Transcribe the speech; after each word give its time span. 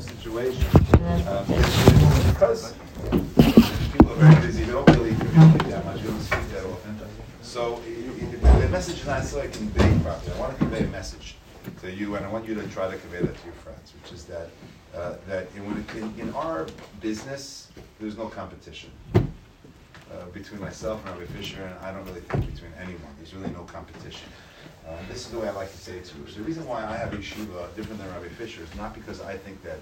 whole 0.00 0.16
situation. 0.16 0.64
Um, 1.28 1.46
because 2.32 2.74
people 3.92 4.12
are 4.12 4.16
very 4.16 4.46
busy, 4.46 4.64
they 4.64 4.72
don't 4.72 4.88
really 4.90 5.14
communicate 5.14 5.68
that 5.68 5.84
much, 5.84 6.00
they 6.00 6.08
don't 6.08 6.20
speak 6.20 6.50
that 6.50 6.64
often. 6.64 6.98
So 7.42 7.80
the 8.30 8.68
message 8.68 9.00
is 9.00 9.06
not 9.06 9.24
so 9.24 9.40
I 9.40 9.48
convey 9.48 9.98
properly. 10.02 10.36
I 10.36 10.40
want 10.40 10.52
to 10.52 10.58
convey 10.58 10.84
a 10.84 10.88
message 10.88 11.36
to 11.82 11.90
you, 11.90 12.14
and 12.14 12.24
I 12.24 12.30
want 12.30 12.46
you 12.46 12.54
to 12.54 12.66
try 12.68 12.90
to 12.90 12.96
convey 12.96 13.20
that 13.20 13.36
to 13.36 13.44
your 13.44 13.54
friends, 13.54 13.92
which 14.02 14.12
is 14.12 14.24
that 14.26 14.50
uh, 14.94 15.14
that 15.28 15.48
in, 15.56 15.84
in, 15.96 16.14
in, 16.18 16.34
our 16.34 16.66
business, 17.00 17.68
there's 18.00 18.16
no 18.16 18.26
competition. 18.26 18.90
Uh, 19.14 20.24
between 20.32 20.60
myself 20.60 21.00
and 21.06 21.16
Rabbi 21.16 21.30
Fischer, 21.32 21.62
and 21.62 21.86
I 21.86 21.92
don't 21.92 22.04
really 22.06 22.22
think 22.22 22.52
between 22.52 22.72
anyone. 22.80 23.14
There's 23.18 23.32
really 23.32 23.52
no 23.52 23.62
competition. 23.62 24.28
Uh, 24.90 24.96
this 25.08 25.18
is 25.18 25.28
the 25.28 25.38
way 25.38 25.48
I 25.48 25.52
like 25.52 25.70
to 25.70 25.78
say 25.78 25.98
it 25.98 26.04
too. 26.04 26.26
So 26.26 26.38
the 26.38 26.42
reason 26.42 26.66
why 26.66 26.84
I 26.84 26.96
have 26.96 27.12
yeshiva 27.12 27.74
different 27.76 28.00
than 28.00 28.08
Rabbi 28.08 28.28
Fischer 28.28 28.62
is 28.62 28.74
not 28.74 28.92
because 28.92 29.20
I 29.20 29.36
think 29.36 29.62
that 29.62 29.78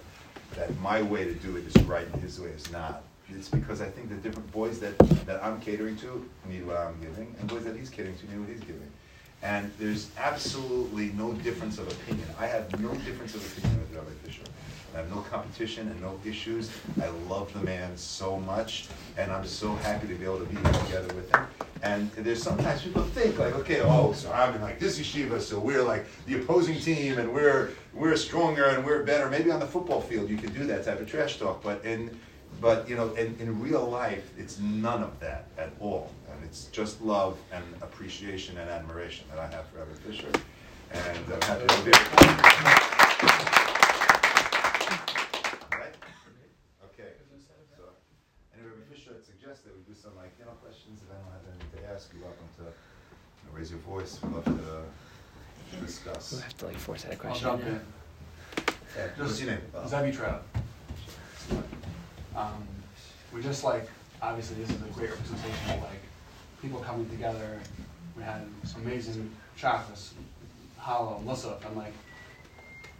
that 0.54 0.78
my 0.80 1.00
way 1.00 1.24
to 1.24 1.34
do 1.34 1.56
it 1.56 1.66
is 1.66 1.82
right 1.84 2.06
and 2.12 2.22
his 2.22 2.40
way 2.40 2.50
is 2.50 2.70
not. 2.70 3.02
It's 3.30 3.48
because 3.48 3.80
I 3.80 3.88
think 3.88 4.08
the 4.08 4.16
different 4.16 4.50
boys 4.52 4.80
that, 4.80 4.98
that 5.26 5.42
I'm 5.42 5.60
catering 5.60 5.96
to 5.98 6.28
need 6.48 6.66
what 6.66 6.78
I'm 6.78 6.98
giving, 7.00 7.34
and 7.38 7.48
boys 7.48 7.64
that 7.64 7.76
he's 7.76 7.90
catering 7.90 8.16
to 8.16 8.30
need 8.30 8.40
what 8.40 8.48
he's 8.48 8.60
giving. 8.60 8.90
And 9.42 9.70
there's 9.78 10.10
absolutely 10.18 11.10
no 11.10 11.32
difference 11.32 11.78
of 11.78 11.86
opinion. 11.88 12.26
I 12.38 12.46
have 12.46 12.80
no 12.80 12.92
difference 12.94 13.34
of 13.34 13.58
opinion 13.58 13.80
with 13.80 13.94
Rabbi 13.94 14.10
Fischer. 14.24 14.42
I 14.94 14.98
have 14.98 15.10
no 15.10 15.20
competition 15.22 15.88
and 15.88 16.00
no 16.00 16.18
issues. 16.24 16.70
I 17.00 17.08
love 17.28 17.52
the 17.52 17.60
man 17.60 17.96
so 17.96 18.38
much, 18.40 18.88
and 19.16 19.30
I'm 19.30 19.46
so 19.46 19.74
happy 19.76 20.08
to 20.08 20.14
be 20.14 20.24
able 20.24 20.38
to 20.40 20.46
be 20.46 20.56
together 20.56 21.14
with 21.14 21.34
him. 21.34 21.46
And 21.82 22.10
there's 22.12 22.42
sometimes 22.42 22.82
people 22.82 23.02
think 23.02 23.38
like, 23.38 23.54
okay, 23.54 23.80
oh, 23.82 24.12
so 24.12 24.32
I'm 24.32 24.54
in 24.54 24.62
like 24.62 24.80
this 24.80 24.98
yeshiva, 24.98 25.40
so 25.40 25.58
we're 25.58 25.82
like 25.82 26.06
the 26.26 26.40
opposing 26.40 26.80
team, 26.80 27.18
and 27.18 27.32
we're 27.32 27.70
we're 27.94 28.16
stronger 28.16 28.64
and 28.66 28.84
we're 28.84 29.02
better. 29.04 29.28
Maybe 29.28 29.50
on 29.50 29.60
the 29.60 29.66
football 29.66 30.00
field 30.00 30.28
you 30.30 30.36
can 30.36 30.52
do 30.52 30.64
that 30.66 30.84
type 30.84 31.00
of 31.00 31.08
trash 31.08 31.38
talk, 31.38 31.62
but 31.62 31.84
in 31.84 32.18
but 32.60 32.88
you 32.88 32.96
know, 32.96 33.14
in, 33.14 33.36
in 33.38 33.60
real 33.60 33.88
life, 33.88 34.32
it's 34.36 34.58
none 34.58 35.02
of 35.02 35.18
that 35.20 35.46
at 35.56 35.70
all, 35.78 36.10
and 36.30 36.42
it's 36.44 36.64
just 36.66 37.00
love 37.00 37.38
and 37.52 37.64
appreciation 37.82 38.58
and 38.58 38.68
admiration 38.68 39.26
that 39.30 39.38
I 39.38 39.46
have 39.54 39.66
for 39.68 39.80
Evan 39.80 39.94
Fischer, 39.94 40.28
and 40.92 41.18
I'm 41.32 41.42
happy 41.42 41.66
to 41.66 41.82
be 41.84 41.92
here. 41.92 43.18
Right? 45.70 45.94
Okay. 46.90 47.12
So, 47.76 47.84
and 48.54 48.66
Rabbi 48.66 48.82
Fischer 48.90 49.14
suggests 49.24 49.62
that 49.62 49.76
we 49.76 49.82
do 49.86 49.94
some 49.94 50.16
like 50.16 50.34
you 50.38 50.44
know 50.44 50.52
questions. 50.58 51.00
If 51.02 51.14
anyone 51.14 51.30
has 51.38 51.46
anything 51.46 51.78
to 51.78 51.87
ask, 51.98 52.12
you're 52.14 52.22
welcome 52.22 52.46
to 52.58 53.56
raise 53.58 53.72
your 53.72 53.80
voice. 53.80 54.20
We'd 54.22 54.32
love 54.32 54.44
to 54.44 54.50
uh, 54.52 55.80
discuss. 55.84 56.30
We'll 56.30 56.42
have 56.42 56.56
to 56.58 56.66
like 56.66 56.76
force 56.76 57.02
that 57.02 57.18
question. 57.18 57.48
I'll 57.48 57.58
jump 57.58 57.66
in. 57.66 57.80
Yeah, 58.96 59.08
what's 59.16 59.40
your 59.40 59.50
name? 59.50 59.60
Zevi 59.88 60.12
Trout. 60.12 60.44
Um, 62.36 62.68
we 63.34 63.42
just 63.42 63.64
like, 63.64 63.88
obviously, 64.22 64.62
this 64.62 64.70
is 64.70 64.80
a 64.80 64.84
great 64.94 65.10
representation 65.10 65.70
of 65.70 65.80
like 65.80 66.00
people 66.62 66.78
coming 66.78 67.10
together. 67.10 67.58
We 68.16 68.22
had 68.22 68.42
some 68.62 68.82
amazing 68.82 69.28
Shacharis, 69.58 70.12
Hallel, 70.80 71.24
musaf, 71.24 71.66
and 71.66 71.76
like 71.76 71.94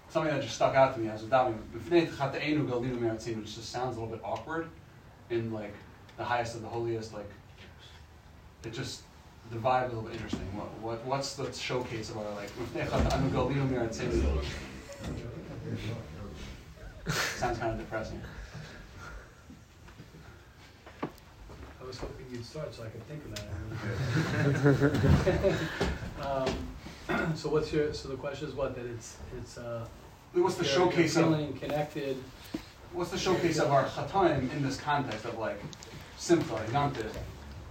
something 0.08 0.32
that 0.32 0.42
just 0.42 0.56
stuck 0.56 0.74
out 0.74 0.94
to 0.94 1.00
me 1.00 1.08
as 1.08 1.22
a 1.22 1.26
davening. 1.26 1.58
Which 3.36 3.54
just 3.54 3.70
sounds 3.70 3.96
a 3.96 4.00
little 4.00 4.16
bit 4.16 4.24
awkward 4.24 4.68
in 5.30 5.52
like 5.52 5.74
the 6.16 6.24
highest 6.24 6.56
of 6.56 6.62
the 6.62 6.68
holiest. 6.68 7.14
Like 7.14 7.30
it 8.64 8.72
just 8.72 9.02
the 9.50 9.56
vibe 9.56 9.86
is 9.86 9.92
a 9.92 9.96
little 9.96 10.02
bit 10.02 10.14
interesting. 10.14 10.46
What, 10.56 10.68
what 10.80 11.04
what's 11.06 11.34
the 11.34 11.52
showcase 11.52 12.10
of 12.10 12.18
our 12.18 12.30
like? 12.34 12.50
Sounds 17.08 17.58
kind 17.58 17.72
of 17.72 17.78
depressing. 17.78 18.20
I 21.02 21.86
was 21.86 21.98
hoping 21.98 22.26
you'd 22.30 22.44
start 22.44 22.74
so 22.74 22.82
I 22.84 22.88
could 22.88 23.06
think 23.08 23.24
of 23.24 23.30
that. 23.36 23.46
um, 26.26 27.34
so 27.36 27.48
what's 27.48 27.72
your, 27.72 27.94
so 27.94 28.08
the 28.08 28.16
question 28.16 28.48
is 28.48 28.54
what, 28.54 28.74
that 28.74 28.84
it's, 28.84 29.16
it's, 29.38 29.56
uh, 29.56 29.86
What's 30.34 30.56
the 30.56 30.64
showcase 30.64 31.16
you're 31.16 31.24
of, 31.24 31.60
connected, 31.60 32.16
what's 32.92 33.10
the 33.10 33.18
showcase 33.18 33.58
of 33.58 33.70
our 33.70 33.86
chataim 33.86 34.52
in 34.52 34.62
this 34.62 34.78
context 34.78 35.24
of 35.24 35.38
like 35.38 35.58
simcha, 36.18 36.54
yantiv, 36.70 37.10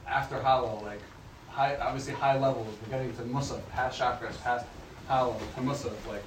after 0.07 0.38
Hallel, 0.38 0.84
like 0.84 1.01
high, 1.50 1.75
obviously 1.78 2.13
high 2.13 2.38
levels, 2.38 2.68
we're 2.84 2.97
getting 2.97 3.16
to 3.16 3.22
musaf, 3.23 3.62
past 3.69 4.00
Shacharis, 4.00 4.41
past 4.44 4.66
Hallel, 5.09 5.38
to 5.40 5.62
musaf, 5.62 5.94
like, 6.07 6.23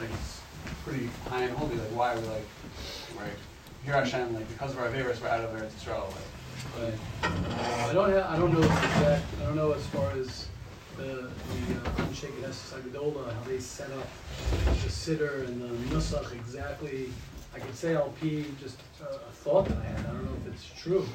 like 0.00 0.10
it's 0.10 0.40
pretty 0.84 1.08
high 1.28 1.42
and 1.44 1.56
holy, 1.56 1.76
like 1.76 1.88
why 1.88 2.14
are 2.14 2.20
we 2.20 2.26
like, 2.26 2.46
right, 3.18 3.32
here 3.84 3.94
Hashem, 3.94 4.34
like 4.34 4.48
because 4.48 4.72
of 4.72 4.78
our 4.78 4.88
virus, 4.88 5.20
we're 5.20 5.28
out 5.28 5.40
of 5.40 5.50
Eretz 5.50 5.72
Yisrael, 5.72 6.06
like, 6.06 6.16
Right. 6.76 6.94
I 7.22 7.92
don't 7.92 8.10
have, 8.10 8.26
I 8.26 8.36
don't 8.36 8.52
know 8.52 8.62
exact, 8.62 9.24
I 9.40 9.44
don't 9.44 9.56
know 9.56 9.72
as 9.72 9.84
far 9.86 10.10
as 10.12 10.48
the, 10.96 11.04
the 11.04 11.20
uh, 11.22 11.90
Anshei 12.04 12.30
Knesses 12.32 12.72
how 12.72 13.48
they 13.48 13.58
set 13.58 13.90
up 13.92 14.06
the 14.82 14.88
siddur 14.88 15.46
and 15.46 15.62
the 15.62 15.94
nusach 15.94 16.32
exactly. 16.32 17.10
I 17.54 17.60
could 17.60 17.74
say 17.74 17.94
LP 17.94 18.44
just 18.60 18.78
a 19.00 19.32
thought 19.32 19.66
that 19.68 19.78
I 19.78 19.84
had. 19.84 20.00
I 20.00 20.12
don't 20.12 20.24
know 20.24 20.36
if 20.46 20.52
it's 20.52 20.70
true, 20.80 21.06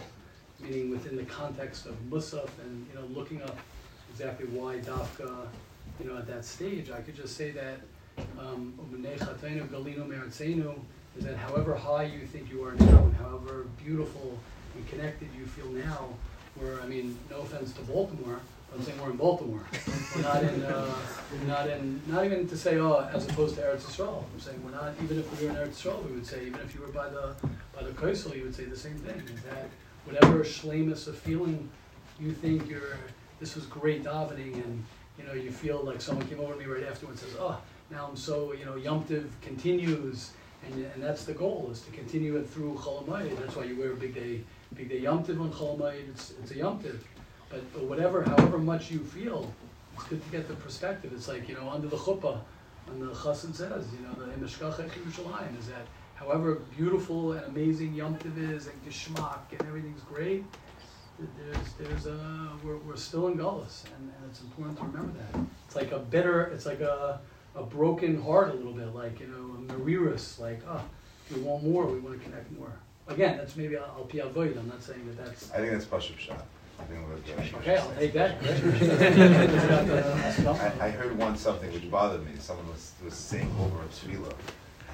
meaning 0.64 0.90
within 0.90 1.16
the 1.16 1.24
context 1.24 1.86
of 1.86 1.96
Musaf 2.10 2.50
and 2.64 2.88
you 2.90 3.00
know 3.00 3.06
looking 3.08 3.42
up 3.42 3.58
exactly 4.12 4.46
why 4.48 4.78
Dafka, 4.78 5.48
you 6.00 6.08
know, 6.08 6.18
at 6.18 6.28
that 6.28 6.46
stage. 6.46 6.92
I 6.92 7.02
could 7.02 7.16
just 7.16 7.36
say 7.36 7.52
that 7.52 7.80
um, 8.40 8.74
is 11.18 11.26
that 11.26 11.36
however 11.38 11.76
high 11.76 12.04
you 12.04 12.26
think 12.26 12.50
you 12.50 12.64
are 12.64 12.74
now 12.74 13.04
and 13.04 13.16
however 13.16 13.68
beautiful 13.84 14.38
and 14.76 14.88
connected 14.88 15.30
you 15.38 15.46
feel 15.46 15.68
now, 15.68 16.10
where, 16.56 16.82
I 16.82 16.88
mean, 16.88 17.18
no 17.30 17.42
offense 17.42 17.72
to 17.74 17.82
Baltimore, 17.82 18.40
I'm 18.74 18.82
saying 18.82 19.00
we're 19.00 19.12
in 19.12 19.18
Baltimore. 19.18 19.64
we're 20.16 20.22
not 20.24 20.44
in, 20.44 20.64
uh, 20.64 20.96
not 21.46 21.70
in, 21.70 22.02
not 22.08 22.26
even 22.26 22.48
to 22.48 22.58
say, 22.58 22.78
oh, 22.80 23.08
as 23.14 23.28
opposed 23.30 23.56
to 23.56 23.62
Eretz 23.62 23.82
Yisrael. 23.82 24.24
I'm 24.34 24.40
saying 24.40 24.64
we're 24.64 24.72
not, 24.72 24.94
even 25.04 25.20
if 25.20 25.40
we 25.40 25.46
were 25.46 25.52
in 25.52 25.58
Eretz 25.58 25.82
Yisrael, 25.82 26.04
we 26.04 26.14
would 26.14 26.26
say, 26.26 26.48
even 26.48 26.60
if 26.62 26.74
you 26.74 26.82
were 26.82 26.88
by 26.88 27.10
the, 27.10 27.36
by 27.76 27.84
the 27.84 27.92
Kaisel, 27.92 28.36
you 28.36 28.44
would 28.44 28.56
say 28.56 28.66
the 28.66 28.78
same 28.78 28.98
thing, 28.98 29.22
is 29.28 29.42
that 29.44 29.70
whatever 30.06 30.44
shlemus 30.44 31.08
of 31.08 31.18
feeling 31.18 31.70
you 32.20 32.32
think 32.32 32.70
you're, 32.70 32.98
this 33.40 33.56
was 33.56 33.66
great 33.66 34.04
davening, 34.04 34.54
and, 34.54 34.84
you 35.18 35.26
know, 35.26 35.34
you 35.34 35.52
feel 35.52 35.82
like 35.84 36.02
someone 36.02 36.28
came 36.28 36.40
over 36.40 36.54
to 36.54 36.60
me 36.60 36.66
right 36.66 36.84
afterwards 36.84 37.22
and 37.24 37.32
says, 37.32 37.40
oh, 37.42 37.60
now 37.92 38.08
I'm 38.10 38.16
so, 38.16 38.54
you 38.54 38.66
know, 38.66 38.76
Yom 38.76 39.06
continues, 39.42 40.32
and, 40.66 40.86
and 40.86 41.04
that's 41.04 41.26
the 41.26 41.34
goal, 41.34 41.70
is 41.72 41.82
to 41.82 41.92
continue 41.92 42.38
it 42.38 42.50
through 42.50 42.76
Chol 42.76 43.06
Hamoed. 43.06 43.38
That's 43.40 43.56
why 43.56 43.66
you 43.66 43.78
wear 43.78 43.92
a 43.92 43.96
big 43.96 44.16
day 44.16 44.42
Big 44.76 44.90
day 44.90 45.00
Yom 45.00 45.24
Tiv 45.24 45.40
on 45.40 45.52
Chol 45.52 45.80
it's, 46.10 46.32
it's 46.42 46.52
a 46.52 46.58
Yom 46.58 46.82
Tiv. 46.82 47.04
But, 47.50 47.72
but 47.74 47.84
whatever, 47.84 48.24
however 48.24 48.58
much 48.58 48.90
you 48.90 49.00
feel, 49.00 49.54
it's 49.96 50.06
good 50.06 50.24
to 50.24 50.32
get 50.32 50.48
the 50.48 50.56
perspective. 50.56 51.12
It's 51.14 51.28
like, 51.28 51.48
you 51.48 51.56
know, 51.56 51.70
under 51.70 51.88
the 51.88 51.98
chuppah, 51.98 52.40
and 52.88 53.02
the 53.02 53.14
chassid 53.14 53.54
says, 53.54 53.86
you 53.94 54.06
know, 54.06 54.14
the 54.14 54.32
Emeshkachet 54.34 54.90
Yerushalayim 54.90 55.60
is 55.60 55.68
that 55.68 55.86
however 56.16 56.56
beautiful 56.76 57.34
and 57.34 57.46
amazing 57.46 57.94
Yom 57.94 58.18
Tiv 58.18 58.38
is, 58.38 58.68
and 58.68 58.86
Geshmak, 58.86 59.40
and 59.52 59.62
everything's 59.62 60.02
great, 60.04 60.44
there's, 61.38 61.74
there's 61.80 62.06
a, 62.08 62.50
we're, 62.64 62.78
we're 62.78 62.96
still 62.96 63.28
in 63.28 63.38
Golus, 63.38 63.84
and, 63.86 64.12
and 64.18 64.30
it's 64.30 64.42
important 64.42 64.78
to 64.78 64.84
remember 64.86 65.14
that. 65.20 65.42
It's 65.68 65.76
like 65.76 65.92
a 65.92 66.00
bitter, 66.00 66.44
it's 66.46 66.66
like 66.66 66.82
a, 66.82 67.20
a 67.56 67.64
broken 67.64 68.22
heart 68.22 68.50
a 68.50 68.54
little 68.54 68.74
bit, 68.74 68.94
like, 68.96 69.20
you 69.20 69.28
know, 69.28 69.76
a 69.76 69.80
marirus, 69.80 70.40
like, 70.40 70.62
oh, 70.68 70.82
we 71.34 71.42
want 71.42 71.64
more, 71.64 71.86
we 71.86 72.00
want 72.00 72.18
to 72.18 72.24
connect 72.24 72.52
more. 72.52 72.74
Again, 73.08 73.38
that's 73.38 73.56
maybe 73.56 73.76
I'll 73.78 74.06
be 74.06 74.20
avoid. 74.20 74.58
I'm 74.58 74.68
not 74.70 74.82
saying 74.82 75.06
that 75.08 75.26
that's. 75.26 75.52
I 75.52 75.58
think 75.58 75.72
that's 75.72 75.86
Pashup 75.86 76.18
Shot. 76.18 76.46
I 76.80 76.84
think 76.86 77.02
we're 77.08 77.60
Okay, 77.60 77.78
I'll 77.78 77.92
take 77.96 78.14
that. 78.14 78.38
Uh, 80.44 80.50
uh, 80.50 80.72
I, 80.80 80.88
I 80.88 80.90
heard 80.90 81.18
once 81.18 81.42
something 81.42 81.72
which 81.74 81.90
bothered 81.90 82.26
me. 82.26 82.32
Someone 82.40 82.68
was, 82.70 82.94
was 83.04 83.14
saying 83.14 83.50
over 83.60 83.78
a 83.82 83.86
tefillah, 83.86 84.34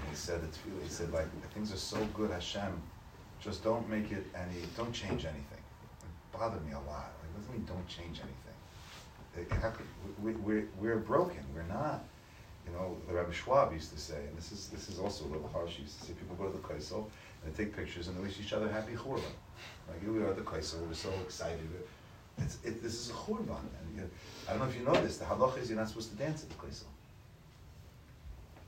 he 0.10 0.16
said 0.16 0.42
the 0.42 0.48
tefillah, 0.48 0.84
he 0.84 0.90
said, 0.90 1.12
like, 1.12 1.28
things 1.54 1.74
are 1.74 1.78
so 1.78 2.04
good, 2.14 2.32
Hashem, 2.32 2.82
just 3.40 3.64
don't 3.64 3.88
make 3.90 4.12
it 4.12 4.26
any, 4.36 4.62
don't 4.76 4.94
change 4.94 5.26
anything. 5.26 5.64
It 6.02 6.38
bothered 6.38 6.66
me 6.66 6.74
a 6.74 6.80
lot. 6.80 7.12
Like, 7.22 7.32
what 7.34 7.42
does 7.42 7.50
mean 7.52 7.66
don't 7.66 7.88
change 7.88 8.20
anything? 8.20 8.50
It, 9.38 9.48
we're, 10.22 10.68
we're 10.80 10.98
broken. 10.98 11.44
We're 11.54 11.64
not. 11.64 12.04
You 12.66 12.74
know, 12.74 12.98
the 13.08 13.14
Rabbi 13.14 13.32
Schwab 13.32 13.74
used 13.74 13.92
to 13.94 14.00
say, 14.00 14.18
and 14.28 14.38
this 14.38 14.52
is 14.52 14.68
this 14.68 14.90
is 14.90 15.00
also 15.00 15.26
a 15.26 15.30
little 15.30 15.48
harsh. 15.48 15.76
He 15.76 15.84
used 15.84 16.00
to 16.00 16.06
say 16.08 16.14
people 16.14 16.36
go 16.36 16.52
to 16.52 16.58
the 16.58 16.64
Kaisel 16.64 17.10
and 17.44 17.54
they 17.54 17.64
take 17.64 17.76
pictures 17.76 18.08
and 18.08 18.18
they 18.18 18.22
wish 18.22 18.40
each 18.40 18.54
other 18.54 18.70
happy 18.70 18.94
churban. 18.94 19.22
Like 19.88 20.02
here 20.02 20.12
we 20.12 20.20
are 20.22 20.30
at 20.30 20.36
the 20.36 20.44
Kaisel, 20.44 20.86
we're 20.88 20.94
so 20.94 21.10
excited. 21.24 21.68
It's, 22.38 22.58
it, 22.64 22.84
this 22.84 22.94
is 22.94 23.10
a 23.10 23.14
churban. 23.14 23.58
And 23.58 23.96
you, 23.96 24.10
I 24.48 24.52
don't 24.52 24.62
know 24.62 24.68
if 24.68 24.76
you 24.76 24.84
know 24.84 24.94
this, 24.94 25.18
the 25.18 25.26
halacha 25.26 25.60
is 25.60 25.70
you're 25.70 25.80
not 25.80 25.88
supposed 25.88 26.12
to 26.12 26.18
dance 26.18 26.44
at 26.44 26.50
the 26.50 26.56
Kaisel. 26.56 26.86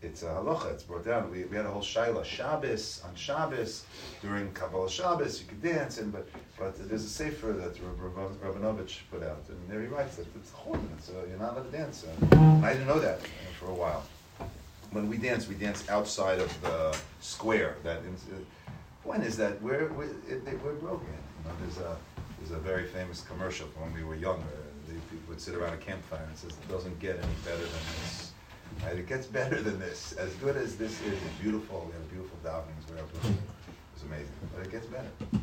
It's 0.04 0.24
a 0.24 0.28
halacha, 0.28 0.72
it's 0.72 0.84
brought 0.84 1.06
down. 1.06 1.30
We, 1.30 1.44
we 1.46 1.56
had 1.56 1.66
a 1.66 1.70
whole 1.70 1.84
shaila, 1.84 2.26
Shabbos, 2.26 3.04
on 3.06 3.14
Shabbos, 3.14 3.86
during 4.22 4.52
Kabbalah 4.54 4.90
Shabbos, 4.90 5.40
you 5.40 5.48
could 5.48 5.62
dance, 5.62 6.00
and 6.00 6.12
but 6.12 6.28
but 6.58 6.90
there's 6.90 7.06
a 7.06 7.10
sefer 7.10 7.54
that 7.54 7.76
Rabinovich 7.76 9.00
put 9.12 9.22
out, 9.24 9.44
and 9.50 9.58
there 9.70 9.82
he 9.82 9.88
writes 9.88 10.16
that 10.16 10.26
it's 10.36 10.52
a 10.52 10.54
churban, 10.56 11.00
so 11.00 11.14
you're 11.30 11.38
not 11.38 11.54
allowed 11.54 11.72
to 11.72 11.78
dance. 11.78 12.04
And 12.32 12.66
I 12.66 12.74
didn't 12.74 12.88
know 12.88 13.00
that 13.00 13.22
for 13.60 13.68
a 13.68 13.74
while. 13.74 14.04
when 14.92 15.08
we 15.08 15.18
dance, 15.18 15.48
we 15.48 15.56
dance 15.56 15.88
outside 15.90 16.40
of 16.40 16.62
the 16.62 16.98
square. 17.20 17.76
That 17.84 18.02
point 19.04 19.24
is 19.24 19.38
that 19.38 19.62
we're 19.62 19.88
we're, 19.94 20.16
we're 20.64 20.74
broken. 20.74 21.08
You 21.08 21.50
know, 21.50 21.56
there's 21.62 21.78
a 21.78 21.98
there's 22.40 22.52
a 22.52 22.60
very 22.60 22.88
famous 22.88 23.22
commercial 23.22 23.68
from 23.68 23.84
when 23.84 23.94
we 23.94 24.04
were 24.04 24.16
younger. 24.16 24.46
The 24.88 24.94
people 24.94 25.30
would 25.30 25.42
sit 25.42 25.56
around 25.56 25.74
a 25.74 25.78
campfire 25.78 26.26
and 26.28 26.38
says, 26.38 26.52
"It 26.52 26.72
doesn't 26.72 27.00
get 27.00 27.18
any 27.18 27.36
better 27.46 27.58
than 27.58 27.84
this." 28.02 28.31
It 28.90 29.08
gets 29.08 29.28
better 29.28 29.62
than 29.62 29.80
this. 29.80 30.14
As 30.14 30.34
good 30.36 30.58
as 30.58 30.76
this 30.76 30.92
is, 31.02 31.14
it's 31.14 31.42
beautiful. 31.42 31.86
We 31.88 31.94
have 31.94 32.10
beautiful 32.12 32.38
davenings. 32.44 32.84
We 32.90 32.98
have 32.98 33.08
it's 33.96 34.04
amazing, 34.04 34.34
but 34.56 34.66
it 34.66 34.72
gets 34.72 34.88
better. 34.88 35.08
And 35.32 35.42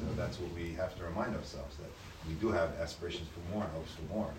so 0.00 0.06
that's 0.16 0.40
what 0.40 0.52
we 0.52 0.72
have 0.74 0.96
to 0.96 1.04
remind 1.04 1.36
ourselves 1.36 1.76
that 1.76 1.90
we 2.26 2.34
do 2.34 2.48
have 2.50 2.74
aspirations 2.80 3.28
for 3.28 3.54
more, 3.54 3.64
and 3.64 3.72
hopes 3.72 3.92
for 3.92 4.12
more. 4.12 4.30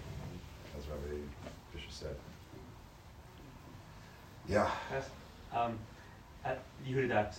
As 0.78 0.86
Rabbi 0.88 1.22
Fischer 1.72 1.86
said. 1.90 2.16
Yeah. 4.50 4.70
Yes. 4.92 5.10
Um, 5.54 5.78
at 6.44 6.64
Yehuda 6.86 7.34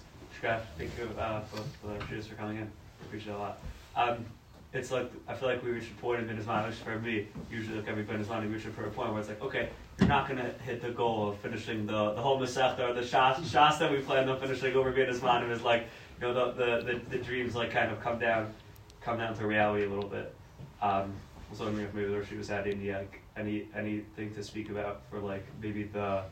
thank 0.78 0.90
you 0.98 1.08
uh, 1.18 1.40
both 1.52 1.76
for 1.82 1.88
the 1.88 2.22
for 2.22 2.34
coming 2.34 2.58
in. 2.58 2.70
Appreciate 3.02 3.32
it 3.32 3.36
a 3.36 3.38
lot. 3.38 3.58
Um, 3.96 4.24
it's 4.72 4.90
like 4.90 5.10
I 5.28 5.34
feel 5.34 5.48
like 5.48 5.62
we 5.62 5.70
reached 5.70 5.90
a 5.90 5.94
point 5.94 6.20
in 6.20 6.36
which 6.36 6.76
for 6.76 6.98
me, 6.98 7.28
usually 7.50 7.78
like 7.78 7.88
every 7.88 8.04
Benizman, 8.04 8.42
we 8.42 8.54
reach 8.54 8.66
a 8.66 8.70
point 8.70 9.10
where 9.10 9.20
it's 9.20 9.28
like, 9.28 9.42
okay, 9.42 9.68
you're 9.98 10.08
not 10.08 10.28
gonna 10.28 10.52
hit 10.64 10.82
the 10.82 10.90
goal 10.90 11.28
of 11.28 11.38
finishing 11.38 11.86
the 11.86 12.12
the 12.12 12.20
whole 12.20 12.38
Masechta 12.38 12.88
or 12.88 12.92
the 12.92 13.02
Shas, 13.02 13.36
Shas 13.36 13.78
that 13.78 13.90
we 13.90 13.98
planned 13.98 14.28
on 14.28 14.40
finishing 14.40 14.74
over 14.74 14.92
Benizman. 14.92 15.42
It 15.42 15.48
was 15.48 15.62
like, 15.62 15.88
you 16.20 16.26
know, 16.26 16.34
the, 16.34 16.52
the, 16.52 16.92
the, 16.92 17.16
the 17.16 17.18
dreams 17.18 17.54
like 17.54 17.70
kind 17.70 17.90
of 17.90 18.00
come 18.00 18.18
down, 18.18 18.52
come 19.00 19.18
down 19.18 19.36
to 19.36 19.46
reality 19.46 19.84
a 19.84 19.88
little 19.88 20.08
bit. 20.08 20.34
Um, 20.82 21.12
I 21.46 21.50
was 21.50 21.60
wondering 21.60 21.86
if 21.86 21.94
maybe 21.94 22.08
there 22.08 22.24
she 22.24 22.36
was 22.36 22.50
adding 22.50 22.86
like, 22.86 23.20
any 23.36 23.66
anything 23.74 24.34
to 24.34 24.42
speak 24.42 24.70
about 24.70 25.02
for 25.10 25.18
like 25.20 25.44
maybe 25.60 25.84
the 25.84 26.22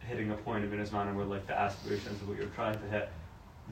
hitting 0.00 0.30
a 0.30 0.34
point 0.34 0.64
in 0.64 0.70
Minnesota 0.70 1.10
where 1.12 1.24
like 1.24 1.46
the 1.46 1.58
aspirations 1.58 2.20
of 2.20 2.28
what 2.28 2.36
you're 2.36 2.46
trying 2.48 2.78
to 2.78 2.86
hit 2.88 3.08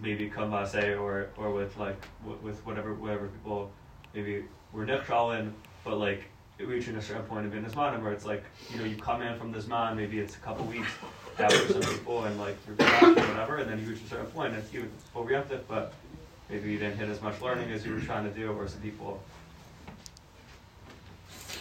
maybe 0.01 0.29
come 0.29 0.51
by 0.51 0.67
say 0.67 0.95
or 0.95 1.29
or 1.37 1.51
with 1.51 1.77
like 1.77 2.03
with 2.43 2.65
whatever 2.65 2.95
whatever 2.95 3.29
people 3.29 3.71
maybe 4.15 4.45
were 4.73 4.87
nichral 4.87 5.39
in 5.39 5.53
but 5.85 5.99
like 5.99 6.25
reaching 6.67 6.97
a 6.97 7.03
certain 7.03 7.25
point 7.25 7.45
in 7.47 7.53
Minnesota 7.53 7.99
where 7.99 8.13
it's 8.13 8.25
like 8.25 8.45
you 8.71 8.79
know 8.79 8.85
you 8.85 8.97
come 8.97 9.23
in 9.23 9.39
from 9.39 9.53
this 9.53 9.67
man 9.67 9.97
maybe 9.97 10.19
it's 10.19 10.37
a 10.37 10.39
couple 10.39 10.65
weeks 10.67 10.91
after 11.39 11.73
some 11.73 11.83
people 11.83 12.25
and 12.25 12.39
like 12.39 12.57
you're 12.67 12.77
or 12.77 13.15
whatever 13.15 13.57
and 13.59 13.71
then 13.71 13.79
you 13.81 13.87
reach 13.87 14.03
a 14.05 14.09
certain 14.09 14.27
point 14.27 14.51
and 14.55 14.59
it's 14.59 14.73
even 14.75 14.91
overreactive 15.15 15.61
but 15.69 15.93
maybe 16.51 16.71
you 16.71 16.79
didn't 16.79 16.99
hit 16.99 17.09
as 17.09 17.21
much 17.23 17.41
learning 17.41 17.71
as 17.71 17.85
you 17.87 17.93
were 17.95 18.01
trying 18.01 18.25
to 18.25 18.31
do 18.39 18.53
or 18.53 18.69
some 18.69 18.81
people 18.81 19.21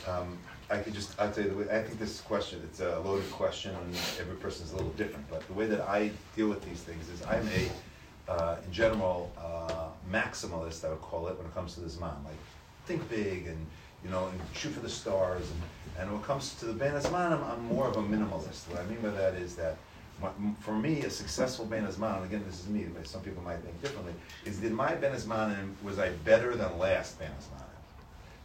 Um, 0.07 0.37
I 0.69 0.77
could 0.77 0.93
just, 0.93 1.19
you, 1.19 1.43
the 1.43 1.55
way, 1.55 1.65
I 1.69 1.83
think 1.83 1.99
this 1.99 2.21
question, 2.21 2.61
it's 2.63 2.79
a 2.79 2.99
loaded 2.99 3.29
question, 3.31 3.75
and 3.75 3.95
every 4.19 4.35
person's 4.37 4.71
a 4.71 4.75
little 4.77 4.91
different, 4.91 5.29
but 5.29 5.45
the 5.47 5.53
way 5.53 5.67
that 5.67 5.81
I 5.81 6.11
deal 6.35 6.47
with 6.47 6.63
these 6.63 6.79
things 6.81 7.09
is 7.09 7.21
I'm 7.23 7.47
a, 7.49 8.31
uh, 8.31 8.55
in 8.65 8.71
general, 8.71 9.31
uh, 9.37 9.89
maximalist, 10.09 10.85
I 10.85 10.89
would 10.89 11.01
call 11.01 11.27
it, 11.27 11.37
when 11.37 11.45
it 11.45 11.53
comes 11.53 11.73
to 11.75 11.81
this 11.81 11.97
Zman. 11.97 12.23
Like, 12.23 12.39
think 12.85 13.07
big 13.09 13.47
and, 13.47 13.65
you 14.03 14.09
know, 14.09 14.27
and 14.27 14.39
shoot 14.53 14.71
for 14.71 14.79
the 14.79 14.89
stars. 14.89 15.43
And, 15.49 15.61
and 15.99 16.11
when 16.11 16.21
it 16.21 16.25
comes 16.25 16.55
to 16.55 16.65
the 16.65 16.73
Ben 16.73 16.93
Zman, 16.93 17.31
I'm, 17.31 17.43
I'm 17.43 17.65
more 17.65 17.87
of 17.87 17.97
a 17.97 18.01
minimalist. 18.01 18.69
What 18.69 18.79
I 18.79 18.85
mean 18.85 19.01
by 19.01 19.09
that 19.09 19.35
is 19.35 19.55
that 19.55 19.77
my, 20.21 20.29
for 20.59 20.73
me, 20.73 21.01
a 21.01 21.09
successful 21.09 21.65
Ben 21.65 21.85
Zman, 21.87 22.17
and 22.17 22.25
again, 22.25 22.43
this 22.47 22.59
is 22.59 22.67
me, 22.67 22.85
but 22.93 23.07
some 23.07 23.21
people 23.21 23.43
might 23.43 23.59
think 23.59 23.81
differently, 23.81 24.13
is 24.45 24.57
did 24.57 24.71
my 24.71 24.95
Ben 24.95 25.13
Zman, 25.15 25.73
was 25.83 25.99
I 25.99 26.09
better 26.25 26.55
than 26.55 26.77
last 26.77 27.19
Ben 27.19 27.31
Zman? 27.31 27.63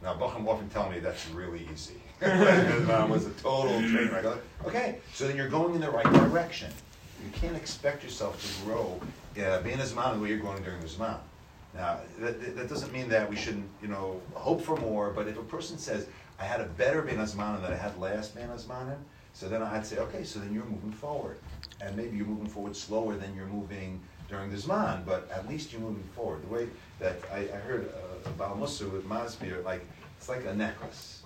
Now, 0.02 0.14
Bochum 0.14 0.46
often 0.46 0.68
tell 0.68 0.90
me 0.90 0.98
that's 0.98 1.28
really 1.30 1.66
easy. 1.72 1.94
Mom 2.86 3.10
was 3.10 3.26
a 3.26 3.30
total 3.30 3.78
train 3.80 4.08
wreck. 4.08 4.24
Okay, 4.64 4.98
so 5.12 5.26
then 5.26 5.36
you're 5.36 5.48
going 5.48 5.74
in 5.74 5.80
the 5.80 5.90
right 5.90 6.10
direction. 6.12 6.70
You 7.24 7.30
can't 7.32 7.56
expect 7.56 8.02
yourself 8.02 8.40
to 8.42 8.64
grow 8.64 9.00
uh, 9.42 9.60
being 9.62 9.80
a 9.80 9.82
Zman 9.82 10.14
the 10.14 10.20
way 10.20 10.28
you're 10.28 10.38
growing 10.38 10.62
during 10.62 10.80
the 10.80 10.86
Zman. 10.86 11.18
Now, 11.76 12.00
that, 12.20 12.56
that 12.56 12.68
doesn't 12.68 12.92
mean 12.92 13.08
that 13.10 13.28
we 13.28 13.36
shouldn't, 13.36 13.68
you 13.82 13.88
know, 13.88 14.20
hope 14.34 14.62
for 14.62 14.76
more, 14.76 15.10
but 15.10 15.28
if 15.28 15.38
a 15.38 15.42
person 15.42 15.78
says, 15.78 16.06
I 16.38 16.44
had 16.44 16.60
a 16.60 16.64
better 16.64 17.02
Ben 17.02 17.16
Azmanim 17.16 17.62
than 17.62 17.72
I 17.72 17.76
had 17.76 17.98
last 17.98 18.34
Ben 18.34 18.48
Azmanim, 18.48 18.98
so 19.32 19.48
then 19.48 19.62
I'd 19.62 19.84
say, 19.84 19.98
okay, 19.98 20.24
so 20.24 20.38
then 20.38 20.54
you're 20.54 20.64
moving 20.64 20.92
forward. 20.92 21.38
And 21.82 21.94
maybe 21.94 22.16
you're 22.16 22.26
moving 22.26 22.46
forward 22.46 22.74
slower 22.74 23.16
than 23.16 23.36
you're 23.36 23.46
moving 23.46 24.00
during 24.28 24.50
the 24.50 24.56
Zman, 24.56 25.04
but 25.04 25.30
at 25.30 25.46
least 25.48 25.72
you're 25.72 25.82
moving 25.82 26.02
forward. 26.14 26.42
The 26.42 26.48
way 26.48 26.68
that 26.98 27.18
I, 27.30 27.40
I 27.40 27.58
heard 27.58 27.88
uh, 27.88 28.30
about 28.30 28.58
Musa 28.58 28.88
with 28.88 29.06
Masbir, 29.06 29.62
like, 29.62 29.86
it's 30.16 30.28
like 30.28 30.46
a 30.46 30.54
necklace. 30.54 31.22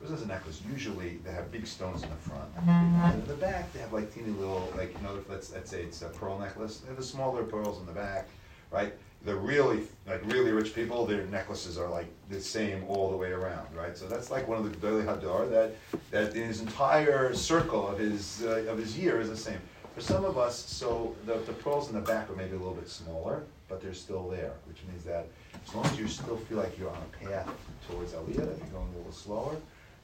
This 0.00 0.10
is 0.10 0.22
a 0.22 0.26
necklace. 0.26 0.60
Usually 0.70 1.18
they 1.24 1.32
have 1.32 1.50
big 1.52 1.66
stones 1.66 2.02
in 2.02 2.08
the 2.08 2.16
front. 2.16 2.48
And 2.66 3.20
in 3.22 3.26
the 3.26 3.34
back 3.34 3.72
they 3.72 3.80
have 3.80 3.92
like 3.92 4.14
teeny 4.14 4.30
little, 4.30 4.72
like, 4.76 4.94
you 4.94 5.02
know, 5.02 5.18
let's, 5.28 5.52
let's 5.52 5.70
say 5.70 5.82
it's 5.82 6.02
a 6.02 6.08
pearl 6.08 6.38
necklace. 6.38 6.78
They 6.78 6.88
have 6.88 6.96
the 6.96 7.02
smaller 7.02 7.44
pearls 7.44 7.78
in 7.80 7.86
the 7.86 7.92
back, 7.92 8.28
right? 8.70 8.94
The 9.26 9.34
really, 9.34 9.82
like 10.06 10.22
really 10.32 10.52
rich 10.52 10.74
people, 10.74 11.04
their 11.04 11.26
necklaces 11.26 11.76
are 11.76 11.90
like 11.90 12.06
the 12.30 12.40
same 12.40 12.84
all 12.88 13.10
the 13.10 13.16
way 13.16 13.32
around, 13.32 13.66
right? 13.76 13.96
So 13.98 14.06
that's 14.06 14.30
like 14.30 14.46
one 14.46 14.56
of 14.56 14.64
the 14.64 14.74
Gedolei 14.76 15.04
Hador 15.04 15.50
that, 15.50 15.74
that 16.12 16.32
his 16.32 16.60
entire 16.60 17.34
circle 17.34 17.88
of 17.88 17.98
his, 17.98 18.44
uh, 18.44 18.64
of 18.70 18.78
his 18.78 18.96
year 18.96 19.20
is 19.20 19.28
the 19.28 19.36
same. 19.36 19.58
For 19.94 20.00
some 20.00 20.24
of 20.24 20.38
us, 20.38 20.56
so 20.56 21.14
the, 21.26 21.38
the 21.38 21.52
pearls 21.52 21.88
in 21.88 21.96
the 21.96 22.00
back 22.00 22.30
are 22.30 22.36
maybe 22.36 22.54
a 22.54 22.58
little 22.58 22.74
bit 22.74 22.88
smaller, 22.88 23.42
but 23.68 23.82
they're 23.82 23.94
still 23.94 24.28
there, 24.28 24.52
which 24.68 24.78
means 24.88 25.02
that 25.04 25.26
as 25.66 25.74
long 25.74 25.84
as 25.86 25.98
you 25.98 26.06
still 26.06 26.36
feel 26.36 26.58
like 26.58 26.78
you're 26.78 26.90
on 26.90 27.02
a 27.02 27.24
path 27.24 27.48
towards 27.90 28.12
Aliyah, 28.12 28.36
that 28.36 28.58
you're 28.58 28.68
going 28.68 28.88
a 28.94 28.98
little 28.98 29.12
slower, 29.12 29.56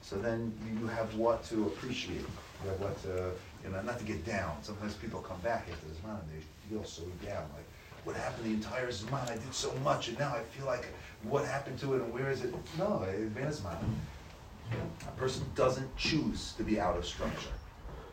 so 0.02 0.16
then 0.16 0.52
you 0.68 0.88
have 0.88 1.14
what 1.14 1.44
to 1.44 1.66
appreciate. 1.66 2.26
You 2.64 2.70
have 2.70 2.80
what 2.80 3.00
to, 3.04 3.30
you 3.64 3.70
know, 3.70 3.80
not 3.82 4.00
to 4.00 4.04
get 4.04 4.26
down. 4.26 4.56
Sometimes 4.62 4.94
people 4.94 5.20
come 5.20 5.38
back 5.40 5.68
after 5.70 5.86
Zman 5.86 6.18
and 6.20 6.28
they 6.32 6.42
feel 6.68 6.84
so 6.84 7.02
down. 7.24 7.44
Like, 7.54 7.66
what 8.04 8.16
happened 8.16 8.46
the 8.46 8.54
entire 8.54 8.88
Zman? 8.88 9.28
I 9.30 9.34
did 9.34 9.54
so 9.54 9.72
much 9.84 10.08
and 10.08 10.18
now 10.18 10.34
I 10.34 10.42
feel 10.42 10.66
like, 10.66 10.86
what 11.22 11.44
happened 11.44 11.78
to 11.80 11.94
it 11.94 12.02
and 12.02 12.12
where 12.12 12.30
is 12.30 12.42
it? 12.42 12.52
No, 12.78 13.06
Zman. 13.36 13.76
A 15.06 15.10
person 15.18 15.44
doesn't 15.54 15.96
choose 15.96 16.54
to 16.56 16.64
be 16.64 16.80
out 16.80 16.96
of 16.96 17.06
structure. 17.06 17.50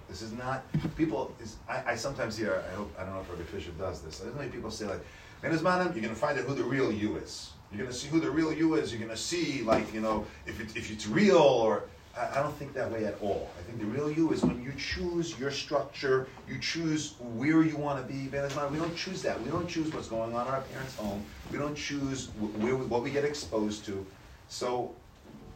This 0.08 0.22
is 0.22 0.32
not, 0.32 0.64
people, 0.98 1.34
is, 1.42 1.58
I, 1.68 1.92
I 1.92 1.96
sometimes 1.96 2.36
hear, 2.38 2.64
I 2.72 2.76
hope, 2.76 2.94
I 3.00 3.04
don't 3.04 3.14
know 3.14 3.22
if 3.22 3.30
Rabbi 3.30 3.44
Fischer 3.44 3.72
does 3.72 4.02
this, 4.02 4.20
there's 4.20 4.36
many 4.36 4.50
people 4.50 4.72
say 4.72 4.86
like, 4.86 5.06
Ben 5.42 5.52
Zmanim, 5.58 5.94
you're 5.94 6.02
gonna 6.02 6.16
find 6.16 6.38
out 6.38 6.46
who 6.46 6.54
the 6.54 6.64
real 6.64 6.92
you 6.92 7.18
is. 7.18 7.52
You're 7.72 7.84
gonna 7.84 7.96
see 7.96 8.08
who 8.10 8.20
the 8.20 8.30
real 8.30 8.52
you 8.52 8.74
is. 8.76 8.92
You're 8.92 9.02
gonna 9.02 9.16
see, 9.16 9.62
like, 9.62 9.94
you 9.94 10.02
know, 10.02 10.26
if, 10.46 10.60
it, 10.60 10.76
if 10.76 10.92
it's 10.92 11.08
real 11.08 11.38
or. 11.38 11.84
I, 12.18 12.40
I 12.40 12.44
don't 12.44 12.56
think 12.58 12.74
that 12.74 12.92
way 12.92 13.06
at 13.06 13.20
all. 13.22 13.54
I 13.58 13.62
think 13.64 13.80
the 13.80 13.86
real 13.86 14.12
you 14.12 14.32
is 14.32 14.44
when 14.44 14.62
you 14.62 14.74
choose 14.78 15.40
your 15.40 15.52
structure, 15.52 16.28
you 16.48 16.60
choose 16.60 17.16
where 17.20 17.64
you 17.64 17.78
want 17.78 18.02
to 18.02 18.12
be. 18.12 18.28
We 18.28 18.78
don't 18.78 18.96
choose 18.96 19.22
that. 19.24 19.42
We 19.42 19.50
don't 19.50 19.68
choose 19.68 19.92
what's 19.92 20.08
going 20.08 20.34
on 20.36 20.48
in 20.48 20.54
our 20.54 20.62
parents' 20.62 20.96
home. 20.96 21.26
We 21.52 21.58
don't 21.58 21.76
choose 21.76 22.30
where 22.40 22.76
we, 22.76 22.86
what 22.86 23.04
we 23.04 23.12
get 23.12 23.26
exposed 23.26 23.86
to. 23.86 24.06
So 24.48 24.96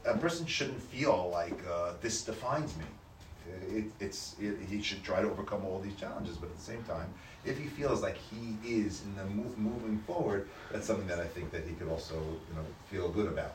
a 0.06 0.18
person 0.18 0.46
shouldn't 0.46 0.82
feel 0.82 1.30
like 1.32 1.58
uh, 1.70 1.94
this 2.01 2.24
defines 2.24 2.75
me. 2.77 2.86
It, 3.70 3.86
it's, 4.00 4.36
it, 4.39 4.58
he 4.70 4.82
should 4.82 5.04
try 5.04 5.22
to 5.22 5.30
overcome 5.30 5.66
all 5.66 5.80
these 5.80 5.96
challenges, 5.96 6.38
but 6.38 6.50
at 6.50 6.56
the 6.56 6.62
same 6.62 6.84
time, 6.84 7.13
if 7.46 7.58
he 7.58 7.66
feels 7.66 8.01
like 8.01 8.18
he 8.18 8.58
is 8.63 9.04
in 9.04 9.16
the 9.16 9.25
move, 9.25 9.58
moving 9.58 10.00
forward, 10.00 10.48
that's 10.72 10.88
something 10.88 11.08
that 11.08 11.20
I 11.20 11.25
think 11.25 11.51
that 11.51 11.63
he 11.68 11.74
could 11.74 11.89
also, 11.89 12.16
you 12.16 12.56
know, 12.56 12.66
feel 12.89 13.10
good 13.10 13.27
about. 13.27 13.54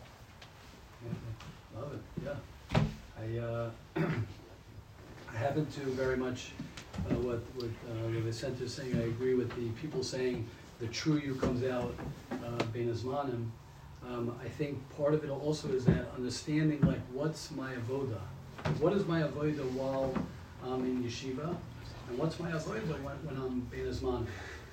Mm-hmm. 1.05 1.81
Love 1.81 1.95
it, 1.95 2.25
yeah. 2.25 2.35
I, 3.21 3.39
uh, 3.39 3.71
I 3.97 5.37
happen 5.37 5.67
to 5.67 5.81
very 5.81 6.17
much, 6.17 6.51
uh, 7.11 7.15
what, 7.15 7.41
what, 7.57 7.67
uh, 7.67 8.09
what 8.09 8.61
is 8.61 8.75
saying, 8.75 8.97
I 8.97 9.03
agree 9.03 9.35
with 9.35 9.51
the 9.57 9.69
people 9.81 10.03
saying 10.03 10.47
the 10.79 10.87
true 10.89 11.17
you 11.17 11.35
comes 11.35 11.65
out, 11.65 11.95
uh, 12.31 12.65
azmanim. 12.75 13.49
Um, 14.07 14.39
I 14.43 14.49
think 14.49 14.79
part 14.97 15.15
of 15.15 15.25
it 15.25 15.31
also 15.31 15.69
is 15.69 15.85
that 15.87 16.07
understanding 16.17 16.81
like 16.83 17.01
what's 17.13 17.51
my 17.51 17.73
avoda? 17.75 18.21
What 18.79 18.93
is 18.93 19.05
my 19.07 19.23
avoda 19.23 19.69
while 19.73 20.15
I'm 20.65 20.85
in 20.85 21.03
yeshiva? 21.03 21.57
And 22.09 22.19
what's 22.19 22.39
my 22.39 22.51
avoda 22.53 22.87
when, 23.03 23.17
when 23.25 23.37
I'm 23.37 23.69
azmanim? 23.73 24.27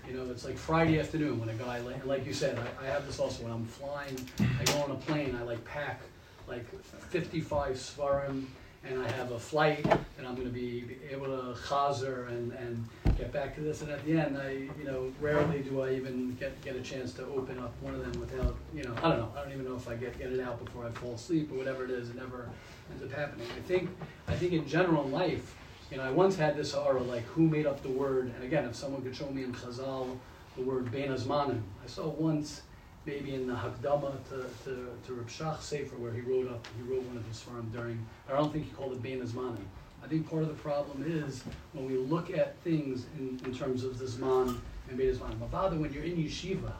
You 0.07 0.17
know, 0.17 0.29
it's 0.29 0.45
like 0.45 0.55
Friday 0.55 0.99
afternoon 0.99 1.39
when 1.39 1.49
a 1.49 1.53
guy, 1.53 1.79
like, 1.79 2.05
like 2.05 2.25
you 2.27 2.33
said, 2.33 2.59
I, 2.59 2.85
I 2.85 2.87
have 2.87 3.07
this 3.07 3.17
also 3.19 3.43
when 3.43 3.51
I'm 3.51 3.65
flying, 3.65 4.15
I 4.39 4.63
go 4.65 4.83
on 4.83 4.91
a 4.91 4.95
plane, 4.95 5.35
I 5.35 5.41
like 5.41 5.65
pack 5.65 6.01
like 6.47 6.65
55 7.09 7.75
svarim, 7.75 8.45
and 8.83 9.01
I 9.01 9.09
have 9.11 9.31
a 9.31 9.39
flight, 9.39 9.85
and 10.17 10.27
I'm 10.27 10.35
going 10.35 10.47
to 10.47 10.53
be 10.53 10.85
able 11.09 11.25
to 11.25 11.59
chazer 11.59 12.27
and, 12.27 12.51
and 12.53 12.87
get 13.17 13.31
back 13.31 13.55
to 13.55 13.61
this. 13.61 13.81
And 13.81 13.89
at 13.89 14.05
the 14.05 14.17
end, 14.17 14.37
I, 14.37 14.51
you 14.77 14.83
know, 14.85 15.11
rarely 15.19 15.59
do 15.59 15.81
I 15.81 15.93
even 15.93 16.35
get, 16.35 16.59
get 16.61 16.75
a 16.75 16.81
chance 16.81 17.13
to 17.13 17.25
open 17.25 17.57
up 17.57 17.73
one 17.81 17.95
of 17.95 18.01
them 18.01 18.19
without, 18.19 18.55
you 18.75 18.83
know, 18.83 18.93
I 18.97 19.09
don't 19.09 19.17
know. 19.17 19.31
I 19.35 19.41
don't 19.41 19.53
even 19.53 19.65
know 19.65 19.75
if 19.75 19.89
I 19.89 19.95
get, 19.95 20.17
get 20.19 20.31
it 20.31 20.39
out 20.39 20.63
before 20.63 20.85
I 20.85 20.91
fall 20.91 21.13
asleep 21.13 21.51
or 21.51 21.55
whatever 21.55 21.83
it 21.83 21.91
is. 21.91 22.09
It 22.09 22.15
never 22.15 22.49
ends 22.91 23.03
up 23.03 23.11
happening. 23.11 23.47
I 23.57 23.61
think, 23.61 23.89
I 24.27 24.35
think 24.35 24.53
in 24.53 24.67
general 24.67 25.05
life, 25.05 25.55
you 25.89 25.97
know, 25.97 26.03
I 26.03 26.11
once 26.11 26.35
had 26.35 26.55
this 26.55 26.73
aura 26.73 27.01
like 27.01 27.23
who 27.23 27.47
made 27.47 27.65
up 27.65 27.81
the 27.81 27.89
word. 27.89 28.31
And 28.35 28.43
again, 28.43 28.65
if 28.65 28.75
someone 28.75 29.01
could 29.01 29.15
show 29.15 29.29
me 29.29 29.43
in 29.43 29.53
Chazal 29.53 30.17
the 30.55 30.61
word 30.61 30.91
Ben 30.91 31.09
Azmanim, 31.09 31.61
I 31.83 31.87
saw 31.87 32.07
once 32.07 32.61
maybe 33.05 33.35
in 33.35 33.47
the 33.47 33.53
Hakdama 33.53 34.13
to, 34.29 34.45
to, 34.63 34.87
to 35.05 35.13
Reb 35.13 35.29
Shach 35.29 35.61
Sefer 35.61 35.95
where 35.97 36.11
he 36.11 36.21
wrote 36.21 36.49
up, 36.49 36.65
he 36.75 36.91
wrote 36.91 37.03
one 37.03 37.17
of 37.17 37.25
his 37.27 37.39
farm 37.39 37.69
during, 37.73 38.05
I 38.29 38.33
don't 38.33 38.51
think 38.51 38.65
he 38.65 38.71
called 38.71 38.93
it 38.93 39.03
Bein 39.03 39.21
Azmanim. 39.21 39.57
I 40.03 40.07
think 40.07 40.29
part 40.29 40.43
of 40.43 40.49
the 40.49 40.55
problem 40.55 41.03
is 41.07 41.43
when 41.73 41.87
we 41.87 41.97
look 41.97 42.29
at 42.29 42.57
things 42.59 43.05
in, 43.17 43.39
in 43.45 43.55
terms 43.55 43.83
of 43.83 43.97
the 43.97 44.05
Zman 44.05 44.57
and 44.89 44.97
Beit 44.97 45.15
Zman. 45.15 45.35
Mavada, 45.37 45.79
when 45.79 45.91
you're 45.93 46.03
in 46.03 46.17
yeshiva, 46.17 46.73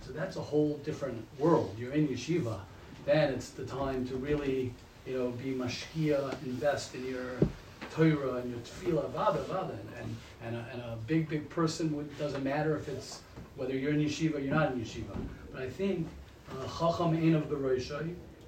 so 0.00 0.12
that's 0.12 0.36
a 0.36 0.40
whole 0.40 0.78
different 0.78 1.26
world. 1.38 1.74
You're 1.78 1.92
in 1.92 2.08
yeshiva, 2.08 2.60
then 3.04 3.32
it's 3.32 3.50
the 3.50 3.64
time 3.64 4.06
to 4.08 4.16
really, 4.16 4.72
you 5.06 5.18
know, 5.18 5.30
be 5.30 5.52
mashkia, 5.52 6.34
invest 6.44 6.94
in 6.94 7.06
your 7.06 7.32
Torah 7.90 8.36
and 8.36 8.50
your 8.50 8.60
tefillah, 8.60 9.10
vada, 9.10 9.42
vada, 9.42 9.78
and, 10.00 10.16
and, 10.44 10.56
a, 10.56 10.66
and 10.72 10.82
a 10.82 10.96
big, 11.06 11.28
big 11.28 11.48
person 11.48 11.94
would, 11.94 12.18
doesn't 12.18 12.42
matter 12.42 12.76
if 12.76 12.88
it's 12.88 13.20
whether 13.56 13.76
you're 13.76 13.92
in 13.92 14.00
yeshiva 14.00 14.36
or 14.36 14.38
you're 14.40 14.54
not 14.54 14.72
in 14.72 14.80
yeshiva. 14.80 15.16
But 15.54 15.62
I 15.62 15.70
think 15.70 16.08
uh, 16.50 16.66
chacham 16.66 17.14
ein 17.14 17.34
of 17.34 17.48
the 17.48 17.56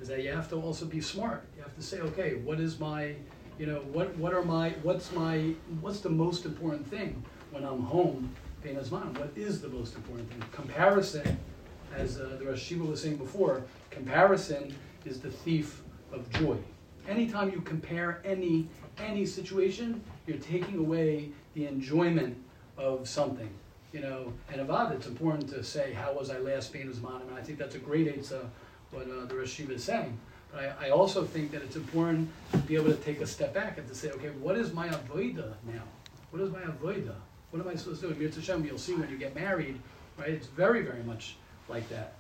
is 0.01 0.09
that 0.09 0.23
you 0.23 0.33
have 0.33 0.51
to 0.51 0.57
also 0.57 0.87
be 0.87 1.01
smart. 1.01 1.45
You 1.57 1.63
have 1.63 1.75
to 1.77 1.83
say, 1.83 2.01
okay, 2.01 2.35
what 2.45 2.59
is 2.59 2.81
my, 2.81 3.15
you 3.59 3.67
know, 3.67 3.79
what 3.93 4.15
what 4.17 4.35
are 4.35 4.43
my, 4.43 4.71
what's 4.83 5.13
my, 5.13 5.55
what's 5.81 6.01
the 6.01 6.11
most 6.11 6.45
important 6.45 6.85
thing 6.89 7.23
when 7.53 7.65
I'm 7.65 7.83
home? 7.83 8.35
What 8.63 9.31
is 9.37 9.61
the 9.61 9.69
most 9.69 9.95
important 9.95 10.29
thing? 10.29 10.43
Comparison, 10.51 11.39
as 11.95 12.19
uh, 12.19 12.37
the 12.37 12.47
Rosh 12.47 12.73
was 12.73 13.01
saying 13.01 13.17
before, 13.17 13.63
comparison 13.91 14.75
is 15.05 15.21
the 15.21 15.31
thief 15.31 15.83
of 16.11 16.29
joy. 16.31 16.57
Anytime 17.09 17.53
you 17.53 17.61
compare 17.61 18.21
any 18.25 18.67
any 18.99 19.25
situation, 19.25 20.03
you're 20.27 20.39
taking 20.39 20.79
away 20.79 21.31
the 21.55 21.67
enjoyment 21.67 22.37
of 22.77 23.09
something. 23.09 23.51
You 23.97 24.03
know, 24.03 24.33
and 24.53 24.61
Avad, 24.61 24.93
it's 24.93 25.07
important 25.07 25.49
to 25.49 25.65
say, 25.65 25.95
how 25.95 26.13
was 26.13 26.29
I 26.29 26.37
last 26.37 26.71
being 26.71 26.91
as 26.91 27.01
man? 27.01 27.23
And 27.27 27.39
I 27.39 27.41
think 27.41 27.59
that's 27.59 27.77
a 27.77 27.79
great 27.79 28.07
answer, 28.07 28.47
what 28.91 29.09
uh, 29.09 29.25
the 29.25 29.35
Rosh 29.35 29.59
is 29.59 29.85
saying. 29.85 30.19
But 30.53 30.65
I, 30.65 30.89
I, 30.89 30.91
also 30.91 31.25
think 31.25 31.51
that 31.53 31.63
it's 31.63 31.77
important 31.77 32.29
to 32.53 32.59
be 32.59 32.75
able 32.75 32.91
to 32.91 32.97
take 32.97 33.23
a 33.23 33.27
step 33.27 33.55
back 33.55 33.79
and 33.79 33.89
to 33.89 33.95
say, 33.95 34.11
okay, 34.11 34.29
what 34.39 34.55
is 34.59 34.75
my 34.75 34.89
avoida 34.89 35.55
now? 35.65 35.83
What 36.31 36.43
is 36.43 36.51
my 36.51 36.59
avoida? 36.59 37.15
What 37.51 37.63
am 37.63 37.69
I 37.69 37.75
supposed 37.75 38.03
to 38.03 38.13
do? 38.13 38.21
Mirza 38.21 38.41
Hashem, 38.41 38.67
you'll 38.67 38.77
see 38.77 38.93
when 38.93 39.09
you 39.09 39.17
get 39.17 39.35
married, 39.35 39.81
right? 40.19 40.29
It's 40.29 40.49
very, 40.49 40.83
very 40.83 41.03
much 41.05 41.37
like 41.71 41.89
that. 41.89 42.17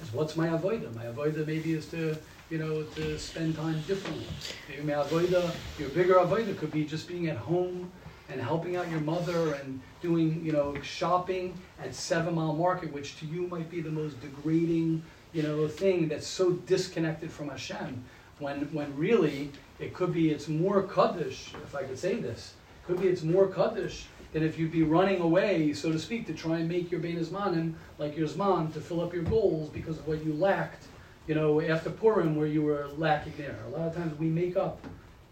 Is 0.00 0.12
what's 0.12 0.36
my 0.36 0.46
avoida? 0.46 0.94
My 0.94 1.06
avoida 1.06 1.44
maybe 1.44 1.72
is 1.72 1.86
to, 1.86 2.16
you 2.50 2.58
know, 2.58 2.84
to 2.84 3.18
spend 3.18 3.56
time 3.56 3.82
differently. 3.88 4.28
Maybe 4.68 4.82
my 4.82 4.92
avoida, 4.92 5.52
your 5.76 5.88
bigger 5.88 6.14
avoida 6.14 6.56
could 6.56 6.70
be 6.70 6.84
just 6.84 7.08
being 7.08 7.26
at 7.26 7.36
home 7.36 7.90
and 8.28 8.40
helping 8.40 8.76
out 8.76 8.90
your 8.90 9.00
mother 9.00 9.54
and 9.54 9.80
doing, 10.00 10.44
you 10.44 10.52
know, 10.52 10.74
shopping 10.82 11.54
at 11.82 11.94
Seven 11.94 12.34
Mile 12.34 12.54
Market, 12.54 12.92
which 12.92 13.18
to 13.20 13.26
you 13.26 13.46
might 13.48 13.70
be 13.70 13.80
the 13.80 13.90
most 13.90 14.20
degrading, 14.20 15.02
you 15.32 15.42
know, 15.42 15.68
thing 15.68 16.08
that's 16.08 16.26
so 16.26 16.52
disconnected 16.52 17.30
from 17.30 17.48
Hashem. 17.48 18.02
When, 18.38 18.72
when 18.72 18.96
really 18.96 19.50
it 19.78 19.94
could 19.94 20.12
be 20.12 20.30
it's 20.30 20.48
more 20.48 20.82
kaddish, 20.82 21.52
if 21.62 21.74
I 21.74 21.84
could 21.84 21.98
say 21.98 22.16
this, 22.16 22.54
could 22.86 23.00
be 23.00 23.08
it's 23.08 23.22
more 23.22 23.48
kaddish 23.48 24.06
than 24.32 24.42
if 24.42 24.58
you'd 24.58 24.72
be 24.72 24.82
running 24.82 25.20
away, 25.20 25.72
so 25.72 25.92
to 25.92 25.98
speak, 25.98 26.26
to 26.26 26.34
try 26.34 26.58
and 26.58 26.68
make 26.68 26.90
your 26.90 27.00
Bein 27.00 27.18
Zmanim 27.20 27.74
like 27.98 28.16
your 28.16 28.26
Zman 28.26 28.72
to 28.74 28.80
fill 28.80 29.00
up 29.00 29.14
your 29.14 29.22
goals 29.22 29.68
because 29.70 29.98
of 29.98 30.08
what 30.08 30.24
you 30.24 30.34
lacked, 30.34 30.86
you 31.28 31.34
know, 31.34 31.60
after 31.60 31.88
Purim 31.88 32.34
where 32.34 32.48
you 32.48 32.62
were 32.62 32.88
lacking 32.96 33.34
there. 33.38 33.56
A 33.68 33.70
lot 33.70 33.86
of 33.86 33.94
times 33.94 34.18
we 34.18 34.26
make 34.26 34.56
up, 34.56 34.84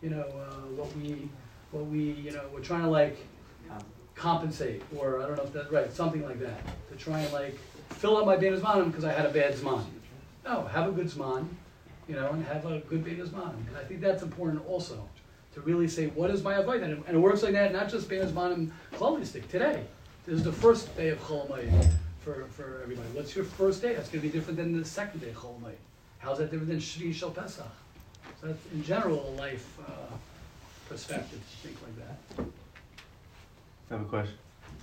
you 0.02 0.10
know, 0.10 0.22
uh, 0.22 0.66
what 0.76 0.96
we, 0.96 1.28
what 1.72 1.86
we, 1.86 2.12
you 2.12 2.30
know, 2.30 2.42
we're 2.52 2.60
trying 2.60 2.82
to 2.82 2.90
like 2.90 3.18
compensate, 4.14 4.82
or 4.96 5.20
I 5.20 5.26
don't 5.26 5.36
know 5.36 5.42
if 5.42 5.52
that's 5.52 5.72
right, 5.72 5.92
something 5.92 6.22
like 6.22 6.38
that, 6.40 6.60
to 6.90 6.96
try 6.96 7.18
and 7.20 7.32
like 7.32 7.58
fill 7.90 8.16
up 8.16 8.26
my 8.26 8.36
Bein 8.36 8.54
Zmanim 8.54 8.86
because 8.86 9.04
I 9.04 9.12
had 9.12 9.26
a 9.26 9.30
bad 9.30 9.54
Zman. 9.54 9.84
No, 10.44 10.64
have 10.66 10.88
a 10.88 10.92
good 10.92 11.06
Zman, 11.06 11.48
you 12.08 12.14
know, 12.14 12.30
and 12.30 12.44
have 12.46 12.64
a 12.66 12.78
good 12.80 13.04
Bein 13.04 13.16
Zmanim. 13.16 13.66
And 13.68 13.76
I 13.76 13.84
think 13.84 14.00
that's 14.00 14.22
important 14.22 14.66
also 14.68 15.08
to 15.54 15.60
really 15.62 15.88
say, 15.88 16.06
what 16.08 16.30
is 16.30 16.42
my 16.42 16.54
avodah? 16.54 16.84
And, 16.84 17.04
and 17.06 17.16
it 17.16 17.20
works 17.20 17.42
like 17.42 17.52
that, 17.52 17.72
not 17.72 17.88
just 17.88 18.08
Bein 18.08 18.26
Zmanim 18.26 18.70
Chol 18.94 19.20
today. 19.50 19.82
This 20.24 20.36
is 20.36 20.44
the 20.44 20.52
first 20.52 20.94
day 20.96 21.08
of 21.08 21.18
Chol 21.20 21.48
for, 22.20 22.46
for 22.50 22.80
everybody. 22.82 23.08
What's 23.12 23.34
your 23.34 23.44
first 23.44 23.82
day? 23.82 23.94
That's 23.94 24.08
going 24.08 24.22
to 24.22 24.28
be 24.28 24.32
different 24.32 24.56
than 24.56 24.78
the 24.78 24.84
second 24.84 25.20
day 25.20 25.30
of 25.30 25.36
Chol 25.36 25.56
How's 26.18 26.38
that 26.38 26.52
different 26.52 26.68
than 26.68 26.78
Shri 26.78 27.12
Shal 27.12 27.30
Pesach? 27.30 27.66
So 28.40 28.46
that's 28.46 28.64
in 28.72 28.84
general 28.84 29.34
life 29.36 29.66
uh, 29.80 30.14
perspective, 30.92 31.40
think 31.62 31.76
like 31.82 31.96
that. 32.06 32.44
I 33.90 33.94
have 33.94 34.02
a 34.02 34.08
question. 34.08 34.34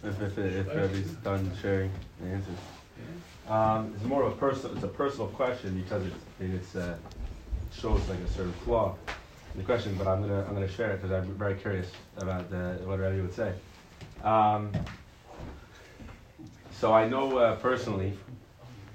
If 0.03 0.21
if 0.21 0.37
if 0.37 0.67
everybody's 0.67 1.11
done 1.23 1.51
sharing 1.61 1.91
the 2.19 2.29
answers. 2.29 2.57
Um, 3.47 3.93
it's 3.95 4.05
more 4.05 4.23
of 4.23 4.33
a 4.33 4.35
personal. 4.35 4.75
It's 4.75 4.83
a 4.83 4.87
personal 4.87 5.27
question 5.27 5.79
because 5.79 6.05
it's 6.05 6.15
it's 6.39 6.75
uh, 6.75 6.97
shows 7.71 8.07
like 8.09 8.19
a 8.19 8.27
certain 8.29 8.53
flaw 8.65 8.95
in 9.53 9.59
the 9.59 9.65
question, 9.65 9.95
but 9.97 10.07
I'm 10.07 10.21
gonna 10.21 10.45
I'm 10.47 10.53
gonna 10.53 10.67
share 10.67 10.91
it 10.91 11.01
because 11.01 11.11
I'm 11.11 11.31
very 11.35 11.55
curious 11.55 11.91
about 12.17 12.49
the, 12.49 12.79
what 12.85 12.99
Rebbe 12.99 13.21
would 13.21 13.33
say. 13.33 13.53
Um, 14.23 14.71
so 16.71 16.91
I 16.91 17.07
know 17.07 17.37
uh, 17.37 17.55
personally 17.57 18.13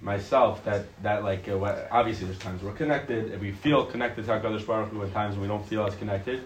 myself 0.01 0.65
that 0.65 0.85
that 1.03 1.23
like 1.23 1.49
uh, 1.49 1.87
obviously 1.91 2.27
there's 2.27 2.39
times 2.39 2.63
we're 2.63 2.73
connected 2.73 3.31
and 3.33 3.41
we 3.41 3.53
feel 3.53 3.87
connected 3.87 4.25
to 4.27 4.33
our 4.33 4.41
Hakadosh 4.41 4.67
Baruch 4.67 4.91
Hu, 4.91 5.03
and 5.03 5.13
times 5.13 5.39
we 5.39 5.47
don't 5.47 5.67
feel 5.67 5.87
as 5.87 5.95
connected. 5.95 6.45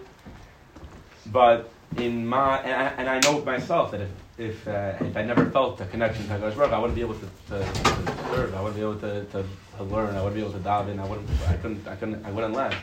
But 1.31 1.71
in 1.97 2.25
my 2.25 2.59
and 2.59 2.73
I, 2.73 2.85
and 2.97 3.09
I 3.09 3.19
know 3.19 3.43
myself 3.43 3.91
that 3.91 4.01
if 4.01 4.09
if, 4.39 4.67
uh, 4.67 4.93
if 5.01 5.17
I 5.17 5.23
never 5.23 5.49
felt 5.49 5.77
the 5.77 5.85
connection 5.85 6.25
to 6.27 6.33
Hakadosh 6.33 6.55
Baruch, 6.55 6.71
I 6.71 6.79
wouldn't 6.79 6.95
be 6.95 7.01
able 7.01 7.15
to, 7.15 7.25
to, 7.49 7.59
to, 7.59 8.17
serve. 8.29 8.55
I 8.55 8.61
wouldn't 8.61 8.75
be 8.75 8.81
able 8.81 8.99
to, 8.99 9.25
to, 9.25 9.43
to 9.77 9.83
learn. 9.83 10.15
I 10.15 10.23
wouldn't 10.23 10.35
be 10.35 10.41
able 10.41 10.53
to 10.53 10.59
dive 10.59 10.87
in. 10.87 10.97
I 10.97 11.05
wouldn't. 11.05 11.29
I 11.47 11.57
couldn't. 11.57 11.87
I 11.87 11.95
couldn't. 11.95 12.25
I 12.25 12.31
wouldn't 12.31 12.53
learn. 12.53 12.73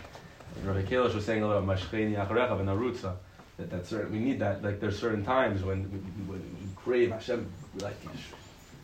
Rabbi 0.63 0.83
Kalish 0.83 1.15
was 1.15 1.25
saying 1.25 1.43
a 1.43 1.47
little 1.47 1.63
Mashcheni 1.63 2.15
Acharecha 2.15 2.61
and 2.61 2.69
Arutza. 2.69 3.17
That, 3.57 3.71
that 3.71 3.87
certain, 3.87 4.13
we 4.13 4.19
need 4.19 4.39
that. 4.41 4.63
Like 4.63 4.81
there's 4.81 4.99
certain 4.99 5.25
times 5.25 5.63
when 5.63 5.91
we, 5.91 5.99
when 6.31 6.41
we 6.41 6.69
crave 6.77 7.11
Hashem. 7.11 7.51
Like 7.81 7.97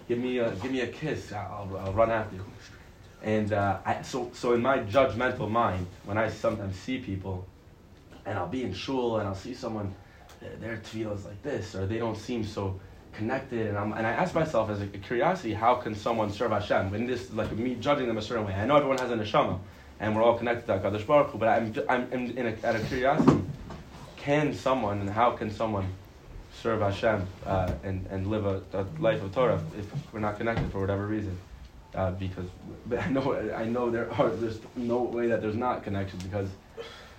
give 0.08 0.18
me 0.18 0.38
a 0.38 0.50
give 0.56 0.72
me 0.72 0.80
a 0.80 0.86
kiss. 0.86 1.30
I'll, 1.32 1.70
I'll 1.78 1.92
run 1.92 2.10
after 2.10 2.36
you. 2.36 2.44
And 3.22 3.52
uh, 3.52 3.78
I, 3.84 4.00
so 4.00 4.30
so 4.32 4.54
in 4.54 4.62
my 4.62 4.78
judgmental 4.78 5.50
mind, 5.50 5.86
when 6.06 6.16
I 6.16 6.30
sometimes 6.30 6.76
see 6.76 6.98
people, 6.98 7.46
and 8.26 8.38
I'll 8.38 8.48
be 8.48 8.62
in 8.64 8.72
shul 8.72 9.18
and 9.18 9.28
I'll 9.28 9.34
see 9.34 9.54
someone, 9.54 9.94
their 10.60 10.76
tefillah 10.76 11.14
is 11.14 11.24
like 11.24 11.42
this, 11.42 11.74
or 11.74 11.86
they 11.86 11.98
don't 11.98 12.16
seem 12.16 12.44
so 12.44 12.80
connected, 13.12 13.66
and 13.66 13.78
I'm 13.78 13.92
and 13.92 14.06
I 14.06 14.10
ask 14.10 14.34
myself 14.34 14.70
as 14.70 14.80
a 14.80 14.86
curiosity, 14.86 15.52
how 15.52 15.74
can 15.74 15.94
someone 15.94 16.30
serve 16.30 16.50
Hashem? 16.50 16.90
When 16.90 17.06
this 17.06 17.32
like 17.32 17.52
me 17.52 17.74
judging 17.76 18.06
them 18.06 18.18
a 18.18 18.22
certain 18.22 18.46
way, 18.46 18.54
I 18.54 18.66
know 18.66 18.76
everyone 18.76 18.98
has 18.98 19.10
a 19.10 19.16
neshama, 19.16 19.58
and 20.00 20.16
we're 20.16 20.22
all 20.22 20.36
connected 20.36 20.66
to 20.66 20.78
Hakadosh 20.78 21.06
Baruch 21.06 21.30
Hu, 21.30 21.38
but 21.38 21.48
I'm 21.48 21.74
I'm 21.88 22.12
in, 22.12 22.36
in 22.36 22.46
a, 22.46 22.66
out 22.66 22.76
of 22.76 22.86
curiosity, 22.88 23.42
can 24.16 24.54
someone 24.54 25.00
and 25.00 25.10
how 25.10 25.32
can 25.32 25.50
someone 25.50 25.86
serve 26.60 26.80
Hashem 26.80 27.26
uh, 27.46 27.72
and 27.84 28.06
and 28.10 28.26
live 28.28 28.46
a, 28.46 28.62
a, 28.72 28.86
life 28.98 29.22
of 29.22 29.34
Torah 29.34 29.62
if 29.78 29.86
we're 30.12 30.20
not 30.20 30.38
connected 30.38 30.70
for 30.72 30.80
whatever 30.80 31.06
reason? 31.06 31.36
Uh, 31.94 32.10
because 32.12 32.46
I 32.98 33.10
know 33.10 33.34
I 33.54 33.64
know 33.64 33.90
there 33.90 34.10
are 34.14 34.30
there's 34.30 34.60
no 34.76 35.02
way 35.02 35.26
that 35.28 35.42
there's 35.42 35.56
not 35.56 35.84
connection 35.84 36.18
because 36.20 36.48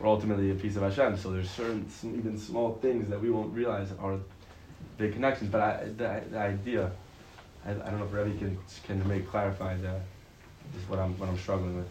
we're 0.04 0.10
ultimately 0.10 0.52
a 0.52 0.56
piece 0.56 0.76
of 0.76 0.84
Hashem. 0.84 1.18
So 1.18 1.32
there's 1.32 1.50
certain 1.50 1.88
even 2.04 2.38
small 2.38 2.78
things 2.82 3.10
that 3.10 3.22
we 3.22 3.30
won't 3.30 3.54
realize 3.54 3.88
are 4.00 4.20
big 4.98 5.14
connections. 5.14 5.50
But 5.50 5.62
I, 5.62 5.84
the, 5.86 6.24
the 6.30 6.38
idea, 6.38 6.92
I, 7.66 7.72
I 7.72 7.74
don't 7.74 8.00
know 8.00 8.06
if 8.06 8.14
Rebbe 8.14 8.38
can 8.38 8.58
can 8.84 9.08
make 9.08 9.30
clarify 9.30 9.78
that 9.78 10.02
is 10.78 10.90
what 10.90 11.00
I'm 11.00 11.18
what 11.18 11.30
I'm 11.30 11.38
struggling 11.38 11.78
with. 11.78 11.88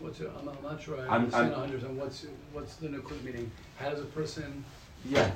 What's 0.00 0.20
it, 0.20 0.30
I'm, 0.40 0.48
I'm 0.48 0.62
not 0.62 0.82
sure 0.82 0.98
I 0.98 1.02
I'm- 1.02 1.12
understand 1.12 1.52
a 1.52 1.56
hundred 1.56 1.80
percent, 1.80 1.94
what's, 1.94 2.26
what's 2.52 2.74
the 2.76 2.88
Nikud 2.88 3.22
meaning? 3.22 3.50
How 3.78 3.90
does 3.90 4.00
a 4.00 4.04
person, 4.04 4.64
Yeah. 5.04 5.30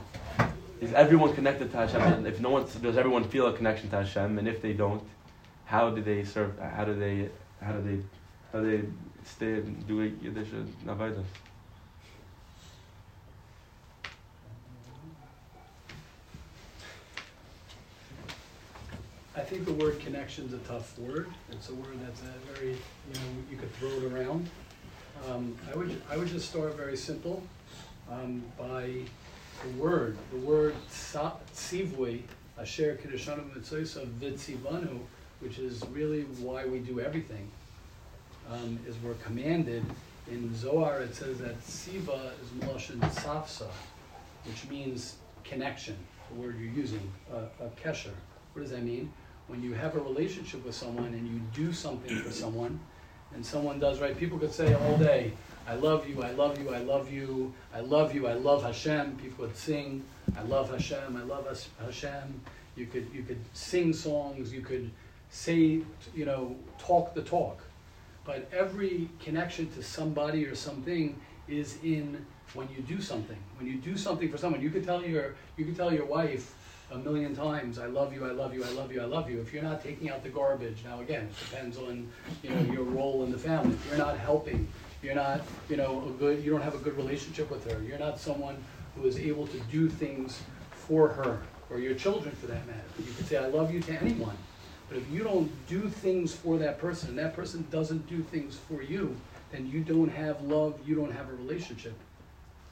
Is 0.81 0.93
everyone 0.95 1.33
connected 1.33 1.71
to 1.71 1.77
Hashem? 1.77 2.01
And 2.01 2.27
if 2.27 2.41
no 2.41 2.51
one, 2.51 2.67
does 2.83 2.97
everyone 2.97 3.23
feel 3.23 3.47
a 3.47 3.53
connection 3.53 3.89
to 3.91 3.97
Hashem? 4.03 4.37
And 4.37 4.49
if 4.49 4.61
they 4.61 4.73
don't, 4.73 5.03
how 5.65 5.91
do 5.91 6.03
they 6.03 6.25
serve? 6.25 6.59
How 6.59 6.85
do 6.85 6.95
they? 6.99 7.29
How 7.61 7.71
do 7.71 7.83
they? 7.83 8.03
How 8.53 8.61
do 8.61 8.79
they 8.79 8.89
stay 9.25 9.55
and 9.55 9.87
do 9.87 10.03
Yiddish 10.03 10.49
Navaidas? 10.85 11.25
I 19.35 19.41
think 19.41 19.65
the 19.65 19.73
word 19.73 19.99
connection's 20.01 20.53
a 20.53 20.59
tough 20.59 20.99
word. 20.99 21.27
It's 21.51 21.71
a 21.71 21.75
word 21.75 21.99
that's 22.05 22.21
a 22.21 22.53
very, 22.53 22.73
you 22.73 23.15
know, 23.15 23.21
you 23.51 23.57
could 23.57 23.75
throw 23.77 23.89
it 23.89 24.13
around. 24.13 24.49
Um, 25.29 25.57
I 25.73 25.77
would, 25.77 26.03
I 26.11 26.17
would 26.17 26.29
just 26.29 26.51
start 26.51 26.77
very 26.77 26.97
simple 26.97 27.43
um, 28.11 28.43
by 28.59 28.91
the 29.63 29.83
word. 29.83 30.19
The 30.33 30.39
word 30.39 30.75
tzivui, 30.91 32.23
asher 32.59 32.99
kedushanim 33.03 33.55
mitzvah 33.55 34.07
vitzivanu, 34.21 35.01
which 35.41 35.59
is 35.59 35.83
really 35.93 36.23
why 36.41 36.67
we 36.67 36.79
do 36.79 37.01
everything, 37.01 37.51
um, 38.51 38.79
is 38.87 38.97
we're 39.03 39.15
commanded. 39.15 39.85
In 40.31 40.55
Zohar, 40.55 41.01
it 41.01 41.15
says 41.15 41.39
that 41.39 41.63
siva 41.65 42.33
is 42.43 42.49
meloshin 42.61 42.99
safsa, 43.13 43.69
which 44.45 44.69
means 44.69 45.17
connection. 45.45 45.97
The 46.31 46.41
word 46.41 46.57
you're 46.59 46.73
using, 46.73 47.13
uh, 47.33 47.65
a 47.65 47.69
kesher. 47.87 48.15
What 48.53 48.63
does 48.63 48.71
that 48.71 48.83
mean? 48.83 49.13
when 49.53 49.63
you 49.63 49.75
have 49.75 49.97
a 49.97 50.01
relationship 50.01 50.65
with 50.65 50.75
someone 50.75 51.09
and 51.09 51.29
you 51.29 51.41
do 51.53 51.73
something 51.73 52.17
for 52.21 52.31
someone, 52.31 52.81
and 53.35 53.45
someone 53.45 53.79
does 53.79 54.01
right, 54.01 54.17
people 54.17 54.39
could 54.39 54.53
say 54.53 54.73
all 54.73 54.97
day, 54.97 55.33
I 55.67 55.75
love 55.75 56.09
you, 56.09 56.23
I 56.23 56.31
love 56.33 56.59
you, 56.59 56.71
I 56.75 56.79
love 56.79 57.13
you, 57.13 57.53
I 57.75 57.81
love 57.81 58.15
you, 58.15 58.27
I 58.27 58.33
love 58.33 58.63
Hashem. 58.63 59.17
People 59.17 59.47
would 59.47 59.57
sing, 59.57 60.05
I 60.37 60.43
love 60.43 60.71
Hashem, 60.71 61.17
I 61.17 61.23
love 61.23 61.47
Has- 61.47 61.69
Hashem. 61.85 62.41
You 62.77 62.87
could 62.87 63.09
you 63.13 63.23
could 63.23 63.41
sing 63.53 63.93
songs, 63.93 64.53
you 64.53 64.63
could 64.63 64.91
say, 65.31 65.83
you 66.15 66.25
know, 66.25 66.57
talk 66.79 67.15
the 67.15 67.23
talk. 67.23 67.63
But 68.25 68.49
every 68.53 69.09
connection 69.21 69.71
to 69.73 69.83
somebody 69.83 70.47
or 70.47 70.55
something 70.55 71.21
is 71.49 71.79
in 71.83 72.25
when 72.55 72.69
you 72.69 72.83
do 72.83 73.01
something. 73.01 73.37
When 73.59 73.67
you 73.67 73.77
do 73.77 73.97
something 73.97 74.31
for 74.31 74.39
someone, 74.39 74.61
you 74.61 74.71
could 74.71 74.85
tell 74.85 75.05
your 75.05 75.35
you 75.57 75.65
could 75.65 75.77
tell 75.77 75.93
your 75.93 76.07
wife 76.07 76.55
a 76.93 76.99
million 76.99 77.35
times, 77.35 77.79
I 77.79 77.87
love 77.87 78.13
you, 78.13 78.27
I 78.27 78.33
love 78.33 78.55
you, 78.55 78.63
I 78.65 78.69
love 78.71 78.93
you, 78.93 79.01
I 79.01 79.07
love 79.07 79.31
you. 79.31 79.41
If 79.41 79.53
you're 79.53 79.63
not 79.63 79.83
taking 79.83 80.11
out 80.11 80.23
the 80.23 80.29
garbage, 80.29 80.85
now 80.85 81.01
again, 81.01 81.23
it 81.31 81.51
depends 81.51 81.79
on 81.79 82.11
you 82.43 82.51
know 82.51 82.73
your 82.73 82.85
role 82.85 83.25
in 83.25 83.33
the 83.33 83.39
family. 83.39 83.75
If 83.75 83.89
you're 83.89 83.99
not 83.99 84.19
helping, 84.19 84.69
you're 85.03 85.15
not 85.15 85.41
you 85.69 85.77
know 85.77 86.05
a 86.07 86.11
good, 86.19 86.45
you 86.45 86.51
don't 86.51 86.63
have 86.63 86.75
a 86.75 86.79
good 86.79 86.97
relationship 86.97 87.51
with 87.51 87.71
her. 87.71 87.83
You're 87.83 87.99
not 87.99 88.21
someone 88.21 88.63
who 88.95 89.07
is 89.07 89.19
able 89.19 89.47
to 89.47 89.59
do 89.71 89.89
things 89.89 90.41
for 90.71 91.09
her 91.09 91.41
or 91.71 91.79
your 91.79 91.95
children 91.95 92.35
for 92.37 92.47
that 92.47 92.67
matter. 92.67 92.83
You 92.99 93.13
could 93.15 93.27
say 93.27 93.39
I 93.39 93.47
love 93.47 93.73
you 93.73 93.81
to 93.81 93.93
anyone, 93.95 94.37
but 94.93 95.01
if 95.01 95.11
you 95.11 95.25
don't 95.25 95.51
do 95.69 95.89
things 95.89 96.35
for 96.35 96.59
that 96.59 96.79
person 96.79 97.09
and 97.09 97.19
that 97.19 97.35
person 97.35 97.67
doesn't 97.71 98.07
do 98.11 98.21
things 98.21 98.57
for 98.57 98.83
you, 98.83 99.17
then 99.51 99.67
you 99.67 99.81
don't 99.81 100.11
have 100.11 100.43
love. 100.43 100.79
You 100.85 100.95
don't 100.95 101.13
have 101.13 101.31
a 101.31 101.33
relationship. 101.33 101.95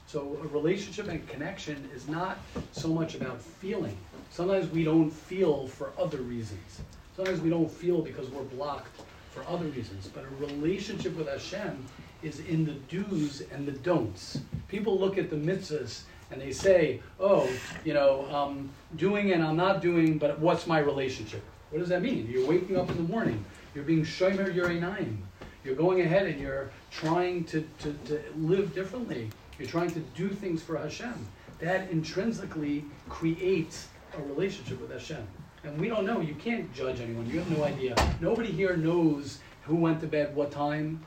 So 0.06 0.36
a 0.44 0.46
relationship 0.48 1.08
and 1.08 1.26
connection 1.26 1.88
is 1.94 2.08
not 2.08 2.36
so 2.72 2.88
much 2.88 3.14
about 3.14 3.40
feeling. 3.40 3.96
Sometimes 4.30 4.70
we 4.70 4.84
don't 4.84 5.10
feel 5.10 5.66
for 5.66 5.92
other 5.98 6.18
reasons. 6.18 6.82
Sometimes 7.16 7.40
we 7.40 7.48
don't 7.48 7.70
feel 7.70 8.02
because 8.02 8.28
we're 8.28 8.42
blocked 8.42 9.00
for 9.30 9.42
other 9.48 9.64
reasons. 9.66 10.06
But 10.08 10.24
a 10.24 10.44
relationship 10.44 11.16
with 11.16 11.26
Hashem 11.26 11.86
is 12.22 12.40
in 12.40 12.66
the 12.66 12.74
do's 12.94 13.44
and 13.50 13.66
the 13.66 13.72
don'ts. 13.72 14.40
People 14.68 14.98
look 14.98 15.16
at 15.16 15.30
the 15.30 15.36
mitzvahs 15.36 16.02
and 16.30 16.38
they 16.38 16.52
say, 16.52 17.00
oh, 17.18 17.48
you 17.82 17.94
know, 17.94 18.30
um, 18.30 18.68
doing 18.96 19.32
and 19.32 19.42
I'm 19.42 19.56
not 19.56 19.80
doing, 19.80 20.18
but 20.18 20.38
what's 20.38 20.66
my 20.66 20.80
relationship? 20.80 21.42
What 21.70 21.78
does 21.78 21.88
that 21.90 22.02
mean? 22.02 22.28
You're 22.28 22.48
waking 22.48 22.76
up 22.76 22.90
in 22.90 22.96
the 22.96 23.04
morning. 23.04 23.44
You're 23.74 23.84
being 23.84 24.04
shomer 24.04 24.52
Yereinayim. 24.52 25.16
You're 25.64 25.76
going 25.76 26.00
ahead 26.00 26.26
and 26.26 26.40
you're 26.40 26.70
trying 26.90 27.44
to, 27.44 27.64
to, 27.80 27.92
to 28.06 28.20
live 28.36 28.74
differently. 28.74 29.30
You're 29.58 29.68
trying 29.68 29.90
to 29.92 30.00
do 30.16 30.30
things 30.30 30.62
for 30.62 30.76
Hashem. 30.76 31.14
That 31.60 31.90
intrinsically 31.90 32.84
creates 33.08 33.88
a 34.18 34.22
relationship 34.22 34.80
with 34.80 34.90
Hashem. 34.90 35.24
And 35.62 35.78
we 35.78 35.88
don't 35.88 36.06
know. 36.06 36.20
You 36.20 36.34
can't 36.34 36.72
judge 36.72 37.00
anyone. 37.00 37.28
You 37.28 37.38
have 37.38 37.50
no 37.56 37.62
idea. 37.62 37.94
Nobody 38.20 38.50
here 38.50 38.76
knows 38.76 39.38
who 39.64 39.76
went 39.76 40.00
to 40.00 40.06
bed 40.06 40.34
what 40.34 40.50
time. 40.50 41.04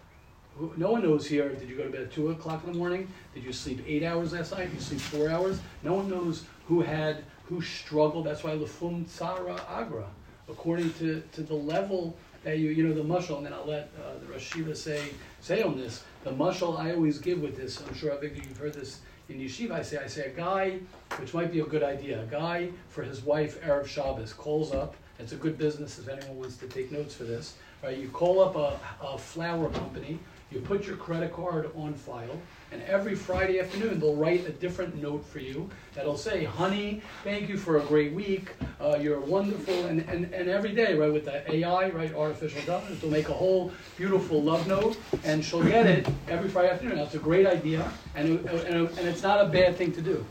No 0.77 0.91
one 0.91 1.03
knows 1.03 1.27
here. 1.27 1.50
Did 1.50 1.67
you 1.67 1.75
go 1.75 1.84
to 1.84 1.89
bed 1.89 2.01
at 2.03 2.12
2 2.13 2.29
o'clock 2.29 2.63
in 2.65 2.72
the 2.72 2.77
morning? 2.77 3.08
Did 3.34 3.43
you 3.43 3.51
sleep 3.51 3.84
eight 3.86 4.03
hours 4.03 4.32
last 4.32 4.51
night? 4.51 4.65
Did 4.70 4.75
you 4.75 4.79
sleep 4.79 5.01
four 5.01 5.29
hours? 5.29 5.60
No 5.82 5.96
one 5.96 6.10
knows 6.10 6.43
who 6.67 6.82
had, 6.82 7.25
who 7.46 7.62
struggled. 7.62 8.27
That's 8.27 8.43
why 8.43 8.51
Lefum 8.51 9.05
Tsara 9.05 9.60
Agra. 9.67 10.05
According 10.50 10.93
to, 10.93 11.23
to 11.33 11.41
the 11.41 11.53
level 11.53 12.15
that 12.43 12.57
you, 12.57 12.69
you 12.69 12.88
know, 12.88 12.93
the 12.93 13.03
mushal, 13.03 13.38
and 13.38 13.45
then 13.45 13.53
I'll 13.53 13.65
let 13.65 13.89
uh, 13.97 14.19
the 14.19 14.33
Rashiva 14.33 14.75
say, 14.75 15.01
say 15.39 15.63
on 15.63 15.77
this. 15.77 16.03
The 16.23 16.31
mushal 16.31 16.77
I 16.77 16.93
always 16.93 17.17
give 17.19 17.41
with 17.41 17.55
this, 17.55 17.81
I'm 17.81 17.93
sure 17.93 18.12
Avigdor, 18.12 18.45
you've 18.47 18.57
heard 18.57 18.73
this 18.73 19.00
in 19.29 19.39
yeshiva, 19.39 19.71
I 19.71 19.81
say, 19.81 19.97
I 19.97 20.07
say 20.07 20.25
a 20.25 20.29
guy, 20.29 20.79
which 21.17 21.33
might 21.33 21.51
be 21.51 21.62
a 21.62 21.65
good 21.65 21.83
idea, 21.83 22.21
a 22.21 22.25
guy 22.25 22.69
for 22.89 23.03
his 23.03 23.21
wife, 23.21 23.62
Erev 23.62 23.88
Shabbos, 23.88 24.33
calls 24.33 24.73
up, 24.73 24.95
it's 25.17 25.31
a 25.31 25.38
good 25.38 25.57
business 25.57 26.00
if 26.00 26.09
anyone 26.09 26.38
wants 26.38 26.57
to 26.57 26.67
take 26.67 26.91
notes 26.91 27.15
for 27.15 27.23
this, 27.23 27.55
right? 27.81 27.97
You 27.97 28.09
call 28.09 28.41
up 28.41 28.55
a, 28.55 28.77
a 29.01 29.17
flower 29.17 29.69
company, 29.69 30.19
you 30.51 30.59
put 30.59 30.85
your 30.85 30.97
credit 30.97 31.31
card 31.31 31.71
on 31.75 31.93
file, 31.93 32.38
and 32.74 32.82
every 32.84 33.13
Friday 33.13 33.60
afternoon 33.60 34.00
they'll 34.00 34.15
write 34.15 34.48
a 34.48 34.51
different 34.51 35.00
note 35.01 35.24
for 35.25 35.39
you 35.39 35.70
that'll 35.94 36.18
say, 36.18 36.44
honey, 36.44 37.01
thank 37.24 37.48
you 37.48 37.56
for 37.56 37.77
a 37.77 37.82
great 37.82 38.13
week, 38.13 38.50
uh, 38.82 38.98
you're 39.00 39.20
wonderful, 39.20 39.86
and, 39.86 40.01
and, 40.10 40.34
and 40.34 40.50
every 40.50 40.74
day, 40.74 40.95
right, 40.95 41.13
with 41.13 41.26
the 41.26 41.54
AI, 41.54 41.89
right, 41.89 42.13
artificial 42.15 42.60
intelligence, 42.60 43.00
they'll 43.00 43.12
make 43.12 43.30
a 43.30 43.34
whole 43.34 43.71
beautiful 43.95 44.41
love 44.41 44.67
note, 44.67 44.97
and 45.24 45.45
she'll 45.45 45.63
get 45.63 45.86
it 45.86 46.08
every 46.28 46.50
Friday 46.50 46.71
afternoon. 46.71 46.97
That's 46.97 47.13
a 47.13 47.19
great 47.19 47.45
idea, 47.45 47.89
and, 48.15 48.39
and, 48.50 48.89
and 48.89 49.08
it's 49.08 49.21
not 49.21 49.39
a 49.39 49.50
bad 49.50 49.78
thing 49.78 49.91
to 49.93 50.02
do. 50.02 50.26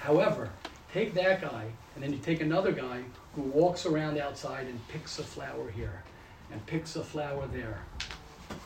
However, 0.00 0.50
take 0.92 1.14
that 1.14 1.40
guy, 1.40 1.66
and 1.94 2.04
then 2.04 2.12
you 2.12 2.18
take 2.18 2.42
another 2.42 2.72
guy 2.72 3.02
who 3.34 3.42
walks 3.42 3.86
around 3.86 4.18
outside 4.18 4.66
and 4.66 4.86
picks 4.88 5.18
a 5.18 5.22
flower 5.22 5.70
here, 5.70 6.02
and 6.52 6.64
picks 6.66 6.96
a 6.96 7.02
flower 7.02 7.46
there, 7.46 7.80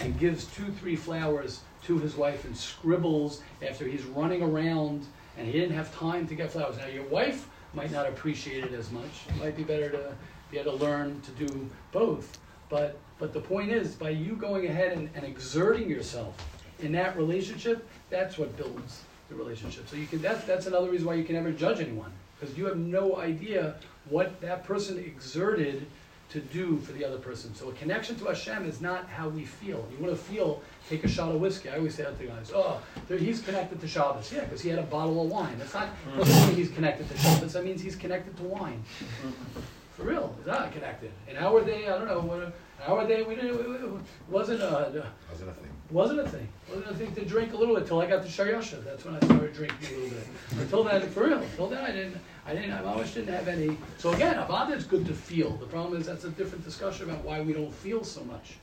and 0.01 0.19
gives 0.19 0.47
two, 0.47 0.73
three 0.73 0.97
flowers 0.97 1.61
to 1.85 1.99
his 1.99 2.17
wife 2.17 2.45
and 2.45 2.57
scribbles 2.57 3.43
after 3.67 3.87
he's 3.87 4.05
running 4.05 4.43
around 4.43 5.07
and 5.37 5.47
he 5.47 5.53
didn't 5.53 5.77
have 5.77 5.95
time 5.95 6.27
to 6.29 6.35
get 6.35 6.51
flowers. 6.51 6.77
Now, 6.79 6.87
your 6.87 7.05
wife 7.05 7.49
might 7.75 7.91
not 7.91 8.09
appreciate 8.09 8.65
it 8.65 8.73
as 8.73 8.91
much. 8.91 9.27
It 9.29 9.37
might 9.37 9.57
be 9.57 9.63
better 9.63 9.91
to 9.91 10.15
be 10.51 10.59
able 10.59 10.79
to 10.79 10.85
learn 10.85 11.21
to 11.23 11.47
do 11.47 11.69
both. 11.93 12.39
But, 12.69 12.99
but 13.19 13.33
the 13.33 13.41
point 13.41 13.71
is, 13.71 13.95
by 13.95 14.11
you 14.11 14.35
going 14.35 14.67
ahead 14.67 14.93
and, 14.93 15.11
and 15.15 15.25
exerting 15.25 15.89
yourself 15.89 16.35
in 16.81 16.93
that 16.93 17.17
relationship, 17.17 17.87
that's 18.11 18.39
what 18.39 18.57
builds 18.57 19.03
the 19.29 19.35
relationship. 19.35 19.89
So 19.89 19.97
you 19.97 20.07
can 20.07 20.23
that's 20.23 20.45
that's 20.45 20.67
another 20.67 20.91
reason 20.91 21.07
why 21.07 21.15
you 21.15 21.25
can 21.25 21.35
never 21.35 21.53
judge 21.53 21.81
anyone 21.81 22.13
because 22.39 22.57
you 22.57 22.67
have 22.67 22.77
no 22.77 23.17
idea 23.17 23.77
what 24.09 24.41
that 24.41 24.65
person 24.65 24.99
exerted 24.99 25.87
to 26.31 26.41
do 26.41 26.79
for 26.79 26.93
the 26.93 27.05
other 27.05 27.19
person. 27.19 27.55
So 27.55 27.71
a 27.71 27.73
connection 27.75 28.17
to 28.17 28.25
Hashem 28.25 28.67
is 28.67 28.81
not 28.81 29.09
how 29.09 29.29
we 29.29 29.45
feel. 29.45 29.87
You 29.91 30.05
want 30.05 30.17
to 30.17 30.21
feel, 30.21 30.61
take 30.89 31.05
a 31.05 31.09
shot 31.09 31.33
of 31.33 31.41
whiskey. 31.41 31.69
I 31.69 31.77
always 31.77 31.95
say 31.95 32.03
that 32.03 32.19
to 32.19 32.27
guys. 32.27 32.51
Oh, 32.55 32.81
he's 33.09 33.41
connected 33.41 33.81
to 33.81 33.89
Shabbos. 33.89 34.33
Yeah, 34.33 34.45
because 34.45 34.61
he 34.61 34.69
had 34.69 34.79
a 34.79 34.83
bottle 34.83 35.23
of 35.23 35.31
wine. 35.31 35.57
That's 35.59 35.75
not 35.75 35.87
mm-hmm. 35.87 36.19
doesn't 36.19 36.49
mean 36.49 36.57
he's 36.57 36.71
connected 36.71 37.09
to 37.09 37.19
Shabbos. 37.19 37.53
That 37.53 37.65
means 37.65 37.81
he's 37.81 37.97
connected 37.97 38.37
to 38.39 38.43
wine. 38.43 38.83
Mm-hmm. 39.01 39.61
For 39.93 40.03
real, 40.03 40.35
he's 40.37 40.47
not 40.47 40.73
connected. 40.73 41.11
In 41.29 41.37
our 41.37 41.65
day, 41.65 41.87
I 41.87 41.97
don't 41.97 42.07
know. 42.07 42.21
What, 42.21 42.53
our 42.87 43.07
day, 43.07 43.23
we 43.23 43.35
didn't. 43.35 43.59
It 43.59 43.91
wasn't 44.29 44.61
a. 44.61 45.13
Wasn't 45.31 45.51
a 45.51 45.55
thing. 45.55 45.76
Wasn't 45.91 46.19
a 46.19 46.29
thing. 46.29 46.49
Wasn't 46.69 46.91
a 46.91 46.95
thing 46.95 47.15
to 47.15 47.25
drink 47.25 47.53
a 47.53 47.57
little 47.57 47.75
bit 47.75 47.85
until 47.85 48.01
I 48.01 48.07
got 48.07 48.25
to 48.25 48.29
Sharyasha. 48.29 48.83
That's 48.85 49.05
when 49.05 49.15
I 49.15 49.21
started 49.21 49.55
drinking 49.55 49.89
a 49.89 49.95
little 49.95 50.11
bit. 50.11 50.27
Until 50.59 50.85
then, 50.85 51.09
for 51.11 51.25
real. 51.29 51.39
Until 51.39 51.69
then, 51.69 51.85
I 51.85 51.93
didn't. 51.93 52.17
I 52.45 52.55
didn't. 52.55 52.73
I 52.73 52.85
always 52.85 53.13
didn't 53.15 53.33
have 53.33 53.47
any. 53.47 53.77
So 53.99 54.11
again, 54.13 54.37
Avada 54.37 54.77
is 54.77 54.85
good 54.85 55.07
to 55.07 55.13
feel. 55.13 55.51
The 55.57 55.67
problem 55.67 56.01
is 56.01 56.07
that's 56.07 56.25
a 56.25 56.31
different 56.31 56.65
discussion 56.65 57.09
about 57.09 57.25
why 57.25 57.41
we 57.41 57.53
don't 57.53 57.73
feel 57.73 58.03
so 58.03 58.25
much. 58.25 58.57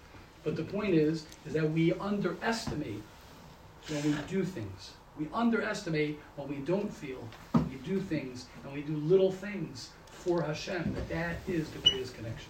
But 0.44 0.58
the 0.58 0.64
point 0.64 0.94
is, 0.94 1.26
is 1.46 1.54
that 1.54 1.70
we 1.70 1.94
underestimate 1.94 3.02
when 3.88 4.04
we 4.04 4.16
do 4.28 4.44
things. 4.44 4.92
We 5.18 5.28
underestimate 5.34 6.20
when 6.36 6.50
we 6.50 6.58
don't 6.58 6.94
feel. 6.94 7.26
When 7.54 7.70
we 7.70 7.78
do 7.78 8.02
things 8.02 8.48
and 8.64 8.74
we 8.74 8.82
do 8.82 8.98
little 8.98 9.32
things 9.32 9.90
for 10.12 10.42
Hashem. 10.42 10.94
That 10.94 11.10
that 11.10 11.36
is 11.48 11.70
the 11.70 11.80
greatest 11.80 12.16
connection. 12.16 12.50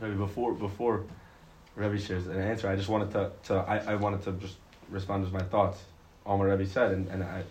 Maybe 0.00 0.14
before 0.14 0.52
before 0.52 1.04
Rebbe 1.76 1.98
shares 1.98 2.26
an 2.26 2.38
answer, 2.38 2.68
I 2.68 2.76
just 2.76 2.88
wanted 2.88 3.12
to, 3.12 3.30
to 3.44 3.54
I, 3.54 3.92
I 3.92 3.94
wanted 3.94 4.22
to 4.24 4.32
just 4.32 4.56
respond 4.90 5.26
to 5.26 5.32
my 5.32 5.42
thoughts 5.42 5.80
on 6.26 6.38
what 6.38 6.46
Rebbe 6.46 6.66
said, 6.66 6.92
and, 6.92 7.08
and 7.08 7.22
I 7.22 7.42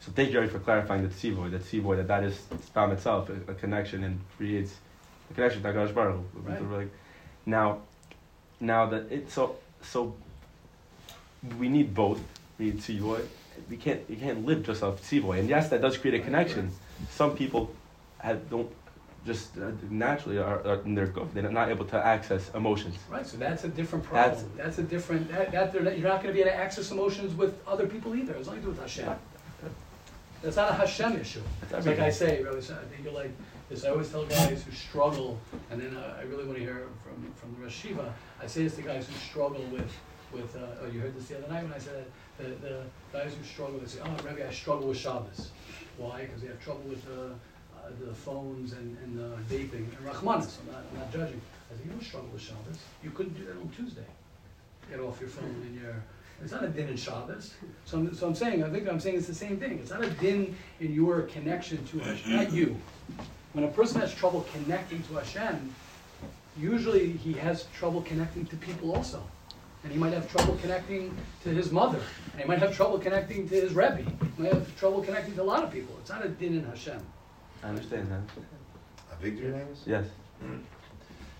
so 0.00 0.12
thank 0.12 0.30
you 0.30 0.40
Rebbe 0.40 0.52
for 0.52 0.58
clarifying 0.58 1.02
the 1.02 1.08
tzivoy, 1.08 1.50
the 1.50 1.58
tzivoy 1.58 1.96
that 1.96 2.08
that 2.08 2.24
is 2.24 2.38
spam 2.74 2.92
itself, 2.92 3.28
a, 3.28 3.50
a, 3.50 3.54
connection 3.54 4.04
and 4.04 4.20
creates 4.36 4.74
a 5.30 5.34
connection 5.34 5.62
with 5.62 5.74
Hakadosh 5.74 5.94
Baruch. 5.94 6.24
Right. 6.34 6.88
Now, 7.44 7.80
now 8.60 8.86
that 8.86 9.10
it 9.10 9.30
so 9.30 9.56
so 9.82 10.14
we 11.58 11.68
need 11.68 11.94
both. 11.94 12.20
We 12.58 12.66
need 12.66 12.78
tzivoy. 12.78 13.26
We 13.70 13.76
can't 13.76 14.02
you 14.08 14.16
can't 14.16 14.44
live 14.44 14.64
just 14.64 14.82
off 14.82 15.02
tzivoy, 15.02 15.40
and 15.40 15.48
yes, 15.48 15.68
that 15.70 15.80
does 15.80 15.96
create 15.96 16.20
a 16.20 16.24
connection. 16.24 16.70
Some 17.10 17.36
people 17.36 17.74
have, 18.18 18.48
don't 18.48 18.70
just 19.26 19.58
uh, 19.58 19.72
naturally 19.90 20.38
are, 20.38 20.64
are 20.66 20.76
their 20.76 21.06
they're 21.34 21.50
not 21.50 21.68
able 21.68 21.84
to 21.86 21.96
access 22.14 22.50
emotions. 22.54 22.96
Right, 23.10 23.26
so 23.26 23.36
that's 23.36 23.64
a 23.64 23.68
different 23.68 24.04
problem. 24.04 24.30
That's- 24.30 24.44
That's, 24.56 24.78
a 24.78 24.82
different, 24.84 25.28
that, 25.32 25.50
that, 25.52 25.72
they're 25.72 25.82
not- 25.82 25.98
you're 25.98 26.08
not 26.08 26.22
gonna 26.22 26.32
be 26.32 26.40
able 26.40 26.50
to 26.52 26.56
access 26.56 26.90
emotions 26.92 27.34
with 27.34 27.60
other 27.66 27.86
people 27.86 28.14
either, 28.14 28.34
it's 28.34 28.46
nothing 28.46 28.62
to 28.62 28.66
do 28.66 28.72
with 28.72 28.80
Hashem. 28.80 29.14
That's 30.42 30.56
not 30.56 30.70
a 30.70 30.74
Hashem 30.74 31.16
issue. 31.18 31.42
It's 31.62 31.86
like 31.86 31.98
I 31.98 32.10
say, 32.10 32.42
Rabbi, 32.42 32.60
Sa- 32.60 32.74
I 32.74 32.84
think 32.84 33.04
you're 33.04 33.12
like, 33.12 33.32
this, 33.68 33.84
I 33.84 33.88
always 33.90 34.10
tell 34.10 34.24
guys 34.26 34.62
who 34.62 34.70
struggle, 34.72 35.40
and 35.70 35.80
then 35.80 35.96
uh, 35.96 36.18
I 36.20 36.22
really 36.24 36.44
wanna 36.46 36.60
hear 36.60 36.86
from, 37.02 37.32
from 37.34 37.54
the 37.56 37.64
Rosh 37.64 37.74
Shiva, 37.74 38.14
I 38.40 38.46
say 38.46 38.62
this 38.64 38.76
to 38.76 38.82
guys 38.82 39.08
who 39.08 39.14
struggle 39.14 39.62
with, 39.72 39.90
with, 40.32 40.54
uh, 40.56 40.60
oh, 40.82 40.86
you 40.92 41.00
heard 41.00 41.16
this 41.16 41.26
the 41.26 41.38
other 41.38 41.48
night 41.48 41.64
when 41.64 41.72
I 41.72 41.78
said 41.78 42.04
that, 42.38 42.62
the, 42.62 42.68
the 42.68 42.82
guys 43.12 43.32
who 43.34 43.42
struggle, 43.44 43.80
they 43.80 43.86
say, 43.86 44.00
oh, 44.04 44.24
Rabbi, 44.24 44.46
I 44.46 44.52
struggle 44.52 44.86
with 44.88 44.98
Shabbos. 44.98 45.50
Why? 45.96 46.20
Because 46.26 46.42
they 46.42 46.48
have 46.48 46.62
trouble 46.62 46.82
with, 46.82 47.04
uh, 47.08 47.32
the 48.04 48.14
phones 48.14 48.72
and, 48.72 48.96
and 49.04 49.18
the 49.18 49.36
vaping, 49.54 49.86
and 49.96 50.06
Rahmanis, 50.06 50.58
I'm 50.60 50.72
not, 50.72 50.84
I'm 50.92 50.98
not 50.98 51.12
judging. 51.12 51.40
I 51.70 51.76
said, 51.76 51.84
you 51.84 51.90
don't 51.90 52.02
struggle 52.02 52.28
with 52.32 52.42
Shabbos, 52.42 52.78
you 53.02 53.10
couldn't 53.10 53.34
do 53.34 53.44
that 53.44 53.56
on 53.56 53.68
Tuesday. 53.76 54.04
Get 54.90 55.00
off 55.00 55.20
your 55.20 55.30
phone 55.30 55.62
and 55.66 55.80
your, 55.80 56.02
it's 56.42 56.52
not 56.52 56.62
a 56.64 56.68
din 56.68 56.88
in 56.88 56.96
Shabbos. 56.96 57.54
So 57.84 57.98
I'm, 57.98 58.14
so 58.14 58.26
I'm 58.28 58.34
saying, 58.34 58.62
I 58.62 58.70
think 58.70 58.88
I'm 58.88 59.00
saying 59.00 59.16
it's 59.16 59.26
the 59.26 59.34
same 59.34 59.56
thing. 59.56 59.78
It's 59.78 59.90
not 59.90 60.04
a 60.04 60.10
din 60.10 60.54
in 60.80 60.94
your 60.94 61.22
connection 61.22 61.84
to 61.86 61.98
Hashem, 61.98 62.36
not 62.36 62.52
you. 62.52 62.76
When 63.52 63.64
a 63.64 63.68
person 63.68 64.00
has 64.00 64.14
trouble 64.14 64.46
connecting 64.52 65.02
to 65.04 65.14
Hashem, 65.14 65.74
usually 66.58 67.12
he 67.12 67.32
has 67.34 67.66
trouble 67.76 68.02
connecting 68.02 68.46
to 68.46 68.56
people 68.56 68.94
also. 68.94 69.22
And 69.82 69.92
he 69.92 69.98
might 69.98 70.12
have 70.12 70.30
trouble 70.30 70.56
connecting 70.60 71.16
to 71.44 71.50
his 71.50 71.70
mother. 71.70 72.00
And 72.32 72.42
he 72.42 72.46
might 72.46 72.58
have 72.58 72.74
trouble 72.74 72.98
connecting 72.98 73.48
to 73.48 73.54
his 73.54 73.72
Rebbe. 73.72 73.98
He 74.36 74.42
might 74.42 74.52
have 74.52 74.76
trouble 74.78 75.00
connecting 75.00 75.34
to 75.36 75.42
a 75.42 75.44
lot 75.44 75.62
of 75.62 75.72
people. 75.72 75.94
It's 76.00 76.10
not 76.10 76.24
a 76.24 76.28
din 76.28 76.54
in 76.54 76.64
Hashem. 76.64 77.00
I 77.62 77.68
understand 77.68 78.08
that. 78.10 78.20
Avigdor 79.20 79.42
your 79.42 79.52
name 79.52 79.68
is? 79.72 79.82
Yes. 79.86 80.06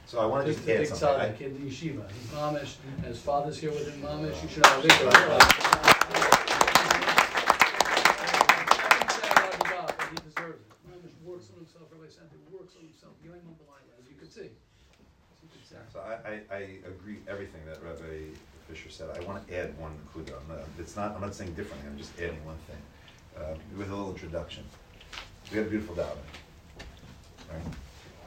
So 0.06 0.20
I 0.20 0.26
want 0.26 0.46
to 0.46 0.52
Just 0.52 0.64
just 0.64 0.68
a 0.68 0.74
add 0.74 0.78
big 0.78 0.88
something. 0.88 1.20
I- 1.20 1.28
tzaddik 1.30 1.40
in 1.40 1.54
the 1.54 1.70
yeshiva. 1.70 2.10
He's 2.12 2.30
Mamish, 2.30 2.76
and 2.96 3.06
his 3.06 3.20
father's 3.20 3.58
here 3.58 3.70
with 3.70 3.88
him, 3.92 4.00
Mamish. 4.02 4.42
You 4.42 4.48
should 4.48 4.64
have 4.66 4.78
a 4.78 4.82
big 4.82 4.92
He 10.06 10.16
deserves 10.22 10.60
it. 10.62 10.72
Mamish 10.86 11.16
works 11.24 11.50
on 11.50 11.58
himself, 11.58 11.90
Rabbi 11.90 12.06
Senter 12.06 12.38
works 12.52 12.74
on 12.78 12.86
himself, 12.86 13.12
Yoim 13.26 13.42
Balayla, 13.58 13.92
as 14.00 14.08
you 14.08 14.14
can 14.16 14.30
see. 14.30 14.50
As 14.50 15.38
you 15.42 15.48
can 15.50 15.62
see. 15.66 15.74
So 15.92 15.98
I, 16.00 16.30
I, 16.30 16.56
I 16.56 16.60
agree 16.86 17.18
everything 17.28 17.60
that 17.66 17.82
Rabbi 17.82 18.30
Fischer 18.68 18.90
said. 18.90 19.10
I 19.10 19.20
want 19.24 19.46
to 19.48 19.54
add 19.58 19.76
one 19.78 19.98
kuda. 20.14 20.32
I'm 20.40 20.48
not, 20.56 20.64
it's 20.78 20.94
not, 20.96 21.14
I'm 21.16 21.20
not 21.20 21.34
saying 21.34 21.54
differently, 21.54 21.88
I'm 21.90 21.98
just 21.98 22.16
adding 22.18 22.44
one 22.44 22.56
thing, 22.68 22.80
uh, 23.42 23.54
with 23.76 23.90
a 23.90 23.94
little 23.94 24.12
introduction. 24.12 24.64
We 25.50 25.58
had 25.58 25.66
a 25.66 25.70
beautiful 25.70 25.94
davening. 25.94 26.16
Right? 27.50 27.62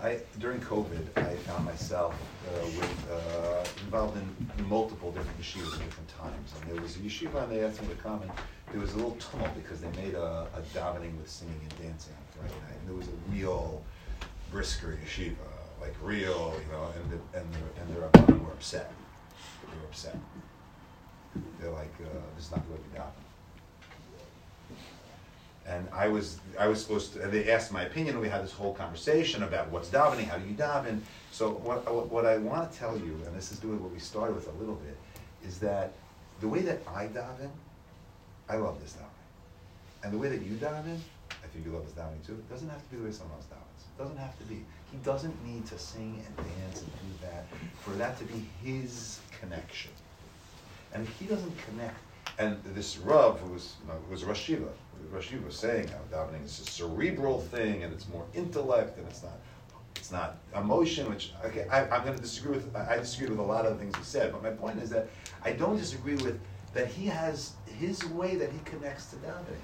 I, 0.02 0.20
during 0.40 0.62
COVID, 0.62 1.18
I 1.18 1.36
found 1.36 1.66
myself 1.66 2.16
uh, 2.48 2.66
with, 2.66 3.12
uh, 3.12 3.84
involved 3.84 4.18
in 4.18 4.70
multiple 4.70 5.12
different 5.12 5.38
yeshivas 5.42 5.74
at 5.74 5.84
different 5.84 6.10
times. 6.18 6.54
And 6.62 6.72
there 6.72 6.82
was 6.82 6.96
a 6.96 7.00
yeshiva, 7.00 7.44
and 7.44 7.52
they 7.52 7.66
asked 7.66 7.82
me 7.82 7.90
to 7.90 7.96
come, 7.96 8.22
and 8.22 8.32
there 8.72 8.80
was 8.80 8.94
a 8.94 8.96
little 8.96 9.18
tumult 9.18 9.54
because 9.56 9.82
they 9.82 9.92
made 10.02 10.14
a, 10.14 10.48
a 10.56 10.62
davening 10.74 11.18
with 11.18 11.30
singing 11.30 11.60
and 11.60 11.78
dancing 11.78 12.14
Friday 12.32 12.54
night. 12.54 12.78
And 12.80 12.88
there 12.88 12.96
was 12.96 13.08
a 13.08 13.32
real 13.32 13.84
brisker 14.52 14.98
yeshiva, 15.06 15.36
like 15.82 15.96
real, 16.02 16.56
you 16.66 16.72
know, 16.72 16.88
and 16.96 17.12
the, 17.12 17.38
and 17.38 17.54
the, 17.54 17.82
and 17.82 17.96
the 17.96 18.00
rabbanim 18.00 18.46
were 18.46 18.54
upset. 18.54 18.94
They 19.70 19.78
were 19.78 19.88
upset. 19.88 20.16
They're 21.60 21.72
like, 21.72 21.94
uh, 22.02 22.08
this 22.38 22.46
is 22.46 22.52
not 22.52 22.66
the 22.66 22.74
way 22.74 22.80
we 22.94 22.98
daven. 22.98 23.29
And 25.70 25.88
I 25.94 26.08
was, 26.08 26.40
I 26.58 26.68
was 26.68 26.82
supposed 26.82 27.14
to, 27.14 27.20
they 27.20 27.52
asked 27.52 27.72
my 27.72 27.84
opinion, 27.84 28.16
and 28.16 28.24
we 28.24 28.30
had 28.30 28.44
this 28.44 28.52
whole 28.52 28.74
conversation 28.74 29.44
about 29.44 29.70
what's 29.70 29.90
davening, 29.90 30.24
how 30.24 30.38
do 30.38 30.48
you 30.48 30.56
daven. 30.56 31.02
So 31.32 31.52
what, 31.52 32.10
what 32.10 32.26
I 32.26 32.38
want 32.38 32.72
to 32.72 32.78
tell 32.78 32.98
you, 32.98 33.22
and 33.26 33.36
this 33.36 33.52
is 33.52 33.60
doing 33.60 33.82
what 33.82 33.92
we 33.92 34.00
started 34.00 34.36
with 34.36 34.48
a 34.48 34.58
little 34.60 34.76
bit, 34.76 34.98
is 35.46 35.60
that 35.60 35.94
the 36.42 36.48
way 36.48 36.62
that 36.62 36.82
I 36.88 37.06
daven, 37.06 37.50
I 38.50 38.58
love 38.58 38.82
this 38.82 38.94
davening. 38.94 40.04
And 40.04 40.14
the 40.14 40.18
way 40.18 40.30
that 40.30 40.42
you 40.42 40.56
daven, 40.56 40.98
I 41.30 41.48
think 41.54 41.66
you 41.66 41.72
love 41.72 41.86
this 41.86 41.94
davening 41.94 42.26
too, 42.26 42.34
it 42.34 42.50
doesn't 42.50 42.70
have 42.70 42.82
to 42.82 42.90
be 42.90 42.98
the 42.98 43.04
way 43.04 43.12
someone 43.12 43.38
else 43.38 43.46
davens. 43.46 43.84
It 43.96 44.02
doesn't 44.02 44.18
have 44.18 44.38
to 44.40 44.46
be. 44.46 44.66
He 44.92 44.98
doesn't 45.04 45.46
need 45.46 45.68
to 45.68 45.78
sing 45.78 46.24
and 46.26 46.36
dance 46.38 46.82
and 46.82 46.92
do 46.92 47.28
that 47.28 47.46
for 47.82 47.92
that 47.92 48.18
to 48.18 48.24
be 48.24 48.44
his 48.64 49.20
connection. 49.40 49.92
And 50.94 51.04
if 51.08 51.20
he 51.20 51.26
doesn't 51.26 51.54
connect, 51.60 51.96
and 52.40 52.58
this 52.74 52.98
Rav 52.98 53.40
who 53.40 53.54
was 53.54 53.76
uh, 53.88 53.94
you 53.94 54.12
was 54.12 54.24
Rosh 54.24 54.40
Shiva, 54.40 54.70
Shiva 55.22 55.46
was 55.46 55.56
saying 55.56 55.90
uh, 55.90 56.16
how 56.16 56.26
davening 56.26 56.46
is 56.46 56.60
a 56.60 56.66
cerebral 56.66 57.42
thing 57.42 57.84
and 57.84 57.94
it's 57.94 58.08
more 58.08 58.26
intellect 58.34 58.98
and 58.98 59.08
it's 59.08 59.22
not 59.22 59.38
it's 59.96 60.12
not 60.12 60.38
emotion. 60.56 61.10
Which 61.10 61.34
okay, 61.44 61.68
I, 61.70 61.90
I'm 61.90 62.04
going 62.04 62.16
to 62.16 62.22
disagree 62.22 62.56
with. 62.56 62.76
I 62.76 62.98
disagree 62.98 63.30
with 63.30 63.40
a 63.40 63.44
lot 63.44 63.66
of 63.66 63.74
the 63.74 63.80
things 63.80 63.96
he 63.96 64.04
said, 64.04 64.32
but 64.32 64.42
my 64.42 64.52
point 64.52 64.80
is 64.80 64.90
that 64.90 65.10
I 65.44 65.52
don't 65.52 65.78
disagree 65.78 66.16
with 66.16 66.40
that 66.74 66.88
he 66.88 67.06
has 67.08 67.54
his 67.78 68.04
way 68.06 68.36
that 68.36 68.52
he 68.52 68.60
connects 68.60 69.08
to 69.08 69.18
davening. 69.18 69.60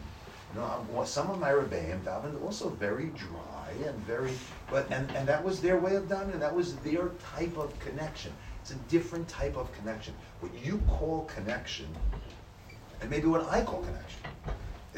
You 0.54 0.62
know, 0.62 1.04
some 1.06 1.30
of 1.30 1.40
my 1.40 1.50
rebbeim 1.50 2.02
davened 2.04 2.42
also 2.44 2.70
very 2.70 3.08
dry 3.08 3.72
and 3.86 3.98
very, 4.06 4.32
but 4.70 4.92
and 4.92 5.10
and 5.12 5.28
that 5.28 5.44
was 5.44 5.62
their 5.62 5.80
way 5.80 5.96
of 5.96 6.06
davening. 6.06 6.40
That 6.40 6.56
was 6.56 6.76
their 6.78 7.10
type 7.36 7.58
of 7.58 7.78
connection. 7.80 8.32
It's 8.62 8.72
a 8.72 8.76
different 8.90 9.28
type 9.28 9.58
of 9.58 9.72
connection. 9.74 10.14
What 10.40 10.52
you 10.64 10.82
call 10.88 11.26
connection, 11.26 11.88
and 13.02 13.10
maybe 13.10 13.28
what 13.28 13.48
I 13.50 13.64
call 13.64 13.82
connection, 13.82 14.22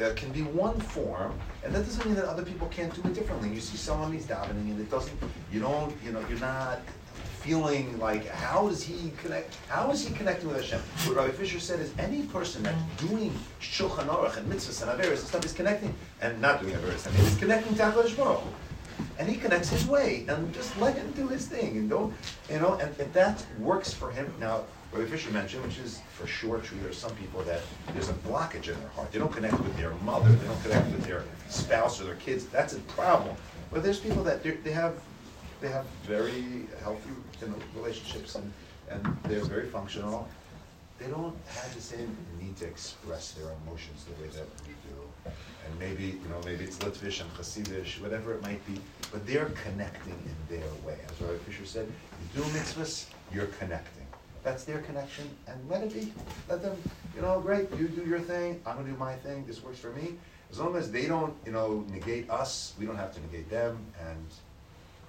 uh, 0.00 0.12
can 0.14 0.30
be 0.30 0.42
one 0.42 0.78
form, 0.80 1.32
and 1.64 1.74
that 1.74 1.84
doesn't 1.84 2.04
mean 2.06 2.14
that 2.14 2.24
other 2.24 2.44
people 2.44 2.68
can't 2.68 2.94
do 2.94 3.08
it 3.08 3.14
differently. 3.14 3.48
You 3.50 3.60
see 3.60 3.76
someone 3.76 4.12
who's 4.12 4.26
davening, 4.26 4.70
and 4.70 4.80
it 4.80 4.90
doesn't. 4.90 5.16
You 5.52 5.60
don't. 5.60 5.94
You 6.04 6.12
know, 6.12 6.24
you're 6.28 6.38
not 6.38 6.80
feeling 7.40 7.98
like 7.98 8.26
how 8.28 8.68
does 8.68 8.82
he 8.82 9.12
connect? 9.22 9.56
How 9.68 9.90
is 9.90 10.06
he 10.06 10.14
connecting 10.14 10.48
with 10.48 10.58
Hashem? 10.58 10.80
What 11.06 11.16
Rabbi 11.16 11.32
Fischer 11.32 11.60
said 11.60 11.80
is 11.80 11.92
any 11.98 12.22
person 12.22 12.62
that's 12.62 12.82
doing 13.08 13.32
shulchan 13.60 14.06
aruch 14.06 14.36
and 14.36 14.50
mitzvahs 14.50 14.82
and 14.82 15.00
averis 15.00 15.18
and 15.18 15.28
stuff 15.28 15.44
is 15.44 15.52
connecting, 15.52 15.94
and 16.20 16.40
not 16.40 16.60
doing 16.60 16.74
averis. 16.74 17.06
I 17.08 17.10
mean, 17.12 17.24
is 17.24 17.36
connecting 17.38 17.74
to 17.76 17.82
Hakadosh 17.82 18.16
Baruch. 18.16 18.42
And 19.18 19.28
he 19.28 19.36
connects 19.36 19.68
his 19.68 19.86
way, 19.86 20.24
and 20.28 20.52
just 20.54 20.78
let 20.80 20.96
him 20.96 21.10
do 21.12 21.26
his 21.28 21.46
thing, 21.46 21.76
and 21.76 21.90
don't, 21.90 22.14
you 22.50 22.58
know, 22.60 22.74
and 22.74 22.90
if 23.00 23.12
that 23.12 23.44
works 23.58 23.92
for 23.92 24.10
him. 24.10 24.32
Now, 24.38 24.64
Rabbi 24.92 25.06
Fischer 25.10 25.30
mentioned, 25.30 25.64
which 25.64 25.78
is 25.78 26.00
for 26.14 26.26
sure 26.26 26.58
true, 26.60 26.78
there 26.80 26.90
are 26.90 26.94
some 26.94 27.14
people 27.16 27.42
that 27.42 27.60
there's 27.92 28.08
a 28.08 28.14
blockage 28.14 28.68
in 28.68 28.78
their 28.80 28.88
heart. 28.90 29.12
They 29.12 29.18
don't 29.18 29.32
connect 29.32 29.58
with 29.60 29.76
their 29.76 29.92
mother, 30.02 30.30
they 30.30 30.46
don't 30.46 30.62
connect 30.62 30.86
with 30.90 31.04
their 31.04 31.24
spouse 31.48 32.00
or 32.00 32.04
their 32.04 32.14
kids. 32.16 32.46
That's 32.46 32.72
a 32.72 32.80
problem. 32.80 33.36
But 33.70 33.82
there's 33.82 34.00
people 34.00 34.24
that 34.24 34.42
they're- 34.42 34.58
have, 34.72 34.94
they 35.60 35.68
have 35.68 35.84
very 36.04 36.66
healthy 36.82 37.10
relationships, 37.76 38.34
and, 38.34 38.50
and 38.90 39.18
they're 39.24 39.44
very 39.44 39.68
functional. 39.68 40.26
They 40.98 41.06
don't 41.06 41.36
have 41.54 41.74
the 41.74 41.80
same 41.82 42.16
need 42.40 42.56
to 42.56 42.66
express 42.66 43.32
their 43.32 43.52
emotions 43.64 44.04
the 44.04 44.22
way 44.22 44.28
that 44.30 44.46
we 44.66 44.72
do. 44.88 45.32
And 45.66 45.78
maybe, 45.78 46.18
you 46.22 46.28
know, 46.30 46.40
maybe 46.44 46.64
it's 46.64 46.78
Litvish 46.78 47.20
and 47.20 47.30
Hasidish, 47.34 48.00
whatever 48.00 48.32
it 48.34 48.42
might 48.42 48.64
be, 48.66 48.80
but 49.12 49.26
they're 49.26 49.52
connecting 49.64 50.18
in 50.24 50.56
their 50.56 50.66
way. 50.84 50.98
As 51.12 51.20
Rabbi 51.20 51.36
Fischer 51.44 51.66
said, 51.66 51.86
you 52.34 52.42
do 52.42 52.48
mitzvahs, 52.50 53.06
you're 53.32 53.46
connecting. 53.58 53.97
That's 54.44 54.64
their 54.64 54.78
connection, 54.78 55.28
and 55.46 55.56
let 55.68 55.82
it 55.82 55.92
be. 55.92 56.12
Let 56.48 56.62
them, 56.62 56.76
you 57.14 57.22
know, 57.22 57.40
great, 57.40 57.70
you 57.76 57.88
do 57.88 58.04
your 58.04 58.20
thing, 58.20 58.60
I'm 58.64 58.76
gonna 58.76 58.88
do 58.88 58.96
my 58.96 59.14
thing, 59.14 59.44
this 59.46 59.62
works 59.62 59.78
for 59.78 59.90
me. 59.90 60.14
As 60.50 60.58
long 60.58 60.76
as 60.76 60.90
they 60.90 61.06
don't, 61.06 61.34
you 61.44 61.52
know, 61.52 61.84
negate 61.90 62.30
us, 62.30 62.74
we 62.78 62.86
don't 62.86 62.96
have 62.96 63.12
to 63.14 63.20
negate 63.20 63.50
them, 63.50 63.78
and 64.00 64.26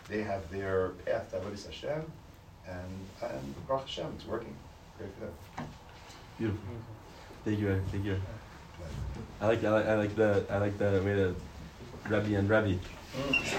they 0.10 0.24
have 0.24 0.50
their 0.52 0.90
path 1.06 1.32
to 1.32 1.38
Avodah 1.38 1.66
Hashem, 1.66 2.04
and, 2.68 3.32
and 3.32 3.68
Baruch 3.68 3.84
Hashem, 3.84 4.08
it's 4.18 4.26
working. 4.26 4.54
Great 4.98 5.12
for 5.14 5.26
them. 5.26 5.68
Beautiful. 6.38 6.62
Thank 7.46 7.60
you. 7.60 7.82
Thank 7.92 8.06
you. 8.06 8.20
I 9.42 9.48
like, 9.48 9.64
I 9.64 9.70
like, 9.70 9.86
I 9.86 9.96
like 9.96 10.16
the, 10.16 10.46
I 10.50 10.58
like 10.58 10.78
the 10.78 11.02
way 11.06 11.14
that 11.14 11.36
Rebbe 12.10 12.38
and 12.38 12.50
Rebbe 12.50 12.80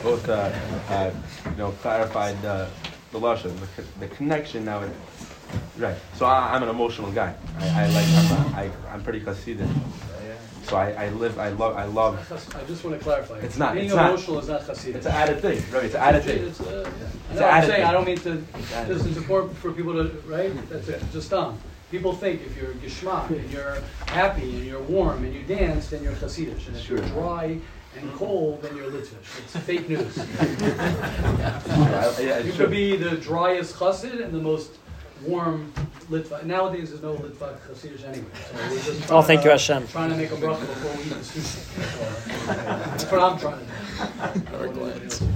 both, 0.02 0.28
uh, 0.28 0.50
uh, 0.88 1.10
you 1.46 1.56
know, 1.56 1.70
clarified 1.82 2.40
the, 2.42 2.68
the 3.12 3.18
lashon, 3.20 3.54
the, 3.76 3.82
the 4.00 4.08
connection 4.14 4.64
now. 4.64 4.82
It, 4.82 4.90
right. 5.78 5.96
So 6.16 6.26
I, 6.26 6.54
I'm 6.54 6.62
an 6.62 6.68
emotional 6.68 7.10
guy. 7.12 7.34
I, 7.58 7.84
I 7.84 7.86
like, 7.88 8.06
I'm, 8.08 8.30
a, 8.30 8.56
I, 8.56 8.70
I'm 8.92 9.02
pretty 9.02 9.20
Hasidic. 9.20 9.68
So 10.64 10.76
I, 10.76 10.90
I 11.06 11.08
live, 11.10 11.38
I 11.38 11.48
love, 11.48 11.74
I 11.76 11.84
love. 11.84 12.16
I 12.54 12.64
just 12.64 12.84
want 12.84 12.96
to 12.96 13.02
clarify. 13.02 13.38
It's 13.38 13.56
not- 13.58 13.74
Being 13.74 13.86
it's 13.86 13.94
not. 13.94 14.10
emotional 14.10 14.38
is 14.38 14.48
not 14.48 14.60
Hasidic. 14.62 14.94
It's 14.96 15.06
an 15.06 15.12
added 15.12 15.40
thing, 15.40 15.62
right? 15.72 15.84
It's 15.84 15.94
an 15.94 16.00
added 16.00 16.22
thing. 16.22 16.44
It's, 16.44 16.60
uh, 16.60 16.88
I 16.88 17.32
It's 17.32 17.40
an 17.40 17.44
I'm 17.44 17.62
saying, 17.64 17.72
thing. 17.76 17.84
I 17.84 17.92
don't 17.92 18.04
mean 18.06 18.18
to, 18.18 18.36
this 18.86 19.04
is 19.06 19.16
important 19.16 19.56
for 19.56 19.72
people 19.72 19.94
to, 19.94 20.10
right? 20.26 20.52
That's 20.68 20.88
it, 20.88 21.02
just 21.12 21.32
um. 21.32 21.58
People 21.90 22.12
think 22.12 22.42
if 22.46 22.56
you're 22.56 22.74
geschmack 22.74 23.30
and 23.30 23.50
you're 23.50 23.78
happy 24.06 24.42
and 24.58 24.64
you're 24.64 24.80
warm 24.82 25.24
and 25.24 25.34
you 25.34 25.42
dance, 25.42 25.88
then 25.88 26.04
you're 26.04 26.12
Hasidic. 26.12 26.64
And 26.68 26.76
if 26.76 26.88
you're 26.88 27.00
dry 27.00 27.58
and 27.98 28.12
cold, 28.14 28.62
then 28.62 28.76
you're 28.76 28.88
Litvish. 28.92 29.38
It's 29.42 29.56
fake 29.66 29.88
news. 29.88 30.16
I- 30.16 30.24
yeah, 32.20 32.36
it's 32.36 32.46
You 32.46 32.52
could 32.52 32.70
be 32.70 32.96
the 32.96 33.16
driest 33.16 33.74
chassid 33.74 34.22
and 34.22 34.32
the 34.32 34.38
most 34.40 34.70
warm 35.26 35.72
Litva. 36.10 36.44
Nowadays, 36.44 36.90
there's 36.90 37.02
no 37.02 37.14
Litva 37.16 37.58
chassidish 37.60 38.04
anyway. 38.04 38.26
So 38.50 38.56
we're 38.70 38.82
just 38.82 39.12
Oh, 39.12 39.22
thank 39.22 39.40
to- 39.42 39.46
you, 39.46 39.50
Hashem. 39.52 39.86
Trying 39.88 40.10
to 40.10 40.16
make 40.16 40.30
a 40.30 40.36
bracha 40.36 40.60
before 40.60 40.96
we 40.96 41.02
eat 41.04 41.08
the 41.10 41.14
sushi. 41.16 41.76
That's 41.76 41.98
all. 41.98 42.68
That's 42.90 43.04
what 43.12 43.20
I'm 43.20 43.38
trying 43.38 43.58
to 43.58 43.64
do. 43.64 43.70
I 44.20 44.26
don't 44.26 44.52
know 44.52 44.82
what 44.82 44.90
anybody 44.92 45.04
else 45.04 45.20
is. 45.22 45.28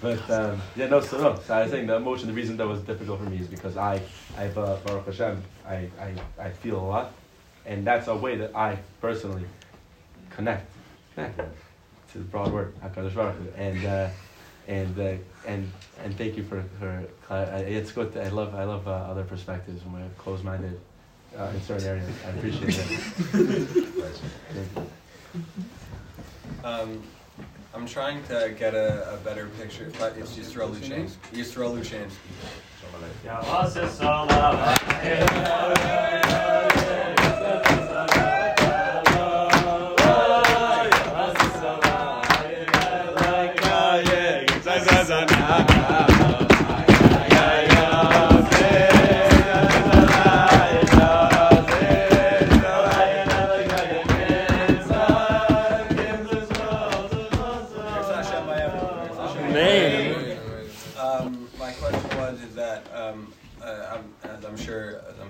But 0.00 0.30
um, 0.30 0.62
yeah, 0.76 0.86
no, 0.88 1.00
so 1.00 1.20
no. 1.20 1.40
So 1.44 1.54
I 1.54 1.62
was 1.62 1.70
saying 1.72 1.86
the 1.88 1.96
emotion. 1.96 2.28
The 2.28 2.32
reason 2.34 2.56
that 2.58 2.66
was 2.68 2.80
difficult 2.82 3.18
for 3.20 3.28
me 3.28 3.38
is 3.38 3.48
because 3.48 3.76
I, 3.76 4.00
I've 4.36 4.56
uh, 4.56 4.76
Baruch 4.84 5.06
Hashem, 5.06 5.42
I, 5.66 5.88
I, 6.00 6.14
I 6.38 6.50
feel 6.50 6.78
a 6.78 6.86
lot, 6.86 7.12
and 7.66 7.84
that's 7.84 8.06
a 8.06 8.14
way 8.16 8.36
that 8.36 8.54
I 8.54 8.78
personally 9.00 9.44
connect, 10.30 10.70
connect 11.16 11.38
to 12.12 12.18
the 12.18 12.24
broad 12.24 12.52
word 12.52 12.74
Hakadosh 12.80 13.12
Baruch 13.14 13.36
Hu. 13.38 13.48
and 13.56 13.84
uh, 13.86 14.08
and 14.68 14.98
uh, 15.00 15.14
and 15.46 15.72
and 16.04 16.16
thank 16.16 16.36
you 16.36 16.44
for 16.44 16.62
for. 16.78 17.04
Uh, 17.28 17.62
it's 17.66 17.90
good. 17.90 18.16
I 18.16 18.28
love 18.28 18.54
I 18.54 18.64
love 18.64 18.86
uh, 18.86 18.92
other 18.92 19.24
perspectives 19.24 19.82
when 19.84 19.94
we're 19.94 20.08
closed-minded 20.18 20.78
uh, 21.36 21.50
in 21.54 21.60
certain 21.62 21.88
areas. 21.88 22.08
I 22.24 22.30
appreciate 22.30 22.76
that. 23.34 24.86
Um, 26.64 27.02
I'm 27.72 27.86
trying 27.86 28.24
to 28.24 28.52
get 28.58 28.74
a, 28.74 29.14
a 29.14 29.16
better 29.18 29.46
picture, 29.60 29.92
but 29.98 30.16
it's 30.16 30.36
Yisrael 30.36 30.74
Luchansky. 30.74 31.16
Yisrael 31.32 31.78
Luchansky. 31.78 32.16
Ya 33.24 33.38
Asa 33.40 33.88
Salah. 33.88 34.76
Yeah. 35.04 37.14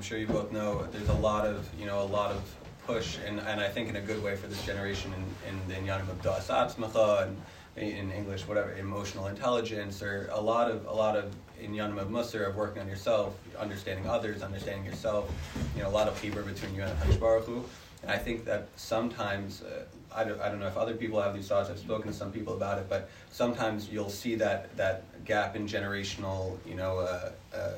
Sure 0.08 0.16
you 0.16 0.26
both 0.26 0.50
know, 0.50 0.86
there's 0.90 1.10
a 1.10 1.20
lot 1.20 1.46
of 1.46 1.68
you 1.78 1.84
know 1.84 2.00
a 2.00 2.10
lot 2.18 2.30
of 2.30 2.40
push 2.86 3.18
and, 3.26 3.38
and 3.40 3.60
I 3.60 3.68
think 3.68 3.90
in 3.90 3.96
a 3.96 4.00
good 4.00 4.22
way 4.22 4.36
for 4.36 4.46
this 4.46 4.64
generation 4.64 5.12
in, 5.12 5.68
in 5.76 5.86
Das 6.22 6.48
and 6.48 7.36
in 7.76 8.10
English 8.10 8.48
whatever 8.48 8.72
emotional 8.72 9.26
intelligence 9.26 10.02
or 10.02 10.30
a 10.32 10.40
lot 10.40 10.70
of 10.70 10.86
a 10.86 10.92
lot 10.92 11.14
of 11.14 11.34
Inyanim 11.62 11.98
of 11.98 12.08
Musar 12.08 12.48
of 12.48 12.56
working 12.56 12.80
on 12.80 12.88
yourself, 12.88 13.34
understanding 13.58 14.06
others, 14.06 14.42
understanding 14.42 14.86
yourself. 14.86 15.30
You 15.76 15.82
know 15.82 15.90
a 15.90 15.96
lot 16.00 16.08
of 16.08 16.18
people 16.22 16.40
between 16.42 16.74
you 16.74 16.84
and 16.84 16.98
Hakadosh. 17.00 17.64
And 18.00 18.10
I 18.10 18.16
think 18.16 18.46
that 18.46 18.68
sometimes, 18.76 19.62
uh, 19.62 19.84
I, 20.14 20.22
don't, 20.22 20.40
I 20.40 20.48
don't 20.48 20.60
know 20.60 20.68
if 20.68 20.76
other 20.76 20.94
people 20.94 21.20
have 21.20 21.34
these 21.34 21.48
thoughts, 21.48 21.68
I've 21.68 21.80
spoken 21.80 22.06
to 22.12 22.16
some 22.16 22.30
people 22.30 22.54
about 22.54 22.78
it, 22.78 22.88
but 22.88 23.10
sometimes 23.32 23.88
you'll 23.88 24.08
see 24.08 24.36
that, 24.36 24.76
that 24.76 25.24
gap 25.24 25.56
in 25.56 25.66
generational, 25.66 26.56
you 26.64 26.76
know, 26.76 26.98
uh, 26.98 27.32
uh, 27.52 27.72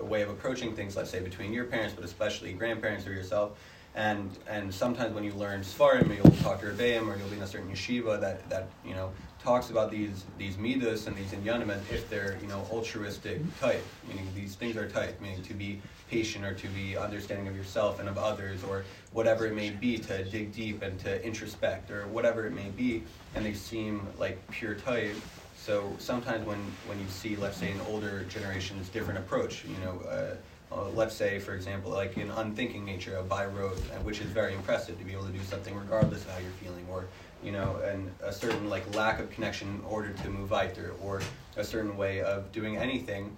way 0.00 0.22
of 0.22 0.30
approaching 0.30 0.74
things, 0.74 0.96
let's 0.96 1.10
say 1.10 1.20
between 1.20 1.52
your 1.52 1.64
parents, 1.64 1.94
but 1.94 2.04
especially 2.04 2.52
grandparents 2.52 3.06
or 3.06 3.12
yourself. 3.12 3.58
And, 3.94 4.30
and 4.48 4.72
sometimes 4.72 5.14
when 5.14 5.22
you 5.22 5.32
learn 5.34 5.60
Sfarim, 5.60 6.16
you'll 6.16 6.36
talk 6.42 6.60
to 6.60 6.66
Rebbeim, 6.66 7.06
or 7.08 7.18
you'll 7.18 7.28
be 7.28 7.36
in 7.36 7.42
a 7.42 7.46
certain 7.46 7.70
yeshiva 7.70 8.18
that, 8.20 8.48
that 8.48 8.68
you 8.86 8.94
know, 8.94 9.10
talks 9.42 9.70
about 9.70 9.90
these 9.90 10.24
these 10.38 10.56
midas 10.56 11.06
and 11.06 11.16
these 11.16 11.32
inyanim 11.32 11.70
if 11.90 12.08
they're 12.08 12.38
you 12.40 12.46
know 12.46 12.64
altruistic 12.70 13.40
type, 13.60 13.84
meaning 14.06 14.26
these 14.34 14.54
things 14.54 14.76
are 14.76 14.88
type, 14.88 15.20
meaning 15.20 15.42
to 15.42 15.54
be 15.54 15.80
patient 16.08 16.44
or 16.44 16.54
to 16.54 16.68
be 16.68 16.96
understanding 16.96 17.48
of 17.48 17.56
yourself 17.56 17.98
and 17.98 18.08
of 18.08 18.18
others 18.18 18.62
or 18.64 18.84
whatever 19.12 19.46
it 19.46 19.54
may 19.54 19.70
be 19.70 19.98
to 19.98 20.24
dig 20.24 20.52
deep 20.52 20.82
and 20.82 20.98
to 21.00 21.24
introspect 21.24 21.90
or 21.90 22.06
whatever 22.08 22.46
it 22.46 22.52
may 22.52 22.68
be, 22.70 23.02
and 23.34 23.44
they 23.44 23.54
seem 23.54 24.06
like 24.18 24.38
pure 24.50 24.74
type. 24.74 25.16
So 25.62 25.94
sometimes 25.98 26.44
when 26.44 26.76
when 26.88 26.98
you 26.98 27.06
see, 27.08 27.36
let's 27.36 27.56
say, 27.56 27.70
an 27.70 27.80
older 27.82 28.24
generation's 28.24 28.88
different 28.88 29.20
approach, 29.20 29.64
you 29.64 29.78
know. 29.78 30.00
Uh, 30.00 30.34
uh, 30.74 30.88
let's 30.88 31.14
say, 31.14 31.38
for 31.38 31.54
example, 31.54 31.92
like 31.92 32.16
an 32.16 32.30
unthinking 32.30 32.84
nature, 32.84 33.16
a 33.18 33.22
by 33.22 33.44
road, 33.44 33.76
which 34.02 34.20
is 34.20 34.30
very 34.30 34.54
impressive 34.54 34.98
to 34.98 35.04
be 35.04 35.12
able 35.12 35.26
to 35.26 35.32
do 35.32 35.44
something 35.44 35.76
regardless 35.76 36.24
of 36.24 36.30
how 36.30 36.38
you're 36.38 36.50
feeling, 36.50 36.84
or 36.90 37.04
you 37.44 37.52
know, 37.52 37.76
and 37.84 38.10
a 38.24 38.32
certain 38.32 38.68
like 38.68 38.92
lack 38.96 39.20
of 39.20 39.30
connection 39.30 39.68
in 39.68 39.84
order 39.84 40.12
to 40.12 40.28
move 40.28 40.50
weiter, 40.50 40.94
or 41.00 41.22
a 41.56 41.62
certain 41.62 41.96
way 41.96 42.22
of 42.22 42.50
doing 42.50 42.76
anything. 42.76 43.36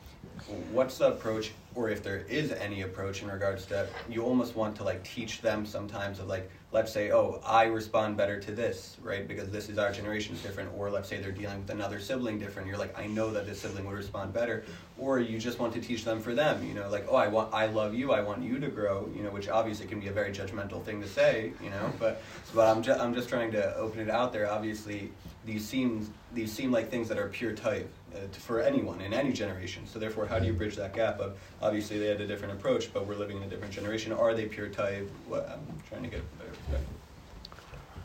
What's 0.73 0.99
the 0.99 1.09
approach, 1.09 1.53
or 1.75 1.89
if 1.89 2.03
there 2.03 2.25
is 2.29 2.53
any 2.53 2.83
approach 2.83 3.23
in 3.23 3.31
regards 3.31 3.67
to 3.67 3.87
you 4.09 4.23
almost 4.23 4.55
want 4.55 4.77
to 4.77 4.85
like 4.85 5.03
teach 5.05 5.41
them 5.41 5.65
sometimes 5.65 6.19
of 6.19 6.27
like 6.27 6.51
let's 6.75 6.93
say, 6.93 7.13
oh, 7.13 7.41
I 7.47 7.67
respond 7.67 8.17
better 8.17 8.41
to 8.41 8.51
this, 8.51 8.97
right? 9.01 9.29
Because 9.29 9.49
this 9.49 9.69
is 9.69 9.79
our 9.79 9.93
generation 9.93 10.35
is 10.35 10.43
different. 10.43 10.71
Or 10.77 10.91
let's 10.91 11.09
say 11.09 11.21
they're 11.21 11.31
dealing 11.31 11.61
with 11.61 11.71
another 11.71 12.01
sibling 12.01 12.41
different. 12.41 12.67
You're 12.67 12.79
like, 12.79 12.99
I 12.99 13.07
know 13.07 13.31
that 13.31 13.47
this 13.47 13.61
sibling 13.61 13.87
would 13.87 13.95
respond 13.95 14.35
better. 14.35 14.65
Or 14.99 15.21
you 15.21 15.39
just 15.39 15.61
want 15.61 15.73
to 15.75 15.81
teach 15.81 16.05
them 16.05 16.21
for 16.21 16.35
them, 16.35 16.67
you 16.67 16.75
know, 16.75 16.91
like, 16.91 17.07
oh, 17.09 17.15
I 17.15 17.29
want, 17.29 17.55
I 17.55 17.67
love 17.67 17.95
you, 17.95 18.11
I 18.11 18.23
want 18.23 18.43
you 18.43 18.59
to 18.59 18.67
grow, 18.67 19.09
you 19.15 19.23
know, 19.23 19.31
which 19.31 19.49
obviously 19.49 19.87
can 19.87 20.01
be 20.01 20.09
a 20.09 20.13
very 20.13 20.33
judgmental 20.33 20.85
thing 20.85 21.01
to 21.01 21.07
say, 21.07 21.53
you 21.63 21.71
know, 21.71 21.93
but, 22.01 22.21
but 22.53 22.67
I'm 22.67 22.83
just, 22.83 23.01
I'm 23.01 23.15
just 23.15 23.29
trying 23.29 23.53
to 23.53 23.77
open 23.77 24.01
it 24.01 24.11
out 24.11 24.33
there. 24.33 24.51
Obviously, 24.51 25.13
these 25.45 25.65
seem, 25.65 26.13
these 26.33 26.53
seem 26.53 26.73
like 26.73 26.91
things 26.91 27.09
that 27.09 27.19
are 27.19 27.29
pure 27.29 27.53
type 27.53 27.89
for 28.33 28.61
anyone 28.61 29.01
in 29.01 29.13
any 29.13 29.33
generation. 29.33 29.87
So 29.87 29.99
therefore, 29.99 30.27
how 30.27 30.39
do 30.39 30.47
you 30.47 30.53
bridge 30.53 30.77
that 30.77 30.95
gap 30.95 31.19
of 31.21 31.39
obviously 31.63 31.99
they 31.99 32.07
had 32.07 32.21
a 32.21 32.27
different 32.27 32.55
approach, 32.55 32.93
but 32.93 33.07
we're 33.07 33.17
living 33.17 33.37
in 33.37 33.43
a 33.43 33.49
different 33.49 33.73
generation. 33.73 34.13
Are 34.13 34.35
they 34.35 34.47
pure 34.47 34.69
type? 34.69 35.11
What, 35.27 35.49
I'm 35.51 35.61
trying 35.89 36.03
to 36.03 36.09
get 36.09 36.21
a 36.21 36.23
better 36.43 36.53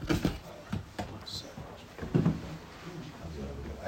perspective. 0.05 0.33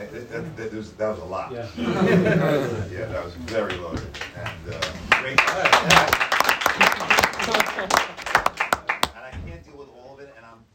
I, 0.01 0.05
that, 0.05 0.57
that, 0.57 0.73
was, 0.73 0.93
that 0.93 1.09
was 1.09 1.19
a 1.19 1.25
lot. 1.25 1.51
Yeah. 1.51 1.67
yeah, 1.77 3.05
that 3.05 3.23
was 3.23 3.33
very 3.35 3.75
loaded 3.77 4.09
and 4.35 4.73
uh, 4.73 4.81
great. 5.21 5.39
And 9.13 9.23
I 9.23 9.31
can't 9.45 9.63
deal 9.63 9.77
with 9.77 9.89
all 9.89 10.15
of 10.15 10.19
it, 10.21 10.33
and 10.37 10.45
I'm 10.45 10.65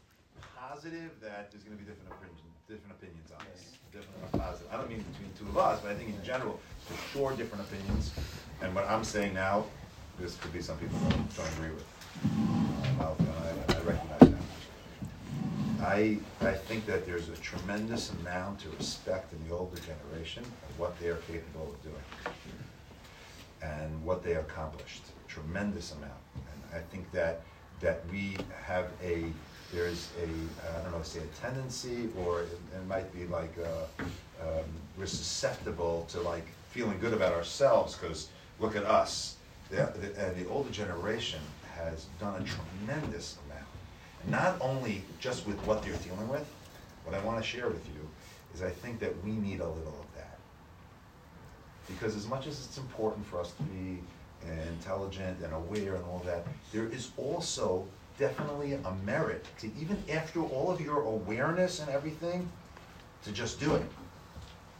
positive 0.55 1.11
that 1.21 1.51
there's 1.51 1.63
going 1.63 1.77
to 1.77 1.83
be 1.83 1.89
different 1.89 2.13
opinions, 2.13 2.39
different 2.69 2.93
opinions 2.93 3.31
on 3.31 3.45
this. 3.51 3.73
Different, 3.91 4.17
I'm 4.33 4.39
positive. 4.39 4.56
I 4.71 4.77
don't 4.77 4.89
mean 4.89 5.03
between 5.11 5.31
two 5.37 5.47
of 5.49 5.57
us, 5.57 5.79
but 5.81 5.91
I 5.91 5.95
think 5.95 6.09
in 6.09 6.23
general, 6.23 6.59
for 6.79 6.95
sure, 7.11 7.31
different 7.33 7.63
opinions. 7.65 8.11
And 8.61 8.73
what 8.73 8.89
I'm 8.89 9.03
saying 9.03 9.33
now, 9.33 9.65
this 10.19 10.35
could 10.37 10.53
be 10.53 10.61
some 10.61 10.77
people 10.77 10.97
don't, 10.99 11.35
don't 11.35 11.53
agree 11.53 11.69
with. 11.69 11.85
Um, 12.99 13.15
I, 13.69 13.73
I 13.73 13.79
recognize 13.81 14.19
that. 14.19 14.33
I, 15.81 16.17
I 16.41 16.53
think 16.53 16.85
that 16.87 17.05
there's 17.05 17.29
a 17.29 17.35
tremendous 17.35 18.11
amount 18.11 18.59
to 18.61 18.69
respect 18.71 19.31
in 19.31 19.47
the 19.47 19.55
older 19.55 19.79
generation 19.81 20.43
of 20.43 20.79
what 20.79 20.99
they 20.99 21.09
are 21.09 21.17
capable 21.27 21.73
of 21.73 21.83
doing 21.83 22.35
and 23.61 24.03
what 24.03 24.23
they 24.23 24.33
accomplished. 24.35 25.03
Tremendous 25.27 25.93
amount. 25.93 26.13
And 26.35 26.79
I 26.79 26.83
think 26.91 27.11
that 27.11 27.41
that 27.79 28.01
we 28.11 28.35
have 28.65 28.87
a 29.03 29.25
there's 29.73 30.09
a 30.21 30.25
I 30.25 30.83
don't 30.83 30.91
know 30.91 31.03
say 31.03 31.19
a 31.19 31.45
tendency 31.45 32.09
or 32.19 32.41
it, 32.41 32.59
it 32.75 32.87
might 32.87 33.13
be 33.13 33.25
like 33.27 33.53
uh 33.63 34.03
um, 34.41 34.65
we're 34.97 35.05
susceptible 35.05 36.05
to 36.09 36.21
like 36.21 36.45
feeling 36.69 36.99
good 36.99 37.13
about 37.13 37.33
ourselves 37.33 37.95
because 37.95 38.29
look 38.59 38.75
at 38.75 38.83
us. 38.83 39.35
The, 39.69 39.91
the, 39.99 40.43
the 40.43 40.49
older 40.49 40.69
generation 40.69 41.39
has 41.75 42.05
done 42.19 42.41
a 42.41 42.45
tremendous 42.45 43.37
amount. 43.45 43.67
And 44.21 44.31
not 44.31 44.57
only 44.61 45.03
just 45.19 45.45
with 45.45 45.57
what 45.65 45.83
they're 45.83 45.97
dealing 45.97 46.27
with, 46.29 46.47
what 47.03 47.15
I 47.15 47.23
want 47.23 47.41
to 47.41 47.47
share 47.47 47.67
with 47.67 47.85
you 47.87 48.07
is 48.53 48.61
I 48.61 48.69
think 48.69 48.99
that 48.99 49.23
we 49.23 49.31
need 49.31 49.59
a 49.59 49.67
little 49.67 49.99
of 49.99 50.15
that. 50.15 50.37
Because 51.87 52.15
as 52.15 52.27
much 52.27 52.47
as 52.47 52.65
it's 52.65 52.77
important 52.77 53.25
for 53.25 53.39
us 53.39 53.51
to 53.51 53.63
be 53.63 53.99
intelligent 54.69 55.39
and 55.43 55.53
aware 55.53 55.95
and 55.95 56.05
all 56.05 56.21
that, 56.25 56.45
there 56.71 56.85
is 56.85 57.11
also 57.17 57.85
definitely 58.17 58.73
a 58.73 58.91
merit 59.05 59.45
to 59.59 59.67
even 59.79 60.01
after 60.11 60.41
all 60.41 60.71
of 60.71 60.81
your 60.81 61.01
awareness 61.01 61.79
and 61.79 61.89
everything, 61.89 62.49
to 63.23 63.31
just 63.31 63.59
do 63.59 63.75
it. 63.75 63.83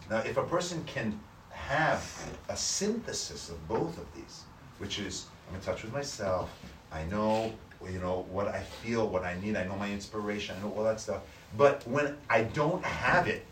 Now, 0.09 0.19
if 0.19 0.37
a 0.37 0.43
person 0.43 0.83
can 0.85 1.19
have 1.51 2.31
a 2.49 2.55
synthesis 2.55 3.49
of 3.49 3.67
both 3.67 3.97
of 3.97 4.05
these, 4.15 4.43
which 4.79 4.99
is 4.99 5.27
I'm 5.49 5.55
in 5.55 5.61
touch 5.61 5.83
with 5.83 5.93
myself, 5.93 6.49
I 6.91 7.03
know 7.05 7.53
you 7.85 7.99
know 7.99 8.25
what 8.31 8.47
I 8.47 8.61
feel, 8.61 9.07
what 9.07 9.23
I 9.23 9.39
need, 9.39 9.55
I 9.55 9.65
know 9.65 9.75
my 9.75 9.91
inspiration, 9.91 10.55
I 10.57 10.63
know 10.63 10.73
all 10.73 10.83
that 10.83 10.99
stuff. 10.99 11.21
But 11.55 11.87
when 11.87 12.17
I 12.29 12.43
don't 12.43 12.83
have 12.83 13.27
it, 13.27 13.45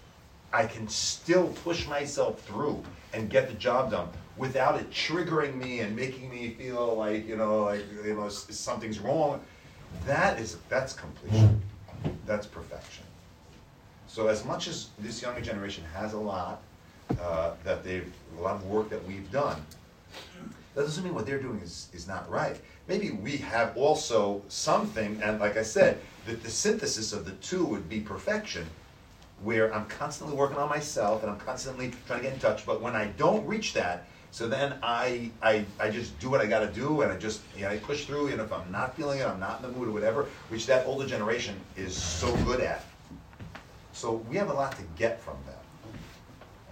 I 0.52 0.66
can 0.66 0.88
still 0.88 1.50
push 1.64 1.88
myself 1.88 2.42
through 2.42 2.82
and 3.14 3.30
get 3.30 3.48
the 3.48 3.54
job 3.56 3.92
done 3.92 4.10
without 4.38 4.80
it 4.80 4.90
triggering 4.90 5.56
me 5.56 5.80
and 5.80 5.96
making 5.96 6.30
me 6.30 6.50
feel 6.50 6.96
like 6.96 7.28
you 7.28 7.38
know 7.38 7.64
like 7.64 7.84
you 8.04 8.16
know 8.16 8.30
something's 8.30 9.00
wrong. 9.00 9.42
That 10.06 10.40
is 10.40 10.58
that's 10.70 10.94
completion. 10.94 11.62
That's 12.26 12.46
perfection. 12.46 13.04
So 14.08 14.28
as 14.28 14.46
much 14.46 14.68
as 14.68 14.90
this 15.00 15.22
younger 15.22 15.42
generation 15.42 15.84
has 15.94 16.14
a 16.14 16.20
lot 16.20 16.62
uh, 17.20 17.52
that 17.64 17.84
they've 17.84 18.12
a 18.38 18.42
lot 18.42 18.56
of 18.56 18.66
work 18.66 18.90
that 18.90 19.06
we've 19.06 19.30
done, 19.32 19.62
that 20.76 20.82
doesn't 20.82 21.04
mean 21.04 21.14
what 21.14 21.26
they're 21.26 21.42
doing 21.42 21.60
is, 21.60 21.90
is 21.94 22.08
not 22.08 22.30
right. 22.30 22.60
Maybe 22.88 23.12
we 23.12 23.38
have 23.38 23.76
also 23.78 24.42
something, 24.50 25.20
and 25.24 25.40
like 25.40 25.58
I 25.58 25.64
said, 25.64 26.00
that 26.28 26.44
the 26.44 26.50
synthesis 26.50 27.14
of 27.14 27.26
the 27.26 27.32
two 27.34 27.66
would 27.66 27.90
be 27.90 28.02
perfection, 28.02 28.68
where 29.42 29.74
I'm 29.74 29.86
constantly 29.88 30.36
working 30.36 30.58
on 30.58 30.70
myself 30.70 31.24
and 31.24 31.32
I'm 31.32 31.40
constantly 31.40 31.92
trying 32.08 32.20
to 32.20 32.26
get 32.26 32.34
in 32.34 32.40
touch. 32.40 32.66
But 32.66 32.82
when 32.82 32.96
I 32.96 33.08
don't 33.18 33.46
reach 33.48 33.74
that, 33.74 34.06
so 34.36 34.50
then 34.50 34.74
I 34.84 35.32
I, 35.42 35.64
I 35.80 35.90
just 35.90 36.20
do 36.20 36.30
what 36.30 36.42
I 36.42 36.46
got 36.46 36.60
to 36.60 36.68
do, 36.68 37.04
and 37.04 37.10
I 37.10 37.16
just 37.16 37.40
you 37.56 37.62
know, 37.62 37.70
I 37.70 37.78
push 37.78 38.04
through. 38.04 38.28
And 38.28 38.42
if 38.42 38.52
I'm 38.52 38.70
not 38.70 38.94
feeling 38.98 39.20
it, 39.20 39.26
I'm 39.26 39.40
not 39.40 39.62
in 39.64 39.72
the 39.72 39.78
mood 39.78 39.88
or 39.88 39.92
whatever, 39.92 40.26
which 40.50 40.66
that 40.66 40.86
older 40.86 41.08
generation 41.08 41.56
is 41.78 41.96
so 41.96 42.36
good 42.44 42.60
at. 42.60 42.84
So 43.94 44.16
we 44.30 44.36
have 44.36 44.50
a 44.50 44.54
lot 44.54 44.74
to 44.76 44.84
get 44.98 45.22
from 45.22 45.38
them, 45.46 45.64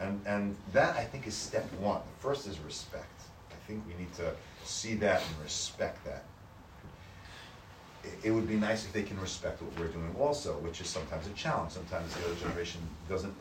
and 0.02 0.22
and 0.26 0.58
that 0.74 0.98
I 0.98 1.06
think 1.06 1.26
is 1.26 1.36
step 1.36 1.66
one. 1.80 2.02
The 2.02 2.22
first 2.28 2.48
is 2.48 2.60
respect. 2.60 3.22
I 3.50 3.56
think 3.66 3.82
we 3.88 3.94
need 3.94 4.14
to 4.16 4.34
see 4.66 4.96
that 4.96 5.22
and 5.26 5.42
respect 5.42 6.04
that. 6.04 6.26
It, 8.04 8.28
it 8.28 8.32
would 8.32 8.50
be 8.50 8.58
nice 8.58 8.84
if 8.84 8.92
they 8.92 9.04
can 9.04 9.18
respect 9.22 9.62
what 9.62 9.72
we're 9.80 9.88
doing 9.88 10.14
also, 10.20 10.58
which 10.58 10.82
is 10.82 10.88
sometimes 10.88 11.28
a 11.28 11.32
challenge. 11.32 11.72
Sometimes 11.72 12.14
the 12.14 12.26
other 12.26 12.36
generation 12.36 12.82
doesn't. 13.08 13.34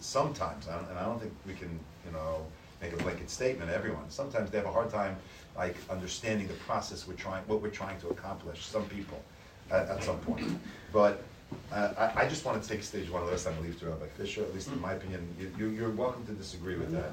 Sometimes, 0.00 0.66
and 0.66 0.98
I 0.98 1.04
don't 1.04 1.20
think 1.20 1.32
we 1.46 1.54
can, 1.54 1.80
you 2.04 2.12
know, 2.12 2.44
make 2.82 2.92
a 2.92 2.96
blanket 2.96 3.30
statement. 3.30 3.70
Everyone. 3.70 4.10
Sometimes 4.10 4.50
they 4.50 4.58
have 4.58 4.66
a 4.66 4.72
hard 4.72 4.90
time, 4.90 5.16
like 5.56 5.76
understanding 5.88 6.48
the 6.48 6.54
process 6.54 7.06
we're 7.06 7.14
trying, 7.14 7.42
what 7.46 7.62
we're 7.62 7.70
trying 7.70 8.00
to 8.00 8.08
accomplish. 8.08 8.64
Some 8.64 8.84
people, 8.86 9.22
at, 9.70 9.88
at 9.88 10.04
some 10.04 10.18
point, 10.18 10.46
but. 10.92 11.22
Uh, 11.70 12.10
I, 12.16 12.22
I 12.22 12.28
just 12.30 12.46
want 12.46 12.62
to 12.62 12.66
take 12.66 12.82
stage 12.82 13.10
one 13.10 13.26
last 13.26 13.44
time 13.44 13.54
I 13.60 13.62
leave 13.62 13.78
to 13.80 13.86
Rabbi 13.86 14.06
Fischer, 14.16 14.40
at 14.42 14.54
least 14.54 14.68
in 14.68 14.80
my 14.80 14.94
opinion. 14.94 15.52
You, 15.58 15.68
you're 15.68 15.90
welcome 15.90 16.24
to 16.24 16.32
disagree 16.32 16.76
with 16.76 16.90
that. 16.92 17.10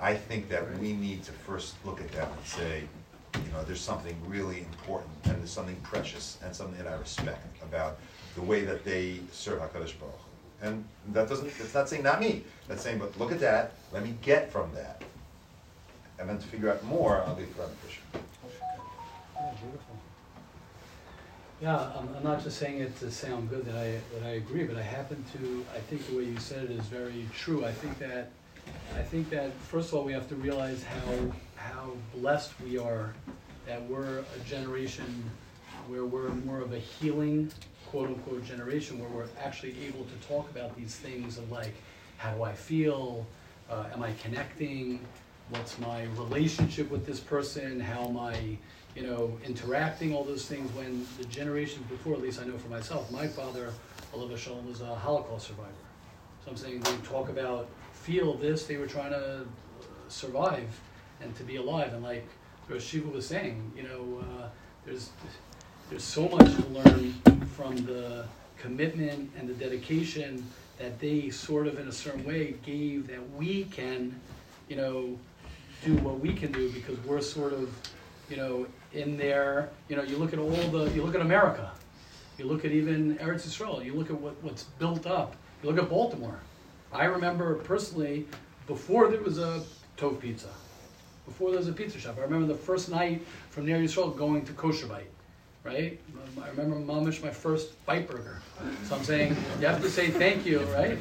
I 0.00 0.14
think 0.14 0.48
that 0.48 0.78
we 0.78 0.92
need 0.92 1.24
to 1.24 1.32
first 1.32 1.74
look 1.84 2.00
at 2.00 2.12
that 2.12 2.28
and 2.28 2.46
say, 2.46 2.84
you 3.34 3.52
know, 3.52 3.64
there's 3.64 3.80
something 3.80 4.16
really 4.28 4.58
important 4.60 5.10
and 5.24 5.38
there's 5.40 5.50
something 5.50 5.74
precious 5.82 6.38
and 6.44 6.54
something 6.54 6.78
that 6.78 6.86
I 6.86 6.96
respect 6.98 7.44
about 7.64 7.98
the 8.36 8.42
way 8.42 8.62
that 8.62 8.84
they 8.84 9.18
serve 9.32 9.60
HaKadosh 9.60 9.98
Baruch. 9.98 10.14
And 10.62 10.84
that 11.12 11.28
doesn't, 11.28 11.48
it's 11.48 11.74
not 11.74 11.88
saying 11.88 12.02
not 12.04 12.20
me, 12.20 12.44
that's 12.68 12.82
saying, 12.82 12.98
but 12.98 13.18
look 13.18 13.32
at 13.32 13.40
that, 13.40 13.72
let 13.92 14.04
me 14.04 14.14
get 14.22 14.52
from 14.52 14.72
that. 14.74 15.02
And 16.20 16.28
then 16.28 16.38
to 16.38 16.46
figure 16.46 16.70
out 16.70 16.84
more, 16.84 17.22
I'll 17.26 17.34
be 17.34 17.44
beneficial. 17.44 18.02
Yeah, 18.12 19.50
beautiful. 19.62 19.96
Yeah, 21.62 21.92
I'm, 21.98 22.14
I'm 22.14 22.22
not 22.22 22.42
just 22.44 22.58
saying 22.58 22.80
it 22.80 22.98
to 23.00 23.10
sound 23.10 23.48
good 23.48 23.64
that 23.64 23.74
I, 23.74 23.98
that 24.14 24.26
I 24.26 24.32
agree, 24.32 24.64
but 24.64 24.76
I 24.76 24.82
happen 24.82 25.24
to, 25.32 25.64
I 25.74 25.78
think 25.78 26.06
the 26.08 26.16
way 26.16 26.24
you 26.24 26.38
said 26.38 26.64
it 26.64 26.72
is 26.72 26.84
very 26.86 27.26
true. 27.34 27.64
I 27.64 27.72
think 27.72 27.98
that, 28.00 28.30
I 28.96 29.02
think 29.02 29.30
that, 29.30 29.52
first 29.54 29.88
of 29.88 29.94
all, 29.94 30.04
we 30.04 30.12
have 30.12 30.28
to 30.28 30.36
realize 30.36 30.84
how, 30.84 31.32
how 31.56 31.92
blessed 32.14 32.52
we 32.62 32.76
are 32.76 33.14
that 33.66 33.82
we're 33.88 34.18
a 34.18 34.38
generation 34.46 35.30
where 35.88 36.04
we're 36.04 36.28
more 36.28 36.60
of 36.60 36.72
a 36.72 36.78
healing, 36.78 37.50
quote-unquote, 37.90 38.44
generation, 38.44 38.98
where 38.98 39.08
we're 39.08 39.28
actually 39.42 39.74
able 39.86 40.04
to 40.04 40.28
talk 40.28 40.50
about 40.50 40.76
these 40.76 40.96
things 40.96 41.38
of 41.38 41.50
like, 41.50 41.74
how 42.18 42.34
do 42.34 42.42
I 42.42 42.52
feel? 42.52 43.26
Uh, 43.70 43.84
am 43.94 44.02
I 44.02 44.12
connecting? 44.22 45.00
What's 45.50 45.80
my 45.80 46.04
relationship 46.16 46.90
with 46.90 47.04
this 47.04 47.18
person? 47.18 47.80
How 47.80 48.04
am 48.04 48.16
I, 48.16 48.56
you 48.94 49.02
know, 49.02 49.36
interacting? 49.44 50.14
All 50.14 50.22
those 50.22 50.46
things. 50.46 50.70
When 50.76 51.04
the 51.18 51.24
generations 51.24 51.84
before, 51.88 52.14
at 52.14 52.22
least 52.22 52.40
I 52.40 52.44
know 52.44 52.56
for 52.56 52.68
myself, 52.68 53.10
my 53.10 53.26
father, 53.26 53.72
Allah 54.14 54.38
Shalom, 54.38 54.68
was 54.68 54.80
a 54.80 54.94
Holocaust 54.94 55.48
survivor. 55.48 55.70
So 56.44 56.52
I'm 56.52 56.56
saying 56.56 56.80
they 56.80 56.96
talk 56.98 57.28
about 57.28 57.68
feel 57.92 58.34
this. 58.34 58.66
They 58.66 58.76
were 58.76 58.86
trying 58.86 59.10
to 59.10 59.40
uh, 59.40 59.44
survive 60.06 60.68
and 61.20 61.34
to 61.34 61.42
be 61.42 61.56
alive. 61.56 61.94
And 61.94 62.04
like 62.04 62.28
Rosh 62.68 62.94
Yeshiva 62.94 63.12
was 63.12 63.26
saying, 63.26 63.72
you 63.76 63.82
know, 63.82 64.24
uh, 64.38 64.48
there's 64.86 65.10
there's 65.88 66.04
so 66.04 66.28
much 66.28 66.54
to 66.54 66.66
learn 66.68 67.12
from 67.56 67.74
the 67.86 68.24
commitment 68.56 69.32
and 69.36 69.48
the 69.48 69.54
dedication 69.54 70.46
that 70.78 71.00
they 71.00 71.28
sort 71.28 71.66
of 71.66 71.80
in 71.80 71.88
a 71.88 71.92
certain 71.92 72.24
way 72.24 72.54
gave 72.64 73.08
that 73.08 73.30
we 73.32 73.64
can, 73.64 74.18
you 74.68 74.76
know, 74.76 75.18
do 75.84 75.94
what 75.96 76.20
we 76.20 76.32
can 76.32 76.52
do 76.52 76.70
because 76.70 76.98
we're 77.04 77.20
sort 77.20 77.52
of, 77.52 77.74
you 78.28 78.36
know, 78.36 78.66
in 78.92 79.16
there. 79.16 79.70
You 79.88 79.96
know, 79.96 80.02
you 80.02 80.16
look 80.16 80.32
at 80.32 80.38
all 80.38 80.50
the, 80.50 80.90
you 80.90 81.02
look 81.02 81.14
at 81.14 81.20
America, 81.20 81.70
you 82.38 82.46
look 82.46 82.64
at 82.64 82.72
even 82.72 83.16
Eretz 83.18 83.46
Yisrael, 83.46 83.84
you 83.84 83.94
look 83.94 84.10
at 84.10 84.20
what, 84.20 84.34
what's 84.42 84.64
built 84.64 85.06
up. 85.06 85.36
You 85.62 85.70
look 85.70 85.82
at 85.82 85.88
Baltimore. 85.88 86.40
I 86.92 87.04
remember 87.04 87.54
personally 87.56 88.26
before 88.66 89.08
there 89.08 89.20
was 89.20 89.38
a 89.38 89.62
Tov 89.96 90.20
Pizza, 90.20 90.48
before 91.26 91.50
there 91.50 91.58
was 91.58 91.68
a 91.68 91.72
pizza 91.72 91.98
shop. 91.98 92.16
I 92.18 92.22
remember 92.22 92.46
the 92.46 92.58
first 92.58 92.90
night 92.90 93.26
from 93.50 93.66
near 93.66 93.78
Yisrael 93.78 94.16
going 94.16 94.44
to 94.46 94.52
Kosher 94.52 94.86
Bite 94.86 95.10
right? 95.64 96.00
I 96.42 96.48
remember 96.48 96.76
Mamish, 96.76 97.22
my 97.22 97.30
first 97.30 97.84
bite 97.86 98.08
burger. 98.08 98.40
So 98.84 98.96
I'm 98.96 99.04
saying, 99.04 99.36
you 99.60 99.66
have 99.66 99.82
to 99.82 99.90
say 99.90 100.10
thank 100.10 100.46
you, 100.46 100.60
right? 100.74 100.98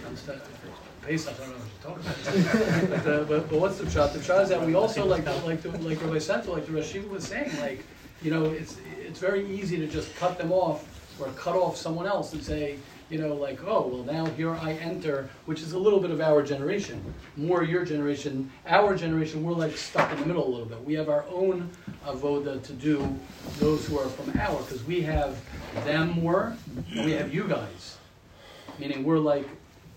Pesach, 1.10 1.34
I 1.34 1.44
don't 1.44 1.50
know 1.50 1.58
what 1.58 2.04
you're 2.06 2.38
talking 2.38 2.88
about. 2.88 3.04
but, 3.04 3.12
uh, 3.12 3.24
but, 3.24 3.50
but 3.50 3.60
what's 3.60 3.80
the 3.80 3.90
shot? 3.90 4.14
The 4.14 4.22
shot 4.22 4.44
is 4.44 4.50
that 4.50 4.64
we 4.64 4.76
also, 4.76 5.04
like, 5.08 5.26
like, 5.44 5.64
the, 5.64 5.72
like 5.80 6.00
Rabbi 6.04 6.18
Senter, 6.18 6.50
like 6.50 6.68
the 6.68 6.72
Rashiva 6.72 7.10
was 7.10 7.24
saying, 7.24 7.50
like, 7.60 7.84
you 8.22 8.30
know, 8.30 8.46
it's, 8.46 8.78
it's 9.00 9.18
very 9.18 9.44
easy 9.50 9.78
to 9.78 9.88
just 9.88 10.16
cut 10.18 10.38
them 10.38 10.52
off 10.52 10.86
or 11.20 11.26
cut 11.30 11.56
off 11.56 11.78
someone 11.78 12.06
else 12.06 12.34
and 12.34 12.44
say, 12.44 12.78
you 13.10 13.18
know, 13.18 13.34
like, 13.34 13.60
oh, 13.66 13.88
well, 13.88 14.04
now 14.04 14.28
here 14.34 14.54
I 14.54 14.74
enter, 14.74 15.28
which 15.48 15.64
is 15.64 15.72
a 15.72 15.80
little 15.80 16.00
bit 16.00 16.12
of 16.12 16.22
our 16.22 16.44
generation, 16.44 17.04
more 17.36 17.64
your 17.64 17.86
generation. 17.86 18.52
Our 18.68 18.96
generation, 18.96 19.44
we're 19.44 19.54
like 19.54 19.76
stuck 19.78 20.12
in 20.12 20.20
the 20.20 20.28
middle 20.28 20.48
a 20.48 20.52
little 20.52 20.68
bit. 20.68 20.84
We 20.86 20.94
have 20.94 21.10
our 21.10 21.26
own 21.32 21.72
avoda 22.06 22.62
to 22.62 22.74
do, 22.74 23.18
those 23.58 23.88
who 23.88 23.98
are 23.98 24.10
from 24.10 24.40
our, 24.40 24.62
because 24.62 24.84
we 24.84 25.02
have 25.02 25.42
them 25.86 26.12
more, 26.22 26.56
and 26.94 27.04
we 27.04 27.14
have 27.14 27.34
you 27.34 27.48
guys. 27.48 27.98
Meaning 28.78 29.04
we're 29.04 29.18
like 29.18 29.48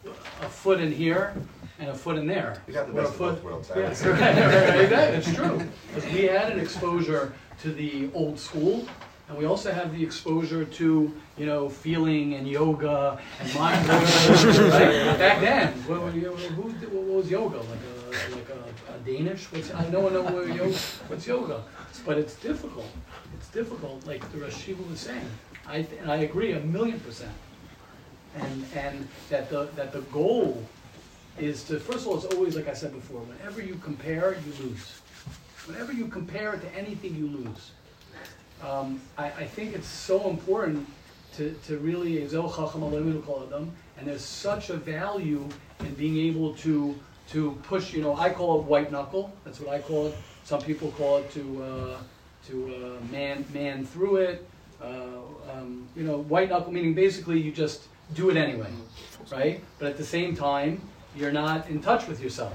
a 0.05 0.49
foot 0.49 0.81
in 0.81 0.91
here 0.93 1.35
and 1.79 1.91
a 1.91 1.95
foot 1.95 2.17
in 2.17 2.27
there. 2.27 2.63
We 2.67 2.73
got 2.75 2.87
the 2.87 2.93
We're 2.93 3.01
a 3.01 3.05
best 3.05 3.15
of 3.15 3.19
both 3.19 3.35
foot- 3.37 3.45
worlds. 3.45 3.71
I 3.71 3.79
Yeah, 3.79 3.85
right, 3.87 4.01
right, 4.05 4.37
right, 4.37 4.91
right, 4.93 5.15
it's 5.15 5.35
true. 5.35 5.63
Because 5.95 6.13
we 6.13 6.23
had 6.25 6.53
an 6.53 6.61
exposure 6.61 7.33
to 7.61 7.73
the 7.73 8.11
old 8.15 8.39
school, 8.39 8.87
and 9.29 9.39
we 9.39 9.45
also 9.47 9.73
have 9.73 9.93
the 9.97 10.03
exposure 10.03 10.65
to, 10.65 11.15
you 11.39 11.47
know, 11.47 11.69
feeling 11.69 12.35
and 12.35 12.47
yoga 12.49 13.19
and 13.41 13.55
mind. 13.55 13.89
right? 13.89 15.19
Back 15.19 15.41
then, 15.41 15.73
what, 15.87 16.01
were 16.03 16.11
who, 16.11 16.63
what 16.63 17.05
was 17.17 17.31
yoga? 17.31 17.59
Like 17.59 17.67
a, 17.69 18.35
like 18.35 18.49
a, 18.51 18.95
a 18.95 18.99
Danish? 19.05 19.51
What's, 19.53 19.73
I 19.73 19.89
no 19.89 20.01
one 20.01 20.13
know 20.13 20.23
what 20.23 20.49
yoga, 20.49 20.77
what's 21.09 21.27
yoga, 21.27 21.63
but 22.05 22.19
it's 22.19 22.35
difficult. 22.35 22.87
It's 23.35 23.49
difficult, 23.49 24.07
like 24.07 24.21
the 24.33 24.39
Rashiva 24.39 24.89
was 24.91 25.01
saying. 25.01 25.27
I, 25.67 25.83
th- 25.83 26.01
and 26.01 26.11
I 26.11 26.17
agree 26.17 26.53
a 26.53 26.61
million 26.61 26.99
percent. 27.01 27.33
And, 28.35 28.65
and 28.75 29.09
that 29.29 29.51
the, 29.51 29.69
that 29.77 29.93
the 29.93 30.01
goal 30.03 30.65
is 31.39 31.65
to, 31.65 31.79
first 31.79 32.01
of 32.01 32.09
all, 32.09 32.17
it's 32.17 32.35
always, 32.35 32.57
like 32.57 32.69
I 32.69 32.75
said 32.75 32.93
before, 32.93 33.21
whenever 33.21 33.63
you 33.63 33.75
compare, 33.77 34.37
you 34.47 34.65
lose. 34.65 35.01
Whenever 35.67 35.93
you 35.93 36.09
compare 36.09 36.55
it 36.55 36.61
to 36.63 36.75
anything, 36.75 37.15
you 37.15 37.29
lose. 37.29 37.71
Um, 38.63 39.01
I, 39.19 39.27
I 39.27 39.45
think 39.45 39.75
it's 39.75 39.89
so 39.89 40.31
important 40.31 40.89
to, 41.37 41.55
to 41.67 41.79
really, 41.79 42.23
and 42.23 42.31
there's 44.05 44.25
such 44.25 44.71
a 44.71 44.77
value 44.77 45.49
in 45.81 45.95
being 45.95 46.19
able 46.19 46.55
to, 46.55 46.99
to 47.31 47.53
push, 47.63 47.93
you 47.93 48.03
know, 48.03 48.17
I 48.17 48.31
call 48.31 48.61
it 48.61 48.65
white 48.65 48.93
knuckle, 48.93 49.33
that's 49.45 49.61
what 49.61 49.75
I 49.75 49.81
call 49.81 50.09
it. 50.09 50.17
Some 50.45 50.61
people 50.61 50.91
call 50.93 51.19
it 51.19 51.31
to, 51.33 51.63
uh, 51.63 51.97
to 52.49 52.75
uh, 52.75 53.13
man, 53.13 53.45
man 53.53 53.87
through 53.87 54.17
it. 54.17 54.49
Uh, 54.83 55.21
um, 55.53 55.87
you 55.95 56.03
know, 56.03 56.19
white 56.19 56.49
knuckle 56.49 56.73
meaning 56.73 56.93
basically 56.93 57.41
you 57.41 57.53
just 57.53 57.87
do 58.15 58.31
it 58.31 58.37
anyway, 58.37 58.71
right? 59.31 59.63
But 59.79 59.89
at 59.89 59.97
the 59.97 60.05
same 60.05 60.37
time, 60.37 60.81
you're 61.17 61.33
not 61.33 61.69
in 61.69 61.81
touch 61.81 62.07
with 62.07 62.21
yourself. 62.21 62.55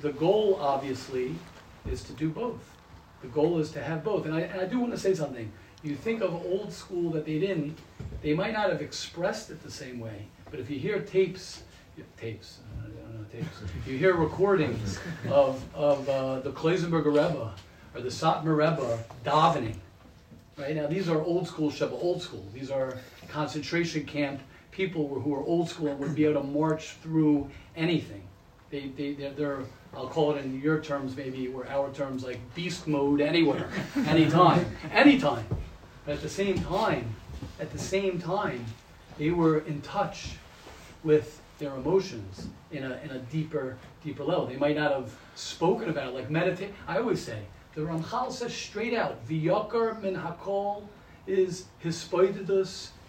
The 0.00 0.12
goal, 0.12 0.58
obviously, 0.60 1.34
is 1.90 2.02
to 2.04 2.12
do 2.12 2.30
both. 2.30 2.60
The 3.22 3.28
goal 3.28 3.58
is 3.58 3.70
to 3.72 3.82
have 3.82 4.04
both. 4.04 4.26
And 4.26 4.34
I, 4.34 4.40
and 4.40 4.60
I 4.60 4.66
do 4.66 4.78
want 4.80 4.92
to 4.92 4.98
say 4.98 5.14
something. 5.14 5.50
You 5.82 5.94
think 5.94 6.22
of 6.22 6.34
old 6.46 6.72
school 6.72 7.10
that 7.10 7.26
they 7.26 7.38
didn't, 7.38 7.78
they 8.22 8.34
might 8.34 8.52
not 8.52 8.70
have 8.70 8.80
expressed 8.80 9.50
it 9.50 9.62
the 9.62 9.70
same 9.70 10.00
way. 10.00 10.26
But 10.50 10.60
if 10.60 10.70
you 10.70 10.78
hear 10.78 11.00
tapes, 11.00 11.62
tapes, 12.16 12.60
uh, 12.78 12.86
I 12.86 12.88
don't 12.88 13.20
know 13.20 13.26
tapes, 13.30 13.72
you 13.86 13.98
hear 13.98 14.14
recordings 14.14 14.98
of, 15.30 15.62
of 15.74 16.08
uh, 16.08 16.40
the 16.40 16.50
Klausenberger 16.52 17.06
Rebbe 17.06 17.52
or 17.94 18.00
the 18.00 18.08
Satmar 18.08 18.56
Rebbe 18.56 18.98
davening. 19.24 19.76
Right 20.56 20.76
now, 20.76 20.86
these 20.86 21.08
are 21.08 21.20
old 21.20 21.48
school 21.48 21.70
Sheba, 21.70 21.94
old 21.94 22.22
school. 22.22 22.46
These 22.54 22.70
are 22.70 22.98
concentration 23.28 24.04
camp 24.04 24.40
people 24.74 25.20
who 25.20 25.34
are 25.34 25.42
old 25.44 25.68
school 25.68 25.94
would 25.94 26.14
be 26.14 26.24
able 26.24 26.42
to 26.42 26.46
march 26.46 26.96
through 27.02 27.48
anything. 27.76 28.22
They, 28.70 28.88
they, 28.96 29.12
they're, 29.12 29.30
they're, 29.30 29.60
I'll 29.96 30.08
call 30.08 30.34
it 30.34 30.44
in 30.44 30.60
your 30.60 30.80
terms, 30.80 31.16
maybe, 31.16 31.46
or 31.48 31.66
our 31.68 31.90
terms, 31.92 32.24
like 32.24 32.40
beast 32.54 32.88
mode 32.88 33.20
anywhere, 33.20 33.68
anytime, 34.06 34.66
anytime. 34.92 35.46
But 36.04 36.16
at 36.16 36.22
the 36.22 36.28
same 36.28 36.58
time, 36.58 37.14
at 37.60 37.70
the 37.70 37.78
same 37.78 38.20
time, 38.20 38.64
they 39.16 39.30
were 39.30 39.60
in 39.60 39.80
touch 39.80 40.32
with 41.04 41.40
their 41.58 41.74
emotions 41.76 42.48
in 42.72 42.82
a, 42.82 42.98
in 43.04 43.10
a 43.10 43.18
deeper, 43.20 43.78
deeper 44.02 44.24
level. 44.24 44.46
They 44.46 44.56
might 44.56 44.76
not 44.76 44.90
have 44.90 45.16
spoken 45.36 45.88
about 45.88 46.08
it, 46.08 46.14
like 46.14 46.30
meditate. 46.30 46.74
I 46.88 46.98
always 46.98 47.22
say, 47.22 47.42
the 47.74 47.82
Ramchal 47.82 48.32
says 48.32 48.52
straight 48.52 48.94
out, 48.94 49.26
V'yakar 49.28 50.02
min 50.02 50.16
hakol 50.16 50.82
is 51.28 51.66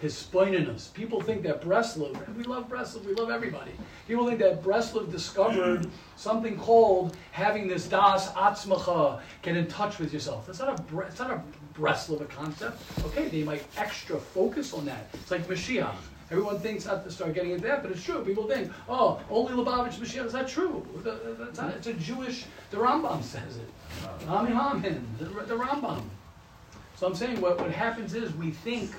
hispoininus. 0.01 0.93
People 0.93 1.21
think 1.21 1.43
that 1.43 1.61
Breslov, 1.61 2.25
and 2.27 2.35
we 2.35 2.43
love 2.43 2.69
Breslov, 2.69 3.05
we 3.05 3.13
love 3.13 3.29
everybody. 3.29 3.71
People 4.07 4.27
think 4.27 4.39
that 4.39 4.61
Breslov 4.63 5.11
discovered 5.11 5.87
something 6.15 6.57
called 6.57 7.15
having 7.31 7.67
this 7.67 7.87
das 7.87 8.31
atzmacha, 8.33 9.21
get 9.41 9.55
in 9.55 9.67
touch 9.67 9.99
with 9.99 10.13
yourself. 10.13 10.45
That's 10.47 10.59
not 10.59 10.79
a, 10.79 10.83
Bre- 10.83 11.03
it's 11.03 11.19
not 11.19 11.31
a 11.31 11.41
Breslov 11.79 12.27
concept. 12.29 12.81
Okay, 13.05 13.27
they 13.27 13.43
might 13.43 13.63
extra 13.77 14.17
focus 14.17 14.73
on 14.73 14.85
that. 14.85 15.09
It's 15.13 15.31
like 15.31 15.47
Mashiach. 15.47 15.95
Everyone 16.31 16.59
thinks 16.59 16.85
not 16.85 17.03
to 17.03 17.11
start 17.11 17.35
getting 17.35 17.51
into 17.51 17.67
that, 17.67 17.83
but 17.83 17.91
it's 17.91 18.03
true. 18.03 18.23
People 18.25 18.47
think, 18.47 18.71
oh, 18.89 19.21
only 19.29 19.53
Lubavitch 19.53 19.95
Mashiach. 19.95 20.25
Is 20.25 20.33
that 20.33 20.47
true? 20.47 20.85
That's 21.03 21.59
not, 21.59 21.69
it's 21.75 21.87
a 21.87 21.93
Jewish, 21.93 22.45
the 22.71 22.77
Rambam 22.77 23.21
says 23.23 23.57
it. 23.57 23.69
Amin, 24.27 25.07
the, 25.19 25.25
the 25.25 25.55
Rambam. 25.55 26.01
So 26.95 27.05
I'm 27.05 27.15
saying 27.15 27.41
what, 27.41 27.59
what 27.59 27.71
happens 27.71 28.15
is 28.15 28.33
we 28.35 28.51
think 28.51 28.91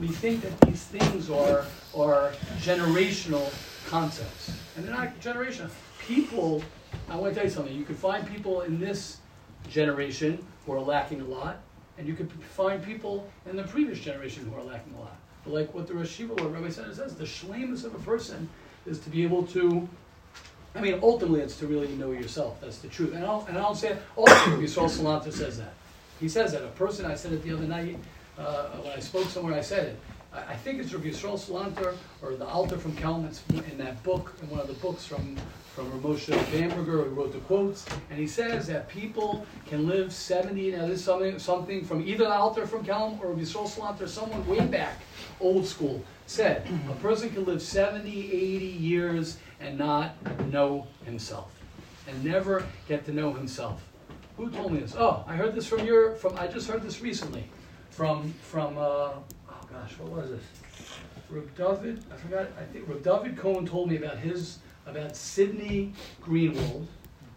we 0.00 0.08
think 0.08 0.42
that 0.42 0.60
these 0.62 0.84
things 0.84 1.30
are 1.30 1.64
are 1.94 2.32
generational 2.58 3.52
concepts. 3.88 4.52
And 4.76 4.84
they're 4.84 4.94
not 4.94 5.18
generational. 5.20 5.70
People, 6.00 6.62
I 7.08 7.16
want 7.16 7.34
to 7.34 7.34
tell 7.34 7.44
you 7.44 7.54
something, 7.54 7.74
you 7.74 7.84
can 7.84 7.94
find 7.94 8.26
people 8.26 8.62
in 8.62 8.80
this 8.80 9.18
generation 9.68 10.44
who 10.64 10.72
are 10.72 10.80
lacking 10.80 11.20
a 11.20 11.24
lot, 11.24 11.58
and 11.98 12.08
you 12.08 12.14
can 12.14 12.28
find 12.28 12.82
people 12.82 13.30
in 13.48 13.56
the 13.56 13.64
previous 13.64 14.00
generation 14.00 14.50
who 14.50 14.58
are 14.58 14.64
lacking 14.64 14.94
a 14.94 15.00
lot. 15.00 15.16
But 15.44 15.54
like 15.54 15.74
what 15.74 15.86
the 15.86 15.94
Rashiva, 15.94 16.30
what 16.30 16.52
Rabbi 16.52 16.68
Senter 16.68 16.94
says, 16.94 17.14
the 17.14 17.24
shlemus 17.24 17.84
of 17.84 17.94
a 17.94 17.98
person 17.98 18.48
is 18.86 18.98
to 19.00 19.10
be 19.10 19.22
able 19.22 19.46
to 19.48 19.88
I 20.74 20.80
mean, 20.80 20.98
ultimately, 21.02 21.40
it's 21.40 21.58
to 21.58 21.66
really 21.66 21.88
know 21.88 22.12
yourself. 22.12 22.60
That's 22.60 22.78
the 22.78 22.88
truth. 22.88 23.12
And 23.14 23.24
I'll, 23.24 23.44
and 23.46 23.58
I'll 23.58 23.74
say, 23.74 23.96
ultimately, 24.16 24.64
Yisrael 24.64 24.88
Salanter 24.88 25.32
says 25.32 25.58
that. 25.58 25.74
He 26.18 26.30
says 26.30 26.52
that. 26.52 26.62
A 26.62 26.68
person, 26.68 27.04
I 27.04 27.14
said 27.14 27.32
it 27.32 27.42
the 27.42 27.52
other 27.52 27.66
night 27.66 27.98
uh, 28.38 28.64
when 28.82 28.92
I 28.92 29.00
spoke 29.00 29.28
somewhere, 29.28 29.54
I 29.54 29.60
said 29.60 29.86
it. 29.88 30.00
I, 30.32 30.52
I 30.52 30.56
think 30.56 30.80
it's 30.80 30.92
Rabbi 30.92 31.08
Yisrael 31.08 31.38
Salanter 31.38 31.96
or 32.22 32.34
the 32.34 32.46
Alter 32.46 32.78
from. 32.78 32.92
It's 33.26 33.42
in 33.50 33.78
that 33.78 34.02
book, 34.02 34.34
in 34.42 34.48
one 34.50 34.60
of 34.60 34.68
the 34.68 34.74
books 34.74 35.06
from 35.06 35.36
from 35.74 35.90
Moshe 36.02 36.28
Bamberger, 36.52 37.04
who 37.04 37.14
wrote 37.14 37.32
the 37.32 37.38
quotes, 37.40 37.86
and 38.10 38.18
he 38.18 38.26
says 38.26 38.66
that 38.66 38.90
people 38.90 39.46
can 39.66 39.86
live 39.86 40.12
70. 40.12 40.72
Now, 40.72 40.86
this 40.86 40.98
is 40.98 41.04
something 41.04 41.38
something 41.38 41.84
from 41.84 42.06
either 42.06 42.24
the 42.24 42.34
Alter 42.34 42.66
from 42.66 42.84
Kelm 42.84 43.18
or 43.22 43.28
Rabbi 43.28 43.42
Yisrael 43.42 43.68
Salanter, 43.68 44.08
someone 44.08 44.46
way 44.46 44.60
back, 44.60 45.00
old 45.40 45.66
school, 45.66 46.04
said 46.26 46.66
a 46.90 46.94
person 46.96 47.30
can 47.30 47.46
live 47.46 47.62
70, 47.62 48.10
80 48.10 48.66
years 48.66 49.38
and 49.60 49.78
not 49.78 50.14
know 50.50 50.86
himself, 51.04 51.50
and 52.06 52.22
never 52.22 52.66
get 52.86 53.06
to 53.06 53.12
know 53.12 53.32
himself. 53.32 53.82
Who 54.36 54.50
told 54.50 54.72
me 54.72 54.80
this? 54.80 54.94
Oh, 54.96 55.24
I 55.26 55.36
heard 55.36 55.54
this 55.54 55.66
from 55.66 55.86
your. 55.86 56.16
From 56.16 56.36
I 56.36 56.48
just 56.48 56.68
heard 56.68 56.82
this 56.82 57.00
recently, 57.00 57.44
from 57.92 58.32
from. 58.42 58.76
Uh, 58.76 58.80
oh 58.80 59.22
gosh, 59.70 59.98
what 59.98 60.10
was 60.10 60.30
this? 60.30 60.42
Reb 61.30 61.54
David. 61.56 62.02
I 62.12 62.16
forgot. 62.16 62.48
I 62.58 62.64
think 62.72 62.88
Reb 62.88 63.02
David 63.02 63.36
Cohen 63.36 63.66
told 63.66 63.90
me 63.90 63.96
about 63.96 64.18
his 64.18 64.58
about 64.86 65.14
Sidney 65.14 65.92
Greenwald, 66.22 66.86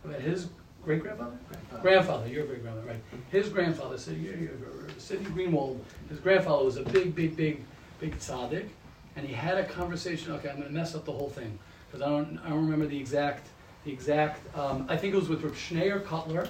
about 0.03 0.21
his 0.21 0.47
great 0.83 1.01
grandfather. 1.01 1.37
Grandfather, 1.81 2.27
your 2.27 2.45
great 2.45 2.63
grandfather, 2.63 2.87
right? 2.87 3.01
His 3.31 3.49
grandfather, 3.49 3.97
Sidney, 3.97 4.49
Sidney 4.97 5.25
Greenwald. 5.29 5.79
His 6.09 6.19
grandfather 6.19 6.63
was 6.63 6.77
a 6.77 6.83
big, 6.83 7.13
big, 7.13 7.35
big, 7.35 7.63
big 7.99 8.17
tzaddik, 8.17 8.67
and 9.15 9.27
he 9.27 9.33
had 9.33 9.57
a 9.57 9.65
conversation. 9.65 10.31
Okay, 10.33 10.49
I'm 10.49 10.55
going 10.55 10.67
to 10.67 10.73
mess 10.73 10.95
up 10.95 11.05
the 11.05 11.11
whole 11.11 11.29
thing 11.29 11.59
because 11.87 12.01
I 12.01 12.09
don't. 12.09 12.39
I 12.45 12.49
don't 12.49 12.63
remember 12.63 12.87
the 12.87 12.97
exact. 12.97 13.49
The 13.83 13.91
exact. 13.91 14.55
Um, 14.57 14.87
I 14.89 14.97
think 14.97 15.13
it 15.13 15.17
was 15.17 15.29
with 15.29 15.43
Reb 15.43 15.53
Schneur 15.53 16.01
Kotler. 16.01 16.49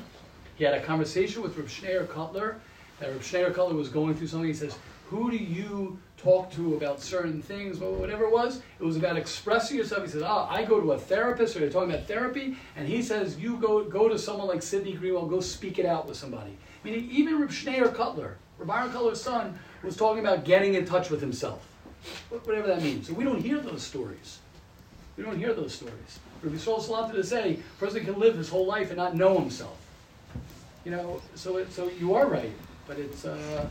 He 0.56 0.64
had 0.64 0.74
a 0.74 0.82
conversation 0.82 1.42
with 1.42 1.58
Reb 1.58 1.68
Schneur 1.68 2.06
Kotler. 2.08 2.56
That 3.00 3.10
Reb 3.10 3.22
Schneur 3.22 3.52
Kotler 3.52 3.76
was 3.76 3.90
going 3.90 4.16
through 4.16 4.28
something. 4.28 4.48
He 4.48 4.54
says, 4.54 4.78
"Who 5.10 5.30
do 5.30 5.38
you 5.38 6.00
talk 6.18 6.52
to 6.54 6.76
about 6.76 7.02
certain 7.02 7.42
things, 7.42 7.80
whatever 7.80 8.24
it 8.24 8.32
was? 8.32 8.62
It 8.80 8.84
was 8.84 8.96
about 8.96 9.18
expressing 9.18 9.78
yourself." 9.78 10.04
He 10.04 10.10
says, 10.10 10.24
"Ah, 10.24 10.48
I 10.50 10.64
go 10.64 10.80
to 10.80 10.94
a 10.94 10.98
therapist, 10.98 11.56
or 11.56 11.60
you're 11.60 11.70
talking 11.70 11.92
about 11.92 12.08
therapy," 12.08 12.56
and 12.76 12.88
he 12.88 13.02
says, 13.02 13.38
"You 13.38 13.58
go 13.58 13.84
go 13.84 14.08
to 14.08 14.18
someone 14.18 14.48
like 14.48 14.62
Sidney 14.62 14.96
Greenwald, 14.96 15.30
go 15.30 15.42
speak 15.42 15.78
it 15.78 15.86
out 15.86 16.08
with 16.08 16.18
somebody." 16.18 16.58
Meaning, 16.84 17.10
even 17.12 17.40
Reb 17.42 17.52
Schneur 17.52 17.94
Kotler, 17.94 18.36
Reb 18.58 18.70
Aaron 18.70 18.92
Kotler's 18.92 19.22
son, 19.22 19.60
was 19.84 19.98
talking 19.98 20.26
about 20.26 20.46
getting 20.46 20.76
in 20.76 20.86
touch 20.86 21.10
with 21.10 21.20
himself, 21.20 21.68
whatever 22.30 22.68
that 22.68 22.82
means. 22.82 23.08
So 23.08 23.14
we 23.14 23.24
don't 23.24 23.42
hear 23.42 23.60
those 23.60 23.84
stories. 23.84 24.40
We 25.18 25.24
don't 25.24 25.38
hear 25.38 25.54
those 25.54 25.74
stories. 25.74 26.20
Rabbi 26.42 26.58
Yisrael 26.58 26.82
Salanter 26.82 27.14
to 27.14 27.24
say, 27.24 27.54
a 27.54 27.80
person 27.80 28.04
can 28.04 28.20
live 28.20 28.36
his 28.36 28.50
whole 28.50 28.66
life 28.66 28.90
and 28.90 28.98
not 28.98 29.16
know 29.16 29.40
himself. 29.40 29.78
You 30.84 30.92
know, 30.92 31.22
so 31.36 31.58
it, 31.58 31.72
so 31.72 31.90
you 31.90 32.14
are 32.14 32.28
right, 32.28 32.52
but 32.88 32.98
it's 33.00 33.26
uh, 33.26 33.68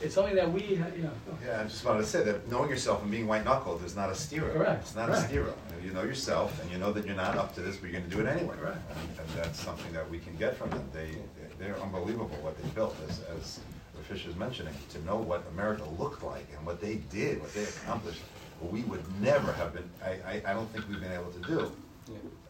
it's 0.00 0.14
something 0.14 0.34
that 0.34 0.50
we, 0.50 0.76
ha- 0.76 0.86
you 0.96 1.02
know. 1.02 1.10
Yeah, 1.44 1.60
I 1.60 1.64
just 1.64 1.84
wanted 1.84 2.00
to 2.00 2.06
say 2.06 2.22
that 2.24 2.50
knowing 2.50 2.70
yourself 2.70 3.02
and 3.02 3.10
being 3.10 3.26
white 3.26 3.44
knuckled 3.44 3.84
is 3.84 3.94
not 3.94 4.08
a 4.08 4.12
stira. 4.14 4.52
Correct, 4.52 4.82
It's 4.82 4.94
not 4.96 5.08
correct. 5.08 5.30
a 5.30 5.34
stira. 5.34 5.52
You 5.84 5.92
know 5.92 6.02
yourself 6.02 6.60
and 6.62 6.70
you 6.70 6.78
know 6.78 6.92
that 6.92 7.06
you're 7.06 7.16
not 7.16 7.36
up 7.36 7.54
to 7.56 7.60
this, 7.60 7.76
but 7.76 7.90
you're 7.90 8.00
gonna 8.00 8.12
do 8.12 8.20
it 8.20 8.26
anyway. 8.26 8.54
Correct. 8.58 8.78
And 8.90 9.18
and 9.20 9.28
that's 9.36 9.60
something 9.60 9.92
that 9.92 10.08
we 10.10 10.18
can 10.18 10.34
get 10.36 10.56
from 10.56 10.70
them. 10.70 10.84
They, 10.92 11.16
they're 11.58 11.78
unbelievable 11.80 12.36
what 12.40 12.56
they 12.62 12.66
built, 12.70 12.96
as, 13.08 13.20
as 13.38 13.60
Fischer's 14.08 14.36
mentioning, 14.36 14.72
to 14.90 15.04
know 15.04 15.16
what 15.16 15.44
America 15.52 15.84
looked 15.98 16.22
like 16.22 16.46
and 16.56 16.64
what 16.66 16.80
they 16.80 16.96
did, 17.10 17.40
what 17.40 17.52
they 17.54 17.64
accomplished. 17.64 18.20
We 18.62 18.80
would 18.84 19.02
never 19.20 19.52
have 19.52 19.74
been, 19.74 19.88
I, 20.02 20.10
I, 20.26 20.42
I 20.46 20.52
don't 20.54 20.70
think 20.72 20.88
we've 20.88 21.00
been 21.00 21.12
able 21.12 21.30
to 21.32 21.38
do. 21.40 21.60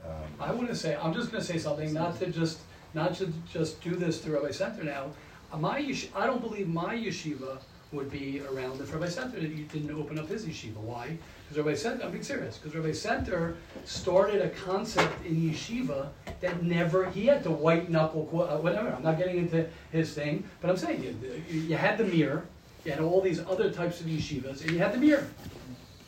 Um, 0.04 0.12
I 0.40 0.52
want 0.52 0.68
to 0.68 0.74
say, 0.76 0.96
I'm 0.96 1.12
just 1.12 1.30
going 1.30 1.40
to 1.40 1.46
say 1.46 1.58
something, 1.58 1.92
not 1.92 2.18
to 2.20 2.26
just, 2.30 2.58
not 2.94 3.14
to 3.16 3.32
just 3.52 3.80
do 3.82 3.94
this 3.96 4.20
to 4.22 4.30
Rabbi 4.30 4.48
Senter 4.48 4.84
now. 4.84 5.10
My 5.58 5.78
yesh- 5.78 6.08
I 6.14 6.26
don't 6.26 6.40
believe 6.40 6.68
my 6.68 6.94
yeshiva 6.94 7.58
would 7.92 8.10
be 8.10 8.40
around 8.40 8.80
if 8.80 8.92
Rabbi 8.92 9.06
Senter 9.06 9.40
didn't 9.72 9.90
open 9.90 10.18
up 10.18 10.28
his 10.28 10.44
yeshiva. 10.44 10.76
Why? 10.76 11.16
Because 11.48 11.64
Rabbi 11.64 11.76
Senter, 11.76 12.04
I'm 12.04 12.12
being 12.12 12.22
serious, 12.22 12.56
because 12.56 12.74
Rabbi 12.76 12.90
Senter 12.90 13.56
started 13.84 14.42
a 14.42 14.50
concept 14.50 15.26
in 15.26 15.50
yeshiva 15.50 16.08
that 16.40 16.62
never, 16.62 17.10
he 17.10 17.26
had 17.26 17.42
to 17.42 17.50
white 17.50 17.90
knuckle, 17.90 18.28
uh, 18.48 18.58
whatever, 18.58 18.90
I'm 18.90 19.02
not 19.02 19.18
getting 19.18 19.38
into 19.38 19.66
his 19.90 20.14
thing, 20.14 20.44
but 20.60 20.70
I'm 20.70 20.76
saying, 20.76 21.02
you, 21.02 21.58
you 21.58 21.76
had 21.76 21.98
the 21.98 22.04
mirror, 22.04 22.44
you 22.84 22.92
had 22.92 23.00
all 23.00 23.20
these 23.20 23.40
other 23.40 23.72
types 23.72 24.00
of 24.00 24.06
yeshivas, 24.06 24.62
and 24.62 24.70
you 24.70 24.78
had 24.78 24.92
the 24.92 24.98
mirror. 24.98 25.26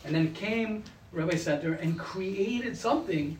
And 0.04 0.14
then 0.14 0.32
came 0.34 0.84
Rabbi 1.10 1.34
Senter 1.34 1.80
and 1.82 1.98
created 1.98 2.76
something 2.76 3.38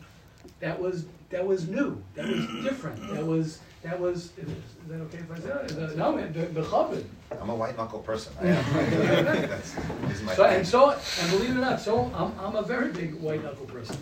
that 0.59 0.79
was 0.79 1.05
that 1.29 1.45
was 1.45 1.67
new, 1.67 2.01
that 2.13 2.27
was 2.27 2.45
different, 2.63 2.99
that 3.11 3.25
was 3.25 3.59
that 3.83 3.99
was. 3.99 4.31
Is, 4.37 4.47
is 4.47 4.55
that 4.87 5.01
okay 5.01 5.17
if 5.19 5.31
I 5.31 5.35
say 5.39 5.47
that? 5.47 5.65
Is 5.71 5.75
that- 5.75 5.97
No, 5.97 6.13
man, 6.13 6.33
the, 6.33 6.45
the. 6.45 7.03
I'm 7.39 7.49
a 7.49 7.55
white 7.55 7.77
knuckle 7.77 7.99
person. 7.99 8.33
I 8.41 8.47
am. 8.47 8.73
That's, 9.49 9.75
my 10.23 10.33
So 10.35 10.45
and 10.45 10.67
so 10.67 10.91
and 10.91 11.31
believe 11.31 11.51
it 11.51 11.57
or 11.57 11.61
not, 11.61 11.79
so 11.81 12.11
I'm 12.15 12.33
I'm 12.39 12.55
a 12.55 12.61
very 12.61 12.91
big 12.91 13.15
white 13.15 13.43
knuckle 13.43 13.65
person 13.65 13.97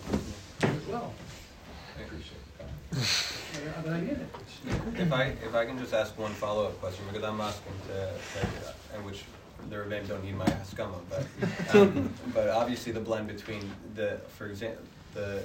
as 0.62 0.86
well. 0.88 1.12
I 1.98 2.02
appreciate 2.02 2.58
that. 2.58 2.68
Yeah, 3.64 3.82
But 3.84 3.92
I 3.92 4.00
mean 4.00 4.10
it. 4.10 4.26
If 4.96 5.12
I, 5.12 5.24
if 5.44 5.54
I 5.54 5.64
can 5.64 5.78
just 5.78 5.92
ask 5.92 6.16
one 6.18 6.30
follow-up 6.32 6.80
question, 6.80 7.04
because 7.10 7.24
I'm 7.24 7.40
asking 7.40 7.72
to, 7.88 8.08
and 8.94 9.04
which 9.04 9.24
the 9.68 9.76
Rebbeim 9.76 10.06
don't 10.06 10.24
need 10.24 10.36
my 10.36 10.44
haskama, 10.44 11.00
but, 11.10 11.74
um, 11.74 12.12
but 12.34 12.48
obviously 12.48 12.92
the 12.92 13.00
blend 13.00 13.26
between 13.26 13.70
the, 13.94 14.20
for 14.36 14.46
example, 14.46 14.84
the, 15.14 15.42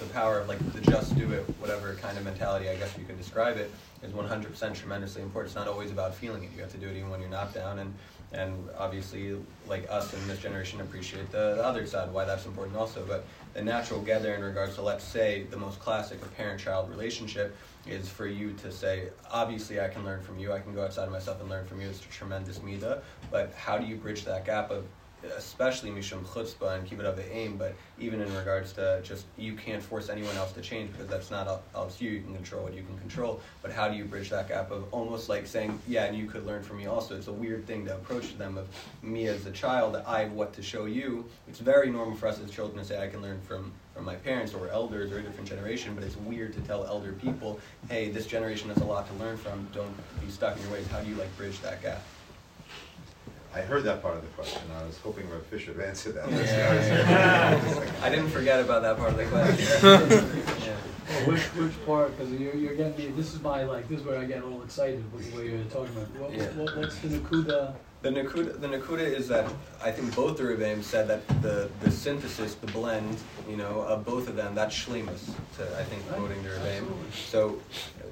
the 0.00 0.06
power 0.06 0.38
of 0.40 0.48
like 0.48 0.58
the 0.72 0.80
just 0.80 1.16
do 1.16 1.30
it, 1.32 1.42
whatever 1.58 1.94
kind 1.96 2.16
of 2.16 2.24
mentality, 2.24 2.68
I 2.68 2.76
guess 2.76 2.96
you 2.98 3.04
could 3.04 3.18
describe 3.18 3.56
it, 3.56 3.70
is 4.02 4.12
100% 4.12 4.74
tremendously 4.74 5.22
important. 5.22 5.50
It's 5.50 5.56
not 5.56 5.68
always 5.68 5.90
about 5.90 6.14
feeling 6.14 6.42
it. 6.42 6.50
You 6.54 6.62
have 6.62 6.72
to 6.72 6.78
do 6.78 6.88
it 6.88 6.96
even 6.96 7.10
when 7.10 7.20
you're 7.20 7.28
not 7.28 7.52
down, 7.52 7.78
and, 7.78 7.94
and 8.32 8.68
obviously, 8.78 9.36
like 9.68 9.88
us 9.90 10.12
in 10.14 10.26
this 10.26 10.38
generation 10.38 10.80
appreciate 10.80 11.30
the, 11.30 11.56
the 11.56 11.64
other 11.64 11.86
side, 11.86 12.10
why 12.12 12.24
that's 12.24 12.46
important 12.46 12.76
also, 12.76 13.04
but 13.06 13.26
the 13.54 13.62
natural 13.62 14.00
gather 14.00 14.34
in 14.34 14.42
regards 14.42 14.76
to, 14.76 14.82
let's 14.82 15.04
say, 15.04 15.44
the 15.50 15.56
most 15.56 15.78
classic 15.80 16.22
of 16.22 16.34
parent-child 16.36 16.88
relationship 16.88 17.56
is 17.86 18.08
for 18.08 18.26
you 18.26 18.52
to 18.54 18.72
say, 18.72 19.08
obviously 19.30 19.80
I 19.80 19.88
can 19.88 20.04
learn 20.04 20.22
from 20.22 20.38
you, 20.38 20.52
I 20.52 20.60
can 20.60 20.74
go 20.74 20.84
outside 20.84 21.04
of 21.04 21.12
myself 21.12 21.40
and 21.40 21.50
learn 21.50 21.66
from 21.66 21.80
you, 21.80 21.88
it's 21.88 22.00
a 22.00 22.08
tremendous 22.08 22.60
midah, 22.60 23.02
but 23.30 23.52
how 23.54 23.78
do 23.78 23.86
you 23.86 23.96
bridge 23.96 24.24
that 24.24 24.46
gap 24.46 24.70
of, 24.70 24.84
especially 25.36 25.90
mishum 25.90 26.24
chutzpah 26.24 26.78
and 26.78 26.88
kibbud 26.88 27.04
eim, 27.34 27.58
but 27.58 27.74
even 27.98 28.20
in 28.20 28.34
regards 28.34 28.72
to 28.72 29.00
just, 29.02 29.26
you 29.36 29.54
can't 29.54 29.82
force 29.82 30.08
anyone 30.08 30.34
else 30.36 30.52
to 30.52 30.60
change 30.60 30.90
because 30.92 31.06
that's 31.06 31.30
not 31.30 31.44
to 31.44 32.04
you, 32.04 32.10
you 32.10 32.20
can 32.22 32.34
control 32.34 32.62
what 32.62 32.74
you 32.74 32.82
can 32.82 32.98
control, 32.98 33.40
but 33.62 33.72
how 33.72 33.88
do 33.88 33.96
you 33.96 34.04
bridge 34.04 34.30
that 34.30 34.48
gap 34.48 34.70
of 34.70 34.84
almost 34.92 35.28
like 35.28 35.46
saying, 35.46 35.78
yeah, 35.86 36.04
and 36.04 36.16
you 36.16 36.26
could 36.26 36.46
learn 36.46 36.62
from 36.62 36.78
me 36.78 36.86
also, 36.86 37.16
it's 37.16 37.28
a 37.28 37.32
weird 37.32 37.66
thing 37.66 37.84
to 37.86 37.94
approach 37.94 38.30
to 38.30 38.38
them 38.38 38.56
of 38.56 38.68
me 39.02 39.26
as 39.26 39.46
a 39.46 39.52
child, 39.52 39.96
I 40.06 40.20
have 40.22 40.32
what 40.32 40.52
to 40.54 40.62
show 40.62 40.86
you, 40.86 41.26
it's 41.48 41.58
very 41.58 41.90
normal 41.90 42.16
for 42.16 42.28
us 42.28 42.40
as 42.40 42.50
children 42.50 42.78
to 42.78 42.84
say, 42.84 43.02
I 43.02 43.08
can 43.08 43.22
learn 43.22 43.40
from 43.40 43.72
from 43.94 44.04
my 44.04 44.14
parents 44.14 44.54
or 44.54 44.68
elders 44.68 45.12
or 45.12 45.18
a 45.18 45.22
different 45.22 45.48
generation, 45.48 45.94
but 45.94 46.04
it's 46.04 46.16
weird 46.16 46.54
to 46.54 46.60
tell 46.60 46.86
elder 46.86 47.12
people, 47.12 47.60
hey, 47.88 48.08
this 48.08 48.24
generation 48.24 48.68
has 48.68 48.78
a 48.78 48.84
lot 48.84 49.06
to 49.08 49.12
learn 49.22 49.36
from, 49.36 49.68
don't 49.74 49.94
be 50.20 50.30
stuck 50.30 50.56
in 50.56 50.62
your 50.62 50.72
ways. 50.72 50.86
How 50.86 51.00
do 51.00 51.10
you 51.10 51.16
like 51.16 51.36
bridge 51.36 51.60
that 51.60 51.82
gap? 51.82 52.02
I 53.54 53.60
heard 53.62 53.82
that 53.84 54.00
part 54.00 54.16
of 54.16 54.22
the 54.22 54.28
question. 54.28 54.62
I 54.78 54.84
was 54.84 54.96
hoping 54.98 55.28
Rev 55.28 55.44
Fischer 55.46 55.72
would 55.72 55.84
answer 55.84 56.12
that. 56.12 56.30
Yeah. 56.30 57.92
I 58.02 58.08
didn't 58.08 58.28
forget 58.30 58.60
about 58.60 58.82
that 58.82 58.96
part 58.96 59.10
of 59.10 59.16
the 59.16 59.24
question. 59.26 60.62
yeah. 60.62 60.76
Well, 61.08 61.26
which 61.32 61.42
which 61.56 61.86
part? 61.86 62.16
Because 62.16 62.32
you're 62.32 62.54
you're 62.54 62.76
getting 62.76 62.96
me. 62.96 63.10
This 63.12 63.34
is 63.34 63.40
my 63.42 63.64
like. 63.64 63.88
This 63.88 64.00
is 64.00 64.06
where 64.06 64.18
I 64.20 64.24
get 64.24 64.44
all 64.44 64.62
excited 64.62 65.02
with 65.12 65.30
the 65.32 65.36
way 65.38 65.48
you're 65.50 65.64
talking 65.64 65.96
about. 65.96 66.10
What, 66.20 66.32
Yeah. 66.32 66.44
what, 66.52 66.76
what's 66.76 66.98
the 66.98 67.08
nakuda? 67.08 67.74
The 68.02 68.08
Nakuda, 68.08 68.58
the 68.58 68.66
Nakuda 68.66 69.00
is 69.00 69.28
that 69.28 69.52
I 69.84 69.90
think 69.90 70.16
both 70.16 70.38
the 70.38 70.44
Rebbeim 70.44 70.82
said 70.82 71.06
that 71.08 71.26
the, 71.42 71.70
the 71.80 71.90
synthesis, 71.90 72.54
the 72.54 72.66
blend, 72.68 73.18
you 73.46 73.58
know, 73.58 73.82
of 73.82 74.06
both 74.06 74.26
of 74.26 74.36
them, 74.36 74.54
that's 74.54 74.74
shlemus, 74.74 75.34
to, 75.58 75.78
I 75.78 75.84
think, 75.84 76.08
quoting 76.08 76.42
the 76.42 76.48
Rebbeim. 76.48 76.86
So 77.12 77.60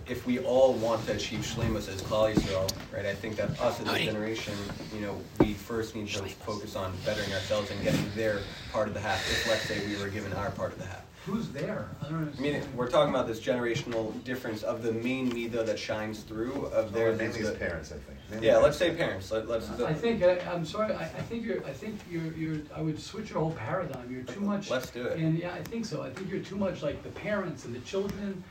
if 0.06 0.26
we 0.26 0.40
all 0.40 0.74
want 0.74 1.06
to 1.06 1.14
achieve 1.14 1.40
shlemus 1.40 1.88
as 1.88 2.02
Klal 2.02 2.34
Yisrael, 2.34 2.70
right, 2.94 3.06
I 3.06 3.14
think 3.14 3.36
that 3.36 3.58
us 3.60 3.80
as 3.80 3.88
a 3.90 4.04
generation, 4.04 4.52
you 4.94 5.00
know, 5.00 5.18
we 5.40 5.54
first 5.54 5.96
need 5.96 6.08
to 6.08 6.22
focus 6.22 6.76
on 6.76 6.92
bettering 7.06 7.32
ourselves 7.32 7.70
and 7.70 7.82
getting 7.82 8.10
their 8.14 8.40
part 8.70 8.88
of 8.88 8.94
the 8.94 9.00
half, 9.00 9.18
if 9.30 9.48
let's 9.48 9.62
say 9.62 9.86
we 9.86 9.96
were 10.02 10.10
given 10.10 10.34
our 10.34 10.50
part 10.50 10.72
of 10.72 10.78
the 10.78 10.84
half. 10.84 11.07
Who's 11.28 11.48
there? 11.50 11.90
I 12.02 12.06
I 12.06 12.40
mean, 12.40 12.62
we're 12.74 12.88
talking 12.88 13.14
about 13.14 13.26
this 13.26 13.38
generational 13.38 14.12
difference 14.24 14.62
of 14.62 14.82
the 14.82 14.92
main 14.92 15.30
midah 15.30 15.66
that 15.66 15.78
shines 15.78 16.20
through 16.20 16.66
of 16.66 16.86
oh, 16.86 16.88
their 16.88 17.12
Mainly 17.12 17.40
his 17.40 17.50
parents, 17.50 17.92
I 17.92 17.96
think. 17.96 18.18
Mainly 18.30 18.46
Yeah, 18.46 18.56
let's 18.56 18.78
say 18.78 18.94
parents. 18.94 19.30
Let, 19.30 19.46
let's. 19.46 19.68
I 19.80 19.92
think 19.92 20.22
I, 20.22 20.38
I'm 20.50 20.64
sorry. 20.64 20.94
I, 20.94 21.02
I 21.02 21.22
think 21.28 21.44
you're. 21.44 21.62
I 21.66 21.72
think 21.72 22.00
you're. 22.10 22.32
You're. 22.32 22.62
I 22.74 22.80
would 22.80 22.98
switch 22.98 23.28
your 23.28 23.40
whole 23.40 23.52
paradigm. 23.52 24.10
You're 24.10 24.22
too 24.22 24.40
much. 24.40 24.70
Let's 24.70 24.90
do 24.90 25.04
it. 25.04 25.18
And 25.18 25.38
yeah, 25.38 25.52
I 25.52 25.62
think 25.64 25.84
so. 25.84 26.02
I 26.02 26.08
think 26.08 26.30
you're 26.30 26.42
too 26.42 26.56
much 26.56 26.82
like 26.82 27.02
the 27.02 27.10
parents 27.10 27.66
and 27.66 27.74
the 27.74 27.80
children. 27.80 28.42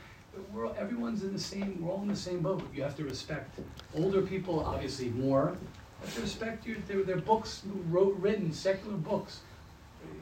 We're 0.52 0.68
all- 0.68 0.76
everyone's 0.78 1.24
in 1.24 1.32
the 1.32 1.40
same. 1.40 1.82
We're 1.82 1.90
all 1.90 2.02
in 2.02 2.08
the 2.08 2.14
same 2.14 2.40
boat. 2.42 2.62
You 2.72 2.84
have 2.84 2.96
to 2.98 3.04
respect 3.04 3.58
older 3.96 4.22
people, 4.22 4.60
obviously 4.60 5.08
more. 5.08 5.56
You 6.00 6.06
have 6.06 6.14
to 6.14 6.20
respect 6.20 6.64
your 6.64 6.76
their, 6.86 7.02
their 7.02 7.16
books 7.16 7.62
wrote 7.90 8.16
written 8.20 8.52
secular 8.52 8.96
books. 8.96 9.40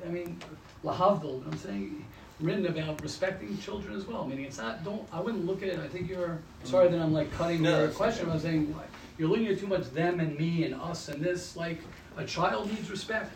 I 0.07 0.09
mean, 0.09 0.41
lahavdil. 0.83 1.47
I'm 1.47 1.59
saying 1.59 2.05
written 2.41 2.67
about 2.67 3.03
respecting 3.03 3.57
children 3.59 3.97
as 3.97 4.07
well. 4.07 4.27
Meaning 4.27 4.45
it's 4.45 4.59
not. 4.59 4.85
Don't. 4.85 5.07
I 5.13 5.21
wouldn't 5.21 5.47
look 5.47 5.63
at 5.63 5.69
it. 5.69 5.79
I 5.79 5.89
think 5.89 6.09
you're. 6.09 6.39
Sorry 6.65 6.89
that 6.89 7.01
I'm 7.01 7.13
like 7.13 7.33
cutting 7.33 7.63
No, 7.63 7.81
your 7.81 7.89
question. 7.89 8.27
okay. 8.27 8.35
I'm 8.35 8.41
saying 8.41 8.75
you're 9.19 9.29
looking 9.29 9.49
at 9.49 9.59
too 9.59 9.67
much 9.67 9.91
them 9.91 10.21
and 10.21 10.39
me 10.39 10.65
and 10.65 10.75
us 10.75 11.09
and 11.09 11.23
this. 11.23 11.57
Like 11.57 11.81
a 12.17 12.25
child 12.25 12.71
needs 12.71 12.91
respect. 12.91 13.33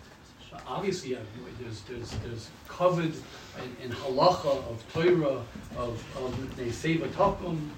Obviously, 0.66 1.16
there's, 1.61 1.80
there's, 1.82 2.11
there's 2.24 2.51
covered 2.66 3.12
in, 3.62 3.84
in 3.84 3.90
halacha 3.90 4.46
of 4.46 4.84
Torah, 4.92 5.42
of, 5.76 6.05
of 6.16 6.34
Neseva 6.57 7.09
Takum. 7.11 7.68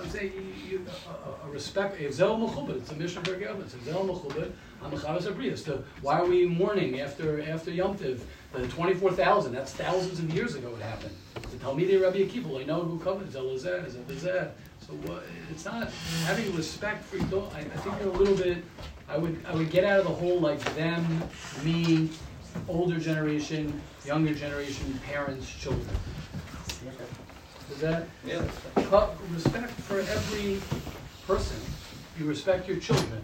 I'm 0.00 0.08
saying, 0.08 0.32
you, 0.34 0.78
you, 0.78 0.86
a, 1.08 1.46
a, 1.46 1.48
a 1.48 1.52
respect, 1.52 2.00
a 2.00 2.12
zel 2.12 2.38
mechubed, 2.38 2.76
it's 2.76 2.90
a 2.90 2.94
mission 2.94 3.22
for 3.22 3.34
it's 3.34 3.74
a 3.74 3.84
zel 3.84 4.04
mechubed, 4.04 4.52
I'm 4.82 4.92
a 4.92 4.96
chavis 4.96 5.22
abriya. 5.26 5.58
So 5.58 5.82
why 6.02 6.18
are 6.18 6.26
we 6.26 6.46
mourning 6.46 7.00
after, 7.00 7.42
after 7.42 7.70
Yom 7.70 7.96
Tiv? 7.96 8.24
The 8.52 8.66
24,000, 8.68 9.52
that's 9.52 9.72
thousands 9.72 10.18
of 10.20 10.32
years 10.32 10.54
ago 10.54 10.74
it 10.74 10.82
happened. 10.82 11.14
Tell 11.60 11.74
me, 11.74 11.84
the 11.84 11.94
Talmidei 11.94 12.02
Rabbi 12.02 12.18
Akiva, 12.18 12.60
I 12.60 12.64
know 12.64 12.82
who 12.82 12.98
covered 13.00 13.28
zeh 13.28 13.40
lazeh, 13.40 13.90
Zelazeh. 13.90 14.50
So 14.86 14.94
what, 15.04 15.22
it's 15.50 15.64
not 15.64 15.90
having 16.24 16.54
respect 16.56 17.04
for. 17.04 17.16
I, 17.54 17.58
I 17.58 17.62
think 17.64 17.96
you're 18.00 18.08
a 18.08 18.16
little 18.16 18.36
bit. 18.36 18.64
I 19.08 19.18
would 19.18 19.44
I 19.46 19.54
would 19.54 19.70
get 19.70 19.84
out 19.84 20.00
of 20.00 20.06
the 20.06 20.12
whole 20.12 20.40
like 20.40 20.60
them, 20.76 21.22
me, 21.64 22.10
older 22.68 22.98
generation, 22.98 23.80
younger 24.06 24.34
generation, 24.34 24.98
parents, 25.06 25.50
children. 25.50 25.88
Is 27.70 27.80
that 27.80 28.06
Yeah. 28.24 28.42
respect 29.30 29.70
for 29.82 29.98
every 30.00 30.60
person? 31.26 31.58
You 32.18 32.26
respect 32.26 32.66
your 32.66 32.78
children. 32.78 33.22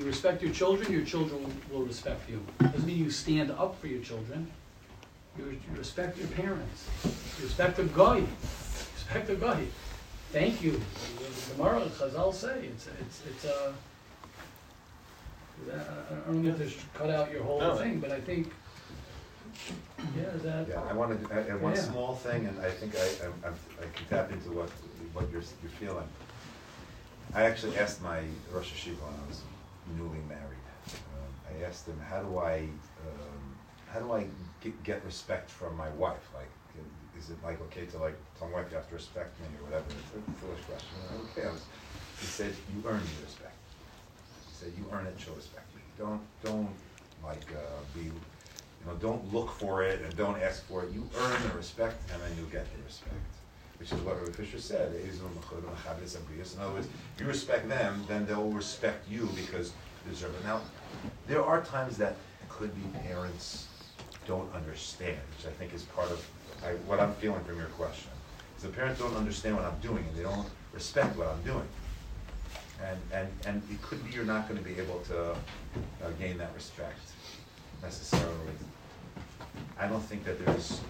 You 0.00 0.06
respect 0.06 0.42
your 0.42 0.52
children. 0.52 0.90
Your 0.90 1.04
children 1.04 1.44
will 1.70 1.82
respect 1.82 2.28
you. 2.30 2.40
Doesn't 2.58 2.86
mean 2.86 2.96
you 2.96 3.10
stand 3.10 3.50
up 3.50 3.78
for 3.78 3.86
your 3.86 4.02
children. 4.02 4.50
You, 5.36 5.44
you 5.44 5.78
respect 5.78 6.16
your 6.16 6.28
parents. 6.28 6.88
You 7.04 7.44
respect 7.44 7.76
the 7.76 7.84
guy. 7.84 8.24
Respect 8.94 9.26
the 9.26 9.34
guy. 9.34 9.66
Thank 10.32 10.62
you. 10.62 10.80
The 11.18 11.54
Gemara, 11.54 11.82
Chazal 11.82 12.32
say 12.32 12.68
it's 12.72 12.88
it's 12.98 13.22
it's 13.28 13.44
uh, 13.44 13.72
a. 15.70 15.74
I 15.74 15.76
I 15.76 16.26
don't 16.26 16.42
mean 16.42 16.54
to 16.58 16.70
cut 16.94 17.10
out 17.10 17.30
your 17.30 17.42
whole 17.42 17.60
No. 17.60 17.76
thing, 17.76 18.00
but 18.00 18.10
I 18.10 18.20
think. 18.20 18.50
Yeah, 20.16 20.22
is 20.34 20.42
that. 20.44 20.66
Yeah, 20.66 20.80
I 20.88 20.94
wanted 20.94 21.28
to 21.28 21.34
add 21.34 21.46
add 21.50 21.60
one 21.60 21.74
Yeah. 21.74 21.80
small 21.82 22.14
thing, 22.14 22.46
and 22.46 22.58
I 22.62 22.70
think 22.70 22.94
I, 22.96 23.24
I'm- 23.24 23.40
I'm- 23.44 23.64
I 23.82 23.84
can 23.94 24.06
tap 24.08 24.32
into 24.32 24.50
what, 24.52 24.70
what 25.12 25.30
you're, 25.30 25.42
you're 25.62 25.76
feeling. 25.78 26.08
I 27.34 27.42
actually 27.42 27.76
asked 27.76 28.00
my 28.02 28.20
Rosh 28.50 28.72
Hashiva 28.72 29.02
when 29.04 29.14
I 29.24 29.28
was 29.28 29.42
newly 29.96 30.22
married. 30.28 30.66
Um, 31.14 31.32
I 31.48 31.64
asked 31.64 31.86
him, 31.86 32.00
how 32.08 32.22
do 32.22 32.38
I, 32.38 32.68
um, 33.06 33.56
how 33.92 34.00
do 34.00 34.12
I 34.12 34.26
get, 34.60 34.82
get 34.82 35.04
respect 35.04 35.50
from 35.50 35.76
my 35.76 35.88
wife? 35.90 36.28
Like, 36.34 36.50
is 37.18 37.30
it 37.30 37.36
like 37.44 37.60
okay 37.62 37.86
to 37.86 37.98
like 37.98 38.16
tell 38.38 38.48
my 38.48 38.54
wife 38.54 38.66
you 38.70 38.76
have 38.76 38.88
to 38.88 38.94
respect 38.94 39.38
me 39.40 39.46
or 39.58 39.64
whatever? 39.64 39.84
It's 39.98 40.14
a 40.14 40.40
foolish 40.40 40.62
question. 40.62 40.96
Okay, 41.36 41.46
I 41.46 41.52
was, 41.52 41.66
he 42.18 42.26
said, 42.26 42.54
you 42.72 42.82
earn 42.88 43.00
the 43.00 43.24
respect. 43.24 43.56
He 44.48 44.54
said, 44.54 44.72
you 44.76 44.86
earn 44.92 45.06
it, 45.06 45.14
she'll 45.18 45.34
respect. 45.34 45.66
Don't, 45.98 46.22
don't 46.42 46.70
like, 47.22 47.52
uh, 47.52 47.82
be, 47.94 48.04
you 48.04 48.86
know, 48.86 48.94
don't 48.94 49.32
look 49.34 49.50
for 49.50 49.82
it 49.82 50.00
and 50.00 50.16
don't 50.16 50.40
ask 50.40 50.66
for 50.66 50.84
it. 50.84 50.92
You 50.92 51.06
earn 51.18 51.42
the 51.42 51.56
respect 51.56 52.02
and 52.12 52.22
then 52.22 52.30
you'll 52.38 52.48
get 52.48 52.66
the 52.74 52.82
respect. 52.82 53.14
Which 53.80 53.92
is 53.92 54.00
what 54.00 54.20
Rabbi 54.20 54.32
Fischer 54.32 54.58
said. 54.58 54.92
In 54.92 55.00
other 56.60 56.72
words, 56.74 56.86
if 57.14 57.20
you 57.20 57.26
respect 57.26 57.66
them, 57.66 58.04
then 58.06 58.26
they'll 58.26 58.50
respect 58.50 59.08
you 59.10 59.26
because 59.34 59.72
you 60.04 60.12
deserve 60.12 60.34
it. 60.34 60.44
Now, 60.44 60.60
there 61.26 61.42
are 61.42 61.62
times 61.62 61.96
that 61.96 62.16
could 62.50 62.74
be 62.74 62.82
parents 62.98 63.68
don't 64.26 64.54
understand, 64.54 65.18
which 65.36 65.46
I 65.46 65.50
think 65.56 65.72
is 65.72 65.84
part 65.84 66.10
of 66.10 66.22
I, 66.62 66.72
what 66.86 67.00
I'm 67.00 67.14
feeling 67.14 67.42
from 67.44 67.56
your 67.56 67.68
question. 67.68 68.10
Is 68.58 68.64
the 68.64 68.68
parents 68.68 69.00
don't 69.00 69.16
understand 69.16 69.56
what 69.56 69.64
I'm 69.64 69.78
doing 69.80 70.04
and 70.06 70.14
they 70.14 70.24
don't 70.24 70.46
respect 70.74 71.16
what 71.16 71.28
I'm 71.28 71.42
doing. 71.42 71.66
And, 72.84 72.98
and, 73.12 73.28
and 73.46 73.62
it 73.70 73.80
could 73.80 74.04
be 74.06 74.14
you're 74.14 74.24
not 74.24 74.46
gonna 74.46 74.60
be 74.60 74.78
able 74.78 75.00
to 75.08 75.30
uh, 75.32 75.36
gain 76.18 76.36
that 76.36 76.52
respect 76.54 76.98
necessarily. 77.82 78.36
I 79.78 79.86
don't 79.86 80.02
think 80.02 80.24
that 80.24 80.44
there's, 80.44 80.80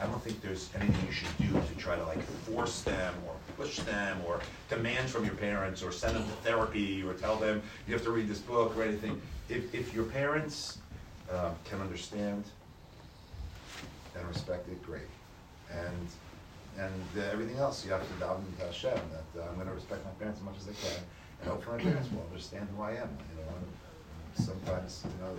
I 0.00 0.06
don't 0.06 0.22
think 0.22 0.40
there's 0.40 0.70
anything 0.74 1.06
you 1.06 1.12
should 1.12 1.36
do 1.38 1.52
to 1.52 1.74
try 1.78 1.96
to 1.96 2.04
like 2.04 2.22
force 2.22 2.82
them 2.82 3.14
or 3.26 3.34
push 3.56 3.78
them 3.78 4.18
or 4.26 4.40
demand 4.68 5.08
from 5.08 5.24
your 5.24 5.34
parents 5.34 5.82
or 5.82 5.92
send 5.92 6.16
them 6.16 6.24
to 6.24 6.34
therapy 6.42 7.02
or 7.02 7.14
tell 7.14 7.36
them 7.36 7.62
you 7.86 7.94
have 7.94 8.02
to 8.04 8.10
read 8.10 8.28
this 8.28 8.40
book 8.40 8.76
or 8.76 8.82
anything. 8.82 9.20
If, 9.48 9.74
if 9.74 9.94
your 9.94 10.04
parents 10.04 10.78
uh, 11.30 11.50
can 11.64 11.80
understand 11.80 12.44
and 14.16 14.26
respect 14.28 14.68
it, 14.68 14.82
great. 14.84 15.02
And, 15.70 16.08
and 16.78 17.24
everything 17.32 17.56
else, 17.58 17.84
you 17.84 17.92
have 17.92 18.02
to 18.02 18.14
daven 18.24 18.44
to 18.58 18.66
Hashem, 18.66 18.90
that 18.92 19.40
uh, 19.40 19.48
I'm 19.50 19.58
gonna 19.58 19.74
respect 19.74 20.04
my 20.04 20.10
parents 20.12 20.40
as 20.40 20.44
much 20.44 20.56
as 20.58 20.68
I 20.68 20.72
can, 20.72 21.02
and 21.40 21.50
hopefully 21.50 21.78
my 21.78 21.90
parents 21.90 22.10
will 22.12 22.24
understand 22.30 22.68
who 22.76 22.82
I 22.82 22.92
am, 22.92 23.16
you 23.30 23.42
know. 23.42 23.48
Sometimes, 24.34 25.04
you 25.04 25.24
know, 25.24 25.38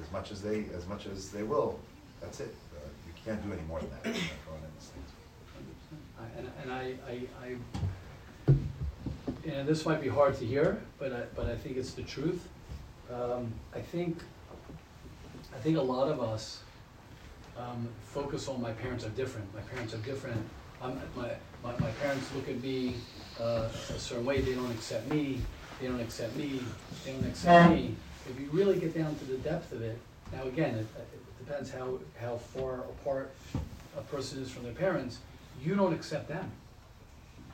as 0.00 0.10
much 0.12 0.30
as 0.32 0.40
they, 0.42 0.64
as 0.76 0.86
much 0.86 1.06
as 1.06 1.30
they 1.30 1.42
will, 1.42 1.78
that's 2.20 2.40
it. 2.40 2.54
Uh, 2.74 2.78
You 3.06 3.12
can't 3.24 3.42
do 3.46 3.52
any 3.52 3.62
more 3.62 3.80
than 3.80 3.90
that, 3.90 4.04
you're 4.04 4.14
going 4.46 4.62
in 4.62 4.70
these 4.78 4.90
things. 4.90 5.10
And, 6.36 6.46
and 6.62 6.72
I, 6.72 6.94
I, 7.08 7.26
I, 7.44 7.56
and 9.50 9.68
this 9.68 9.84
might 9.84 10.00
be 10.00 10.08
hard 10.08 10.36
to 10.38 10.44
hear, 10.46 10.80
but 10.98 11.12
I, 11.12 11.22
but 11.36 11.46
I 11.46 11.54
think 11.56 11.76
it's 11.76 11.92
the 11.92 12.02
truth. 12.02 12.48
Um, 13.12 13.52
I 13.74 13.80
think, 13.80 14.22
I 15.54 15.58
think 15.58 15.76
a 15.76 15.82
lot 15.82 16.08
of 16.08 16.20
us, 16.20 16.60
um, 17.58 17.88
focus 18.06 18.48
on 18.48 18.60
my 18.60 18.72
parents 18.72 19.04
are 19.04 19.10
different, 19.10 19.52
my 19.54 19.60
parents 19.62 19.94
are 19.94 19.98
different. 19.98 20.42
I'm, 20.82 21.00
my, 21.14 21.30
my, 21.62 21.72
my 21.78 21.90
parents 22.02 22.28
look 22.34 22.48
at 22.48 22.60
me, 22.62 22.96
uh, 23.40 23.68
a 23.90 23.98
certain 23.98 24.24
way, 24.24 24.40
they 24.40 24.54
don't 24.54 24.70
accept 24.72 25.08
me, 25.10 25.40
they 25.80 25.86
don't 25.86 26.00
accept 26.00 26.34
me, 26.36 26.60
they 27.04 27.12
don't 27.12 27.26
accept 27.26 27.70
me. 27.70 27.94
If 28.28 28.40
you 28.40 28.48
really 28.52 28.78
get 28.78 28.94
down 28.94 29.14
to 29.16 29.24
the 29.24 29.36
depth 29.38 29.72
of 29.72 29.82
it, 29.82 29.98
now 30.32 30.44
again, 30.44 30.74
it, 30.74 30.86
it 30.96 31.44
depends 31.44 31.70
how, 31.70 31.98
how 32.20 32.36
far 32.36 32.80
apart 32.80 33.32
a 33.96 34.02
person 34.02 34.42
is 34.42 34.50
from 34.50 34.64
their 34.64 34.72
parents, 34.72 35.18
you 35.62 35.74
don't 35.74 35.92
accept 35.92 36.28
them. 36.28 36.50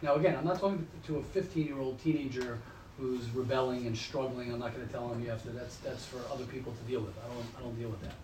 Now, 0.02 0.14
again, 0.14 0.36
I'm 0.36 0.44
not 0.44 0.60
talking 0.60 0.86
to 1.06 1.18
a 1.18 1.22
15-year-old 1.22 2.00
teenager 2.02 2.58
who's 2.98 3.28
rebelling 3.30 3.86
and 3.86 3.96
struggling. 3.96 4.52
I'm 4.52 4.60
not 4.60 4.74
going 4.74 4.86
to 4.86 4.92
tell 4.92 5.08
them 5.08 5.22
you 5.22 5.30
have 5.30 5.42
to. 5.42 5.50
That's 5.50 5.76
that's 5.76 6.04
for 6.04 6.20
other 6.32 6.44
people 6.44 6.72
to 6.72 6.90
deal 6.90 7.00
with. 7.00 7.14
I 7.18 7.32
don't 7.32 7.46
I 7.58 7.60
don't 7.62 7.78
deal 7.78 7.88
with 7.88 8.02
that. 8.02 8.14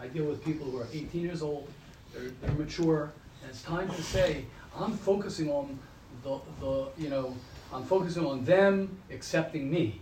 I 0.00 0.08
deal 0.08 0.24
with 0.24 0.44
people 0.44 0.70
who 0.70 0.78
are 0.78 0.86
18 0.92 1.20
years 1.20 1.42
old. 1.42 1.68
They're 2.12 2.30
they're 2.40 2.52
mature, 2.52 3.12
and 3.42 3.50
it's 3.50 3.62
time 3.62 3.88
to 3.90 4.02
say 4.02 4.46
I'm 4.76 4.92
focusing 4.96 5.50
on 5.50 5.78
the 6.24 6.40
the 6.60 6.88
you 6.98 7.10
know 7.10 7.36
I'm 7.72 7.84
focusing 7.84 8.26
on 8.26 8.44
them 8.44 8.96
accepting 9.10 9.70
me, 9.70 10.00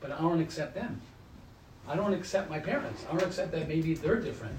but 0.00 0.12
I 0.12 0.20
don't 0.20 0.40
accept 0.40 0.74
them. 0.74 1.00
I 1.88 1.96
don't 1.96 2.14
accept 2.14 2.48
my 2.48 2.58
parents. 2.58 3.04
I 3.08 3.12
don't 3.12 3.26
accept 3.26 3.52
that 3.52 3.68
maybe 3.68 3.94
they're 3.94 4.20
different. 4.20 4.54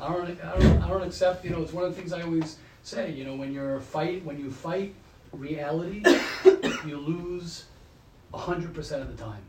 I 0.00 0.08
don't, 0.08 0.40
I 0.42 0.58
don't, 0.58 0.82
I 0.82 0.88
don't 0.88 1.02
accept, 1.02 1.44
you 1.44 1.50
know, 1.50 1.62
it's 1.62 1.72
one 1.72 1.84
of 1.84 1.94
the 1.94 2.00
things 2.00 2.12
I 2.12 2.22
always 2.22 2.58
say, 2.82 3.12
you 3.12 3.24
know, 3.24 3.34
when 3.34 3.52
you're 3.52 3.80
fight, 3.80 4.24
when 4.24 4.38
you 4.38 4.50
fight 4.50 4.94
reality, 5.32 6.02
you 6.86 6.96
lose 6.98 7.66
hundred 8.32 8.74
percent 8.74 9.02
of 9.02 9.16
the 9.16 9.22
time. 9.22 9.42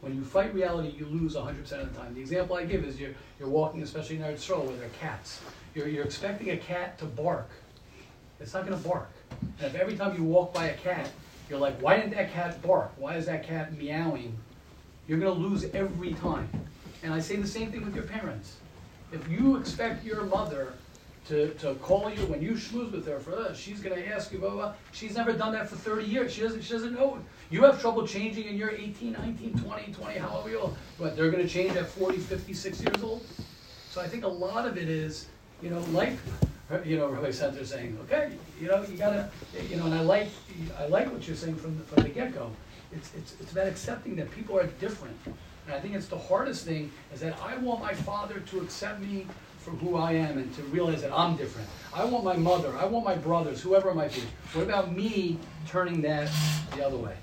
When 0.00 0.16
you 0.16 0.24
fight 0.24 0.54
reality, 0.54 0.94
you 0.98 1.04
lose 1.04 1.36
hundred 1.36 1.62
percent 1.62 1.82
of 1.82 1.92
the 1.92 2.00
time. 2.00 2.14
The 2.14 2.20
example 2.20 2.56
I 2.56 2.64
give 2.64 2.84
is 2.84 2.98
you're, 2.98 3.12
you're 3.38 3.50
walking, 3.50 3.82
especially 3.82 4.16
in 4.16 4.22
Eretz 4.22 4.36
Yisrael, 4.36 4.64
where 4.64 4.76
there 4.76 4.86
are 4.86 4.90
cats. 5.00 5.40
You're, 5.74 5.88
you're 5.88 6.04
expecting 6.04 6.50
a 6.50 6.56
cat 6.56 6.98
to 6.98 7.04
bark. 7.04 7.50
It's 8.40 8.54
not 8.54 8.64
gonna 8.64 8.78
bark. 8.78 9.10
And 9.58 9.66
if 9.66 9.74
every 9.74 9.96
time 9.96 10.16
you 10.16 10.24
walk 10.24 10.54
by 10.54 10.66
a 10.66 10.76
cat, 10.78 11.10
you're 11.50 11.58
like, 11.58 11.80
why 11.82 11.96
didn't 11.96 12.12
that 12.12 12.32
cat 12.32 12.62
bark? 12.62 12.92
Why 12.96 13.16
is 13.16 13.26
that 13.26 13.46
cat 13.46 13.76
meowing? 13.76 14.38
You're 15.10 15.18
gonna 15.18 15.32
lose 15.32 15.64
every 15.74 16.14
time. 16.14 16.48
And 17.02 17.12
I 17.12 17.18
say 17.18 17.34
the 17.34 17.44
same 17.44 17.72
thing 17.72 17.84
with 17.84 17.96
your 17.96 18.04
parents. 18.04 18.58
If 19.10 19.28
you 19.28 19.56
expect 19.56 20.04
your 20.04 20.22
mother 20.22 20.74
to, 21.26 21.48
to 21.54 21.74
call 21.74 22.08
you 22.08 22.24
when 22.26 22.40
you 22.40 22.52
schmooze 22.52 22.92
with 22.92 23.06
her 23.08 23.18
for 23.18 23.34
uh, 23.34 23.52
she's 23.52 23.80
gonna 23.80 24.02
ask 24.02 24.30
you 24.30 24.38
blah, 24.38 24.50
blah 24.50 24.58
blah. 24.58 24.74
She's 24.92 25.16
never 25.16 25.32
done 25.32 25.50
that 25.54 25.68
for 25.68 25.74
30 25.74 26.04
years. 26.04 26.32
She 26.32 26.42
doesn't 26.42 26.62
she 26.62 26.72
doesn't 26.74 26.94
know. 26.94 27.18
You 27.50 27.64
have 27.64 27.80
trouble 27.80 28.06
changing 28.06 28.46
and 28.46 28.56
you're 28.56 28.70
18, 28.70 29.14
19, 29.14 29.58
20, 29.58 29.92
20, 29.92 30.18
however 30.20 30.56
old. 30.56 30.76
But 30.96 31.16
they're 31.16 31.32
gonna 31.32 31.48
change 31.48 31.74
at 31.74 31.88
40, 31.88 32.18
56 32.18 32.80
years 32.80 33.02
old. 33.02 33.26
So 33.90 34.00
I 34.00 34.06
think 34.06 34.22
a 34.22 34.28
lot 34.28 34.64
of 34.64 34.76
it 34.76 34.88
is, 34.88 35.26
you 35.60 35.70
know, 35.70 35.80
like 35.90 36.12
you 36.84 36.96
know, 36.96 37.08
Rabbi 37.08 37.30
Senter 37.30 37.66
saying, 37.66 37.98
okay, 38.04 38.30
you 38.60 38.68
know, 38.68 38.84
you 38.84 38.96
gotta, 38.96 39.28
you 39.68 39.74
know, 39.74 39.86
and 39.86 39.94
I 39.94 40.02
like, 40.02 40.28
I 40.78 40.86
like 40.86 41.10
what 41.12 41.26
you're 41.26 41.34
saying 41.34 41.56
from 41.56 41.76
the, 41.76 41.82
from 41.82 42.04
the 42.04 42.10
get-go. 42.10 42.52
It's, 42.92 43.14
it's, 43.14 43.34
it's 43.40 43.52
about 43.52 43.66
accepting 43.66 44.16
that 44.16 44.30
people 44.30 44.58
are 44.58 44.66
different. 44.66 45.16
And 45.66 45.74
I 45.74 45.80
think 45.80 45.94
it's 45.94 46.08
the 46.08 46.18
hardest 46.18 46.64
thing 46.64 46.90
is 47.12 47.20
that 47.20 47.38
I 47.42 47.56
want 47.58 47.80
my 47.80 47.94
father 47.94 48.40
to 48.40 48.60
accept 48.60 49.00
me 49.00 49.26
for 49.58 49.70
who 49.72 49.96
I 49.96 50.12
am 50.12 50.38
and 50.38 50.52
to 50.56 50.62
realize 50.64 51.02
that 51.02 51.12
I'm 51.12 51.36
different. 51.36 51.68
I 51.94 52.04
want 52.04 52.24
my 52.24 52.36
mother, 52.36 52.76
I 52.76 52.86
want 52.86 53.04
my 53.04 53.14
brothers, 53.14 53.60
whoever 53.60 53.90
it 53.90 53.94
might 53.94 54.12
be. 54.12 54.22
What 54.54 54.64
about 54.64 54.92
me 54.92 55.38
turning 55.66 56.00
that 56.02 56.30
the 56.74 56.84
other 56.84 56.96
way? 56.96 57.16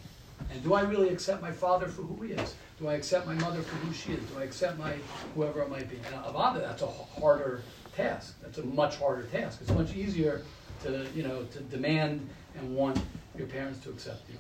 And 0.52 0.64
do 0.64 0.74
I 0.74 0.82
really 0.82 1.10
accept 1.10 1.42
my 1.42 1.52
father 1.52 1.88
for 1.88 2.04
who 2.04 2.24
he 2.24 2.34
is? 2.34 2.56
Do 2.80 2.88
I 2.88 2.94
accept 2.94 3.26
my 3.26 3.34
mother 3.34 3.62
for 3.62 3.76
who 3.78 3.94
she 3.94 4.14
is? 4.14 4.24
Do 4.30 4.40
I 4.40 4.44
accept 4.44 4.78
my 4.78 4.94
whoever 5.36 5.62
it 5.64 5.70
might 5.70 5.90
be? 5.90 5.98
And 5.98 6.16
Avada, 6.24 6.62
that's 6.62 6.84
a 6.84 6.88
harder 6.88 7.64
task. 7.96 8.36
That's 8.42 8.60
a 8.60 8.66
much 8.66 8.98
harder 8.98 9.24
task. 9.24 9.60
It's 9.62 9.72
much 9.72 9.96
easier 9.96 10.44
to, 10.84 11.08
you 11.16 11.24
know, 11.24 11.44
to 11.44 11.60
demand 11.62 12.28
and 12.58 12.76
want 12.76 13.00
your 13.38 13.48
parents 13.48 13.80
to 13.80 13.90
accept 13.90 14.30
you. 14.30 14.38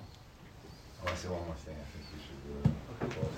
I 1.07 1.09
want 1.11 1.19
say 1.19 1.27
one 1.29 1.45
more 1.45 1.55
thing, 1.63 1.75
I 1.79 1.87
think 1.95 2.03
we 2.11 2.19
should 2.19 2.39
do 2.43 3.23
it. 3.23 3.31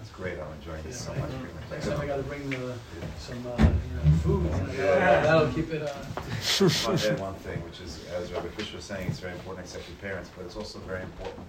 It's 0.00 0.10
great, 0.10 0.38
I'm 0.38 0.52
enjoying 0.60 0.82
this 0.84 1.00
so 1.04 1.12
much. 1.14 1.30
Next 1.70 1.88
time 1.88 2.00
I 2.00 2.06
gotta 2.06 2.22
bring 2.22 2.48
the, 2.50 2.74
some, 3.18 3.44
uh, 3.44 3.58
you 3.58 3.66
know, 3.66 4.16
food, 4.22 4.44
you 4.44 4.78
know, 4.78 4.94
that'll- 5.26 5.48
keep 5.52 5.72
it, 5.72 5.82
uh, 5.82 5.88
I 5.90 6.88
want 6.88 7.04
add 7.04 7.18
one 7.28 7.34
thing, 7.42 7.64
which 7.64 7.80
is, 7.80 8.04
as 8.14 8.30
Rabbi 8.30 8.46
Fish 8.50 8.72
was 8.72 8.84
saying, 8.84 9.08
it's 9.08 9.18
very 9.18 9.32
important 9.32 9.66
to 9.66 9.72
accept 9.76 9.88
your 9.90 9.98
parents, 9.98 10.30
but 10.36 10.44
it's 10.44 10.54
also 10.54 10.78
very 10.80 11.02
important 11.02 11.44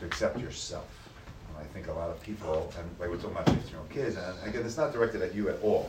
to 0.00 0.06
accept 0.06 0.40
yourself. 0.40 0.88
And 1.50 1.58
I 1.64 1.68
think 1.72 1.86
a 1.86 1.92
lot 1.92 2.10
of 2.10 2.20
people, 2.20 2.72
and 2.76 2.90
like 2.98 3.08
we're 3.08 3.16
talking 3.16 3.30
about 3.30 3.46
fifteen-year-old 3.46 3.90
kids, 3.90 4.16
and 4.16 4.34
again, 4.44 4.66
it's 4.66 4.76
not 4.76 4.92
directed 4.92 5.22
at 5.22 5.36
you 5.36 5.48
at 5.50 5.62
all, 5.62 5.88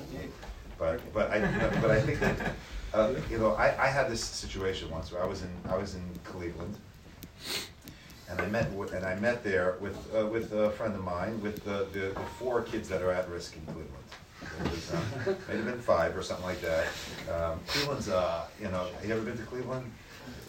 but, 0.77 1.01
but 1.11 1.31
I, 1.31 1.39
but 1.81 1.89
I 1.89 1.99
think 2.01 2.19
that, 2.19 2.53
uh, 2.93 3.13
you 3.31 3.39
know, 3.39 3.53
I, 3.53 3.85
I 3.85 3.87
had 3.87 4.11
this 4.11 4.23
situation 4.23 4.91
once 4.91 5.11
where 5.11 5.23
I 5.23 5.25
was 5.25 5.41
in, 5.41 5.49
I 5.67 5.75
was 5.75 5.95
in 5.95 6.03
Cleveland, 6.23 6.77
and 8.29 8.41
I 8.41 8.45
met, 8.47 8.67
and 8.93 9.05
I 9.05 9.15
met 9.19 9.43
there 9.43 9.75
with, 9.79 9.97
uh, 10.15 10.25
with 10.25 10.51
a 10.53 10.71
friend 10.71 10.93
of 10.93 11.03
mine, 11.03 11.41
with 11.41 11.63
the, 11.63 11.87
the, 11.93 12.09
the 12.09 12.25
four 12.37 12.61
kids 12.61 12.89
that 12.89 13.01
are 13.01 13.11
at 13.11 13.29
risk 13.29 13.55
in 13.55 13.61
Cleveland. 13.65 13.93
There 14.41 14.71
was, 14.71 14.93
um, 14.93 15.35
Maybe 15.47 15.61
been 15.61 15.79
five 15.79 16.15
or 16.17 16.21
something 16.21 16.45
like 16.45 16.61
that. 16.61 16.87
Um, 17.31 17.59
Cleveland's, 17.67 18.09
uh, 18.09 18.45
you 18.61 18.67
know, 18.69 18.87
have 18.93 19.05
you 19.05 19.13
ever 19.13 19.21
been 19.21 19.37
to 19.37 19.43
Cleveland? 19.43 19.91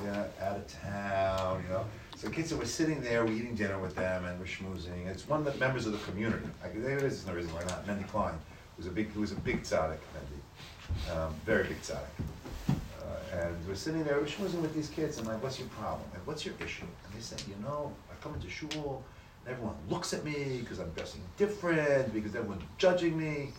Yeah, 0.04 0.24
out 0.42 0.56
of 0.56 0.82
town, 0.82 1.62
you 1.66 1.74
know. 1.74 1.84
So 2.16 2.28
kids 2.28 2.50
that 2.50 2.56
were 2.56 2.66
sitting 2.66 3.00
there, 3.00 3.24
we're 3.24 3.32
eating 3.32 3.54
dinner 3.54 3.78
with 3.78 3.94
them 3.94 4.24
and 4.24 4.38
we're 4.40 4.46
schmoozing. 4.46 5.06
It's 5.06 5.28
one 5.28 5.46
of 5.46 5.52
the 5.52 5.58
members 5.60 5.86
of 5.86 5.92
the 5.92 5.98
community. 5.98 6.48
Like, 6.62 6.74
there 6.82 7.04
is 7.04 7.24
no 7.26 7.32
reason 7.32 7.52
why 7.54 7.60
not. 7.60 7.86
Mendy 7.86 8.08
Klein, 8.08 8.34
who's 8.76 8.86
a 8.86 8.90
big, 8.90 9.08
who 9.12 9.20
was 9.20 9.30
a 9.30 9.36
big 9.36 9.62
tzaddik, 9.62 9.98
Mendy. 10.14 11.16
Um, 11.16 11.34
very 11.46 11.64
big 11.64 11.80
tzaddik. 11.80 12.76
Uh, 13.08 13.38
and 13.38 13.56
we're 13.66 13.74
sitting 13.74 14.04
there, 14.04 14.20
schmoozing 14.20 14.60
with 14.60 14.74
these 14.74 14.88
kids, 14.88 15.18
and 15.18 15.26
like, 15.26 15.42
what's 15.42 15.58
your 15.58 15.68
problem? 15.68 16.08
Like, 16.12 16.26
what's 16.26 16.44
your 16.44 16.54
issue? 16.62 16.84
And 17.04 17.14
they 17.14 17.20
said, 17.20 17.42
you 17.48 17.54
know, 17.62 17.92
I 18.10 18.22
come 18.22 18.34
into 18.34 18.50
shul, 18.50 19.02
and 19.44 19.54
everyone 19.54 19.76
looks 19.88 20.12
at 20.12 20.24
me 20.24 20.58
because 20.60 20.78
I'm 20.78 20.90
dressing 20.90 21.22
different, 21.36 22.12
because 22.12 22.34
everyone's 22.34 22.64
judging 22.76 23.16
me. 23.16 23.50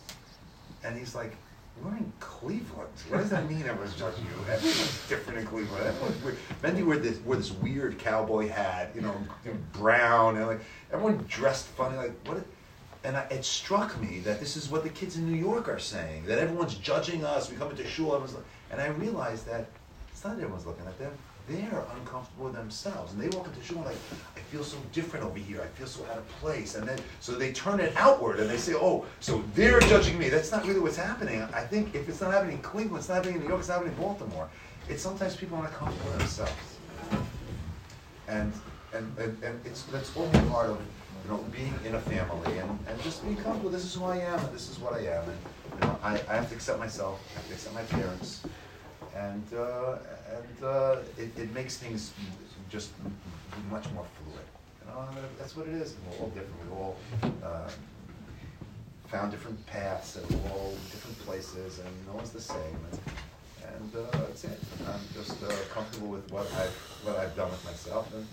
And 0.84 0.98
he's 0.98 1.16
like, 1.16 1.36
we're 1.84 1.98
in 1.98 2.12
Cleveland. 2.20 2.90
What 3.08 3.20
does 3.20 3.30
that 3.30 3.50
mean 3.50 3.62
everyone's 3.62 3.96
judging 3.96 4.26
you? 4.26 4.52
Everyone's 4.52 5.08
different 5.08 5.40
in 5.40 5.46
Cleveland. 5.46 5.86
Everyone's 5.86 6.24
weird. 6.24 6.38
Mendy 6.62 6.86
wore 6.86 6.98
this, 6.98 7.18
wore 7.20 7.38
this 7.38 7.52
weird 7.52 7.98
cowboy 7.98 8.50
hat, 8.50 8.92
you 8.94 9.02
know, 9.02 9.16
brown, 9.74 10.38
and 10.38 10.46
like, 10.48 10.62
everyone 10.92 11.26
dressed 11.28 11.68
funny. 11.68 11.96
Like, 11.96 12.14
what? 12.28 12.44
And 13.06 13.16
I, 13.16 13.22
it 13.32 13.46
struck 13.46 14.00
me 14.02 14.20
that 14.20 14.42
this 14.42 14.58
is 14.58 14.70
what 14.70 14.84
the 14.84 14.90
kids 14.90 15.16
in 15.16 15.26
New 15.32 15.40
York 15.40 15.70
are 15.70 15.80
saying, 15.80 16.26
that 16.26 16.38
everyone's 16.38 16.76
judging 16.76 17.24
us. 17.24 17.50
We 17.50 17.56
come 17.56 17.72
into 17.72 17.88
shul, 17.88 18.08
everyone's 18.08 18.36
like, 18.36 18.44
and 18.72 18.82
I 18.82 18.88
realized 18.88 19.46
that 19.48 19.68
it's 20.12 20.24
not 20.24 20.34
everyone's 20.34 20.66
looking 20.66 20.86
at 20.86 20.98
them. 21.00 21.12
They're 21.48 21.84
uncomfortable 21.96 22.46
with 22.46 22.54
themselves, 22.54 23.14
and 23.14 23.22
they 23.22 23.36
walk 23.36 23.48
into 23.48 23.64
shul 23.64 23.82
like, 23.84 23.98
I 24.36 24.40
feel 24.52 24.64
so 24.64 24.78
different 24.92 25.26
over 25.26 25.40
here. 25.40 25.62
I 25.62 25.68
feel 25.68 25.88
so 25.88 26.06
out 26.12 26.18
of 26.18 26.28
place, 26.28 26.76
and 26.76 26.88
then 26.88 27.00
so 27.22 27.32
they 27.32 27.52
turn 27.54 27.80
it 27.80 27.94
outward 27.96 28.40
and 28.40 28.48
they 28.48 28.58
say, 28.58 28.76
oh, 28.76 29.06
so 29.20 29.44
they're 29.56 29.80
judging 29.82 30.20
me. 30.20 30.30
That's 30.30 30.52
not 30.52 30.68
really 30.68 30.80
what's 30.80 30.98
happening. 30.98 31.42
I 31.42 31.62
think 31.62 31.96
if 31.96 32.08
it's 32.08 32.22
not 32.22 32.34
happening 32.34 32.58
in 32.58 32.62
Cleveland, 32.62 32.98
it's 32.98 33.10
not 33.10 33.16
happening 33.16 33.36
in 33.36 33.42
New 33.42 33.48
York, 33.48 33.60
it's 33.62 33.70
not 33.70 33.78
happening 33.78 33.96
in 33.96 34.02
Baltimore. 34.02 34.48
It's 34.88 35.02
sometimes 35.02 35.36
people 35.36 35.58
aren't 35.58 35.74
comfortable 35.74 36.12
with 36.12 36.20
themselves, 36.20 36.78
and 38.28 38.54
and 38.94 39.18
and, 39.18 39.44
and 39.44 39.60
it's 39.66 39.84
that's 39.84 40.16
all 40.16 40.30
part 40.50 40.70
of 40.70 40.80
you 41.24 41.32
know 41.32 41.38
being 41.52 41.74
in 41.86 41.96
a 41.96 42.00
family 42.02 42.58
and, 42.60 42.80
and 42.88 43.02
just 43.02 43.24
being 43.24 43.38
comfortable. 43.38 43.70
This 43.70 43.86
is 43.86 43.96
who 43.96 44.06
I 44.06 44.18
am, 44.18 44.40
and 44.40 44.54
this 44.54 44.70
is 44.70 44.78
what 44.80 44.94
I 44.94 45.00
am, 45.00 45.24
and 45.24 45.38
you 45.74 45.88
know, 45.88 46.00
I, 46.04 46.14
I 46.14 46.36
have 46.36 46.50
to 46.50 46.56
accept 46.56 46.80
myself. 46.80 47.20
I 47.32 47.40
have 47.40 47.48
to 47.48 47.54
accept 47.54 47.76
my 47.76 47.84
parents 47.84 48.42
and 49.16 49.44
uh, 49.54 49.98
and 50.36 50.64
uh, 50.64 50.98
it, 51.18 51.38
it 51.38 51.54
makes 51.54 51.78
things 51.78 52.14
just 52.70 52.92
much 53.70 53.90
more 53.92 54.06
fluid. 54.18 54.46
You 54.82 54.92
know, 54.92 55.08
that's 55.38 55.56
what 55.56 55.68
it 55.68 55.74
is. 55.74 55.96
We're 56.06 56.24
all 56.24 56.30
different. 56.30 56.66
We 56.66 56.78
all 56.78 56.96
um, 57.44 57.72
found 59.08 59.32
different 59.32 59.64
paths, 59.66 60.18
and 60.18 60.30
we're 60.30 60.52
all 60.52 60.74
different 60.92 61.18
places, 61.26 61.80
and 61.80 61.90
no 62.08 62.14
one's 62.14 62.32
the 62.32 62.42
same. 62.42 62.78
And, 62.92 63.00
and 63.76 63.96
uh, 63.96 64.18
that's 64.20 64.44
it. 64.44 64.60
I'm 64.88 65.00
just 65.14 65.42
uh, 65.44 65.52
comfortable 65.74 66.10
with 66.10 66.32
what 66.32 66.46
I've 66.54 66.76
what 67.04 67.18
I've 67.18 67.36
done 67.36 67.50
with 67.52 67.64
myself. 67.66 68.14
And, 68.14 68.26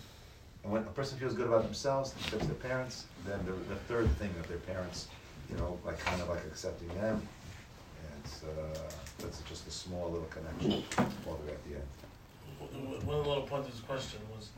and 0.64 0.72
when 0.72 0.82
a 0.82 0.86
person 0.86 1.18
feels 1.18 1.34
good 1.34 1.46
about 1.46 1.62
themselves, 1.62 2.14
accepts 2.20 2.46
their 2.46 2.56
parents, 2.56 3.04
then 3.24 3.38
the, 3.46 3.52
the 3.52 3.80
third 3.88 4.10
thing 4.18 4.30
that 4.36 4.48
their 4.48 4.58
parents, 4.58 5.06
you 5.50 5.56
know, 5.58 5.78
like 5.84 5.98
kind 5.98 6.20
of 6.20 6.28
like 6.28 6.44
accepting 6.46 6.88
them, 7.00 7.20
it's 8.24 8.42
uh, 8.44 8.78
that's 9.18 9.40
just 9.42 9.66
a 9.66 9.70
small 9.70 10.10
little 10.10 10.28
connection 10.28 10.82
all 11.26 11.34
the 11.36 11.46
way 11.46 11.52
at 11.52 11.64
the 11.68 11.74
end. 11.76 11.88
One 12.58 13.06
one 13.06 13.16
of 13.18 13.24
the 13.24 13.28
little 13.30 13.44
points 13.44 13.68
of 13.68 13.74
this 13.74 13.82
question 13.84 14.20
was 14.34 14.50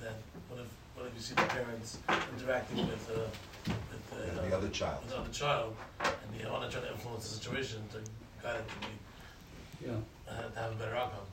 that 0.00 0.14
what 0.48 0.60
if, 0.60 0.66
what 0.94 1.06
if 1.06 1.14
you 1.14 1.20
see 1.20 1.34
the 1.34 1.42
parents 1.42 1.98
interacting 2.36 2.78
with, 2.88 3.10
uh, 3.10 3.20
with 3.66 4.28
And 4.28 4.36
the, 4.38 4.42
the 4.42 4.56
other 4.56 4.68
child. 4.68 5.02
with 5.04 5.10
the 5.12 5.18
other 5.18 5.30
child, 5.32 5.76
and 6.00 6.40
you 6.40 6.48
want 6.48 6.64
to 6.70 6.70
try 6.70 6.86
to 6.86 6.92
influence 6.92 7.28
the 7.28 7.34
situation 7.36 7.82
to 7.92 7.98
guide 8.42 8.56
it 8.60 8.68
to 8.68 8.74
be, 8.88 9.86
you 9.86 9.92
know. 9.92 10.02
uh, 10.28 10.48
to 10.50 10.58
have 10.58 10.72
a 10.72 10.74
better 10.76 10.96
outcome? 10.96 11.26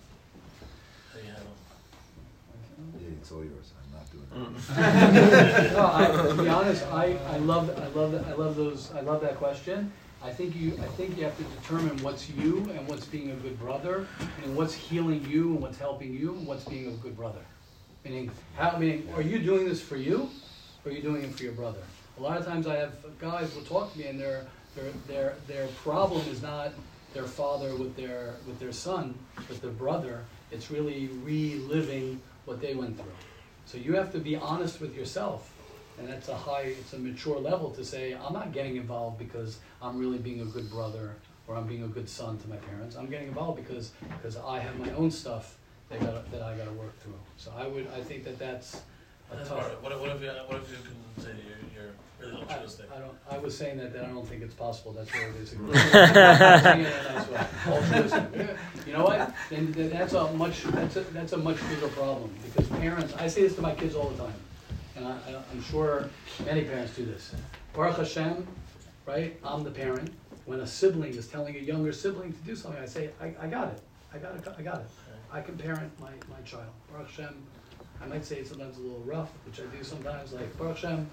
How 1.13 1.19
do 1.19 1.25
you 1.25 1.31
handle? 1.31 1.53
Yeah, 1.53 1.68
it's 3.19 3.32
all 3.32 3.43
yours. 3.43 3.73
I'm 3.77 3.91
not 3.91 4.09
doing 4.11 4.27
Mm. 4.34 4.75
that. 4.75 5.73
No, 5.73 5.91
I, 5.93 6.27
to 6.36 6.43
be 6.43 6.49
honest, 6.59 6.86
I, 6.88 7.17
I 7.30 7.38
love, 7.38 7.69
I 7.69 7.88
love, 7.88 8.27
I 8.27 8.34
love 8.34 8.55
those, 8.55 8.91
I 8.91 9.01
love 9.01 9.21
that 9.21 9.36
question. 9.38 9.91
I 10.21 10.32
think 10.32 10.55
you, 10.55 10.73
I 10.82 10.88
think 10.97 11.17
you 11.17 11.23
have 11.23 11.38
to 11.38 11.43
determine 11.43 12.01
what's 12.03 12.30
you 12.30 12.69
and 12.75 12.88
what's 12.88 13.05
being 13.05 13.32
a 13.32 13.36
good 13.36 13.57
brother, 13.59 14.05
and 14.43 14.55
what's 14.55 14.73
healing 14.73 15.25
you 15.30 15.51
and 15.53 15.61
what's 15.61 15.77
helping 15.77 16.13
you 16.13 16.34
and 16.36 16.45
what's 16.45 16.65
being 16.65 16.88
a 16.88 16.91
good 16.91 17.15
brother. 17.15 17.39
Meaning, 18.03 18.32
how, 18.57 18.77
meaning, 18.77 19.07
are 19.15 19.21
you 19.21 19.39
doing 19.39 19.65
this 19.65 19.82
for 19.82 19.95
you, 19.95 20.30
or 20.86 20.91
are 20.91 20.95
you 20.95 21.01
doing 21.01 21.23
it 21.23 21.34
for 21.34 21.43
your 21.43 21.53
brother? 21.53 21.82
A 22.17 22.21
lot 22.21 22.38
of 22.38 22.45
times 22.45 22.67
I 22.67 22.75
have 22.75 22.91
guys 23.19 23.53
will 23.55 23.63
talk 23.63 23.93
to 23.93 23.99
me 23.99 24.07
and 24.07 24.19
their, 24.19 24.45
their, 24.75 24.91
their, 25.07 25.36
their 25.47 25.67
problem 25.84 26.21
is 26.27 26.41
not 26.41 26.71
their 27.13 27.23
father 27.23 27.75
with 27.75 27.95
their, 27.95 28.36
with 28.45 28.59
their 28.59 28.73
son, 28.73 29.17
with 29.47 29.61
their 29.61 29.71
brother, 29.71 30.23
it's 30.51 30.69
really 30.69 31.09
reliving 31.23 32.21
what 32.49 32.59
they 32.59 32.73
went 32.73 32.97
through. 32.97 33.13
So 33.65 33.77
you 33.77 33.95
have 33.95 34.11
to 34.13 34.19
be 34.19 34.35
honest 34.35 34.81
with 34.81 34.95
yourself. 34.95 35.53
And 35.99 36.07
that's 36.07 36.29
a 36.29 36.35
high, 36.35 36.73
it's 36.79 36.93
a 36.93 36.97
mature 36.97 37.39
level 37.39 37.69
to 37.71 37.85
say, 37.85 38.13
I'm 38.13 38.33
not 38.33 38.51
getting 38.51 38.77
involved 38.77 39.19
because 39.19 39.59
I'm 39.81 39.99
really 39.99 40.17
being 40.17 40.41
a 40.41 40.45
good 40.45 40.69
brother 40.71 41.13
or 41.47 41.55
I'm 41.55 41.67
being 41.67 41.83
a 41.83 41.87
good 41.87 42.09
son 42.09 42.39
to 42.39 42.49
my 42.49 42.55
parents. 42.55 42.95
I'm 42.95 43.07
getting 43.07 43.27
involved 43.27 43.63
because, 43.63 43.91
because 44.17 44.35
I 44.37 44.59
have 44.59 44.79
my 44.79 44.89
own 44.93 45.11
stuff 45.11 45.57
that, 45.89 45.99
gotta, 45.99 46.23
that 46.31 46.41
I 46.41 46.55
gotta 46.57 46.71
work 46.71 46.97
through. 47.01 47.19
So 47.37 47.53
I 47.55 47.67
would, 47.67 47.87
I 47.95 48.01
think 48.01 48.23
that 48.23 48.39
that's 48.39 48.81
a 49.31 49.35
That's 49.35 49.49
tough. 49.49 49.59
part 49.59 49.73
of. 49.73 49.83
What 49.83 49.91
if, 49.91 49.99
what 49.99 50.09
if 50.15 50.21
you, 50.23 50.29
what 50.29 50.57
if 50.57 50.71
you 50.71 50.77
can 50.77 51.23
say 51.23 51.35
you're, 51.45 51.83
you're 51.83 51.91
really 52.19 52.41
I, 52.49 52.53
altruistic? 52.53 52.89
I 52.95 52.99
don't, 52.99 53.17
I 53.29 53.37
was 53.37 53.55
saying 53.55 53.77
that, 53.77 53.93
that 53.93 54.05
I 54.05 54.07
don't 54.07 54.27
think 54.27 54.41
it's 54.41 54.55
possible, 54.55 54.93
that's 54.93 55.13
where 55.13 55.29
it 55.29 55.35
is. 55.35 55.53
I'm 55.59 55.59
saying 58.91 59.05
it 59.05 59.17
in 59.17 59.27
a 59.27 59.29
nice 59.29 59.43
way. 59.43 59.49
Altruistic. 59.49 59.49
Yeah. 59.49 59.57
You 59.57 59.61
know 59.63 59.67
what, 59.67 59.71
then, 59.71 59.71
then 59.73 59.89
that's 59.91 60.13
a 60.13 60.31
much, 60.33 60.63
that's 60.63 60.95
a, 60.97 61.01
that's 61.01 61.33
a 61.33 61.37
much 61.37 61.57
bigger 61.69 61.87
problem, 61.89 62.31
because 62.43 62.67
parents, 62.79 63.13
I 63.15 63.27
say 63.27 63.41
this 63.43 63.55
to 63.55 63.61
my 63.61 63.75
kids 63.75 63.95
all 63.95 64.09
the 64.09 64.23
time, 64.23 64.33
and 64.95 65.07
I, 65.07 65.11
I- 65.11 65.43
I'm 65.51 65.63
sure 65.63 66.09
many 66.45 66.63
parents 66.63 66.95
do 66.95 67.05
this. 67.05 67.35
Baruch 67.73 67.97
Hashem, 67.97 68.47
right, 69.05 69.39
I'm 69.43 69.63
the 69.63 69.71
parent, 69.71 70.11
when 70.45 70.61
a 70.61 70.67
sibling 70.67 71.13
is 71.13 71.27
telling 71.27 71.55
a 71.55 71.59
younger 71.59 71.91
sibling 71.93 72.33
to 72.33 72.39
do 72.39 72.55
something, 72.55 72.81
I 72.81 72.85
say, 72.87 73.11
I, 73.21 73.33
I 73.41 73.47
got 73.47 73.67
it, 73.69 73.81
I 74.13 74.17
got 74.17 74.35
it, 74.35 74.47
I 74.57 74.61
got 74.61 74.79
it. 74.81 74.87
I 75.31 75.41
can 75.41 75.57
parent 75.57 75.91
my, 75.99 76.09
my 76.29 76.41
child. 76.43 76.65
Baruch 76.91 77.09
Hashem, 77.09 77.35
I 78.01 78.07
might 78.07 78.25
say 78.25 78.37
it 78.37 78.47
sometimes 78.47 78.77
a 78.77 78.81
little 78.81 79.01
rough, 79.05 79.29
which 79.45 79.59
I 79.59 79.65
do 79.75 79.83
sometimes, 79.83 80.33
like, 80.33 80.57
Baruch 80.57 80.77
Hashem, 80.79 81.07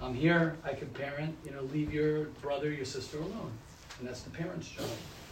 I'm 0.00 0.14
here, 0.14 0.56
I 0.64 0.72
can 0.74 0.88
parent, 0.88 1.36
you 1.44 1.50
know, 1.50 1.62
leave 1.64 1.92
your 1.92 2.26
brother, 2.40 2.70
your 2.72 2.84
sister 2.86 3.18
alone. 3.18 3.52
And 3.98 4.08
that's 4.08 4.22
the 4.22 4.30
parent's 4.30 4.68
job. 4.68 4.86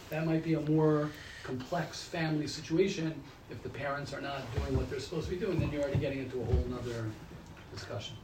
That 0.09 0.25
might 0.27 0.43
be 0.43 0.53
a 0.55 0.61
more 0.61 1.09
complex 1.43 2.03
family 2.03 2.47
situation 2.47 3.13
if 3.49 3.61
the 3.63 3.69
parents 3.69 4.13
are 4.13 4.21
not 4.21 4.41
doing 4.55 4.77
what 4.77 4.89
they're 4.89 4.99
supposed 4.99 5.27
to 5.29 5.35
be 5.35 5.39
doing, 5.39 5.59
then 5.59 5.71
you're 5.71 5.81
already 5.81 5.99
getting 5.99 6.19
into 6.19 6.41
a 6.41 6.45
whole 6.45 6.65
nother 6.69 7.05
discussion. 7.73 8.15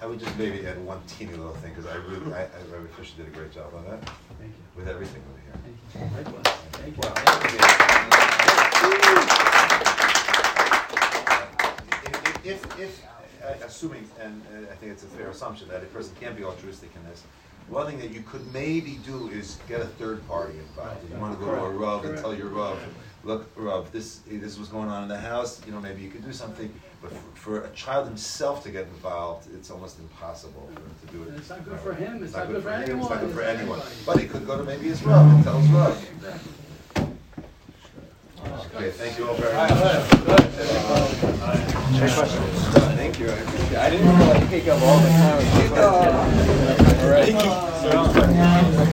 I 0.00 0.06
would 0.06 0.20
just 0.20 0.36
maybe 0.38 0.66
add 0.66 0.84
one 0.84 1.00
teeny 1.06 1.32
little 1.32 1.54
thing 1.54 1.74
because 1.74 1.90
I 1.90 1.96
really, 1.96 2.32
I, 2.32 2.42
I, 2.42 2.46
Rabbi 2.70 2.86
Fischer 2.96 3.16
did 3.16 3.26
a 3.26 3.30
great 3.30 3.52
job 3.52 3.74
on 3.74 3.84
that 3.86 4.00
Thank 4.38 4.52
you. 4.52 4.62
with 4.76 4.88
everything 4.88 5.22
over 5.28 5.40
here. 5.42 5.54
Thank 5.92 6.28
you. 6.28 6.34
Likewise. 6.34 6.54
Thank 6.72 6.96
you. 6.96 7.02
If, 12.44 12.46
if, 12.46 12.78
if, 12.80 13.04
uh, 13.44 13.66
assuming, 13.66 14.08
and 14.20 14.40
I 14.70 14.74
think 14.76 14.92
it's 14.92 15.02
a 15.02 15.06
fair 15.08 15.28
assumption, 15.28 15.68
that 15.68 15.82
a 15.82 15.86
person 15.86 16.14
can 16.20 16.34
be 16.34 16.44
altruistic 16.44 16.90
in 16.94 17.04
this, 17.10 17.24
one 17.68 17.86
thing 17.86 17.98
that 17.98 18.10
you 18.10 18.22
could 18.22 18.52
maybe 18.52 18.98
do 19.04 19.28
is 19.28 19.58
get 19.68 19.80
a 19.80 19.86
third 19.86 20.26
party 20.26 20.58
involved. 20.58 21.10
You 21.10 21.18
want 21.18 21.38
to 21.38 21.44
go 21.44 21.54
to 21.54 21.62
a 21.64 21.70
Rav 21.70 22.04
and 22.04 22.16
tell 22.18 22.34
your 22.34 22.48
rub, 22.48 22.78
look, 23.24 23.50
rub, 23.56 23.90
this, 23.92 24.20
this 24.26 24.58
was 24.58 24.68
going 24.68 24.88
on 24.88 25.02
in 25.02 25.08
the 25.08 25.18
house, 25.18 25.60
you 25.66 25.72
know, 25.72 25.80
maybe 25.80 26.02
you 26.02 26.10
could 26.10 26.24
do 26.24 26.32
something. 26.32 26.72
But 27.02 27.12
for, 27.12 27.60
for 27.60 27.64
a 27.64 27.70
child 27.70 28.06
himself 28.08 28.64
to 28.64 28.70
get 28.70 28.84
involved, 28.86 29.48
it's 29.54 29.70
almost 29.70 29.98
impossible 30.00 30.68
for 30.74 30.80
him 30.80 30.90
to 31.06 31.12
do 31.12 31.22
it. 31.22 31.28
And 31.28 31.38
it's 31.38 31.50
not 31.50 31.64
good 31.64 31.78
for 31.80 31.94
him, 31.94 32.22
it's 32.24 32.34
not 32.34 32.48
good 32.48 32.62
for 32.62 32.72
him, 32.72 32.80
It's 32.82 32.90
not 32.90 32.96
anyone, 32.96 33.18
good 33.20 33.34
for 33.34 33.40
it's 33.42 33.60
anyone. 33.60 33.78
anybody. 33.80 33.96
But 34.06 34.18
he 34.18 34.26
could 34.26 34.46
go 34.46 34.56
to 34.56 34.64
maybe 34.64 34.88
his 34.88 35.02
rub 35.04 35.26
and 35.26 35.44
tell 35.44 35.60
his 35.60 35.70
rub. 35.70 35.96
Okay, 38.74 38.90
thank 38.90 39.18
you 39.18 39.28
all 39.28 39.34
very 39.34 39.52
much. 39.54 39.68
Thank 42.96 43.18
you. 43.18 43.30
I. 43.30 43.86
I 43.86 43.90
didn't 43.90 44.06
want 44.06 44.22
to 44.22 44.28
like 44.28 44.48
take 44.48 44.68
up 44.68 44.80
all 44.82 44.98
the 44.98 45.08
time. 45.08 46.74
All 47.08 47.14
right. 47.14 48.78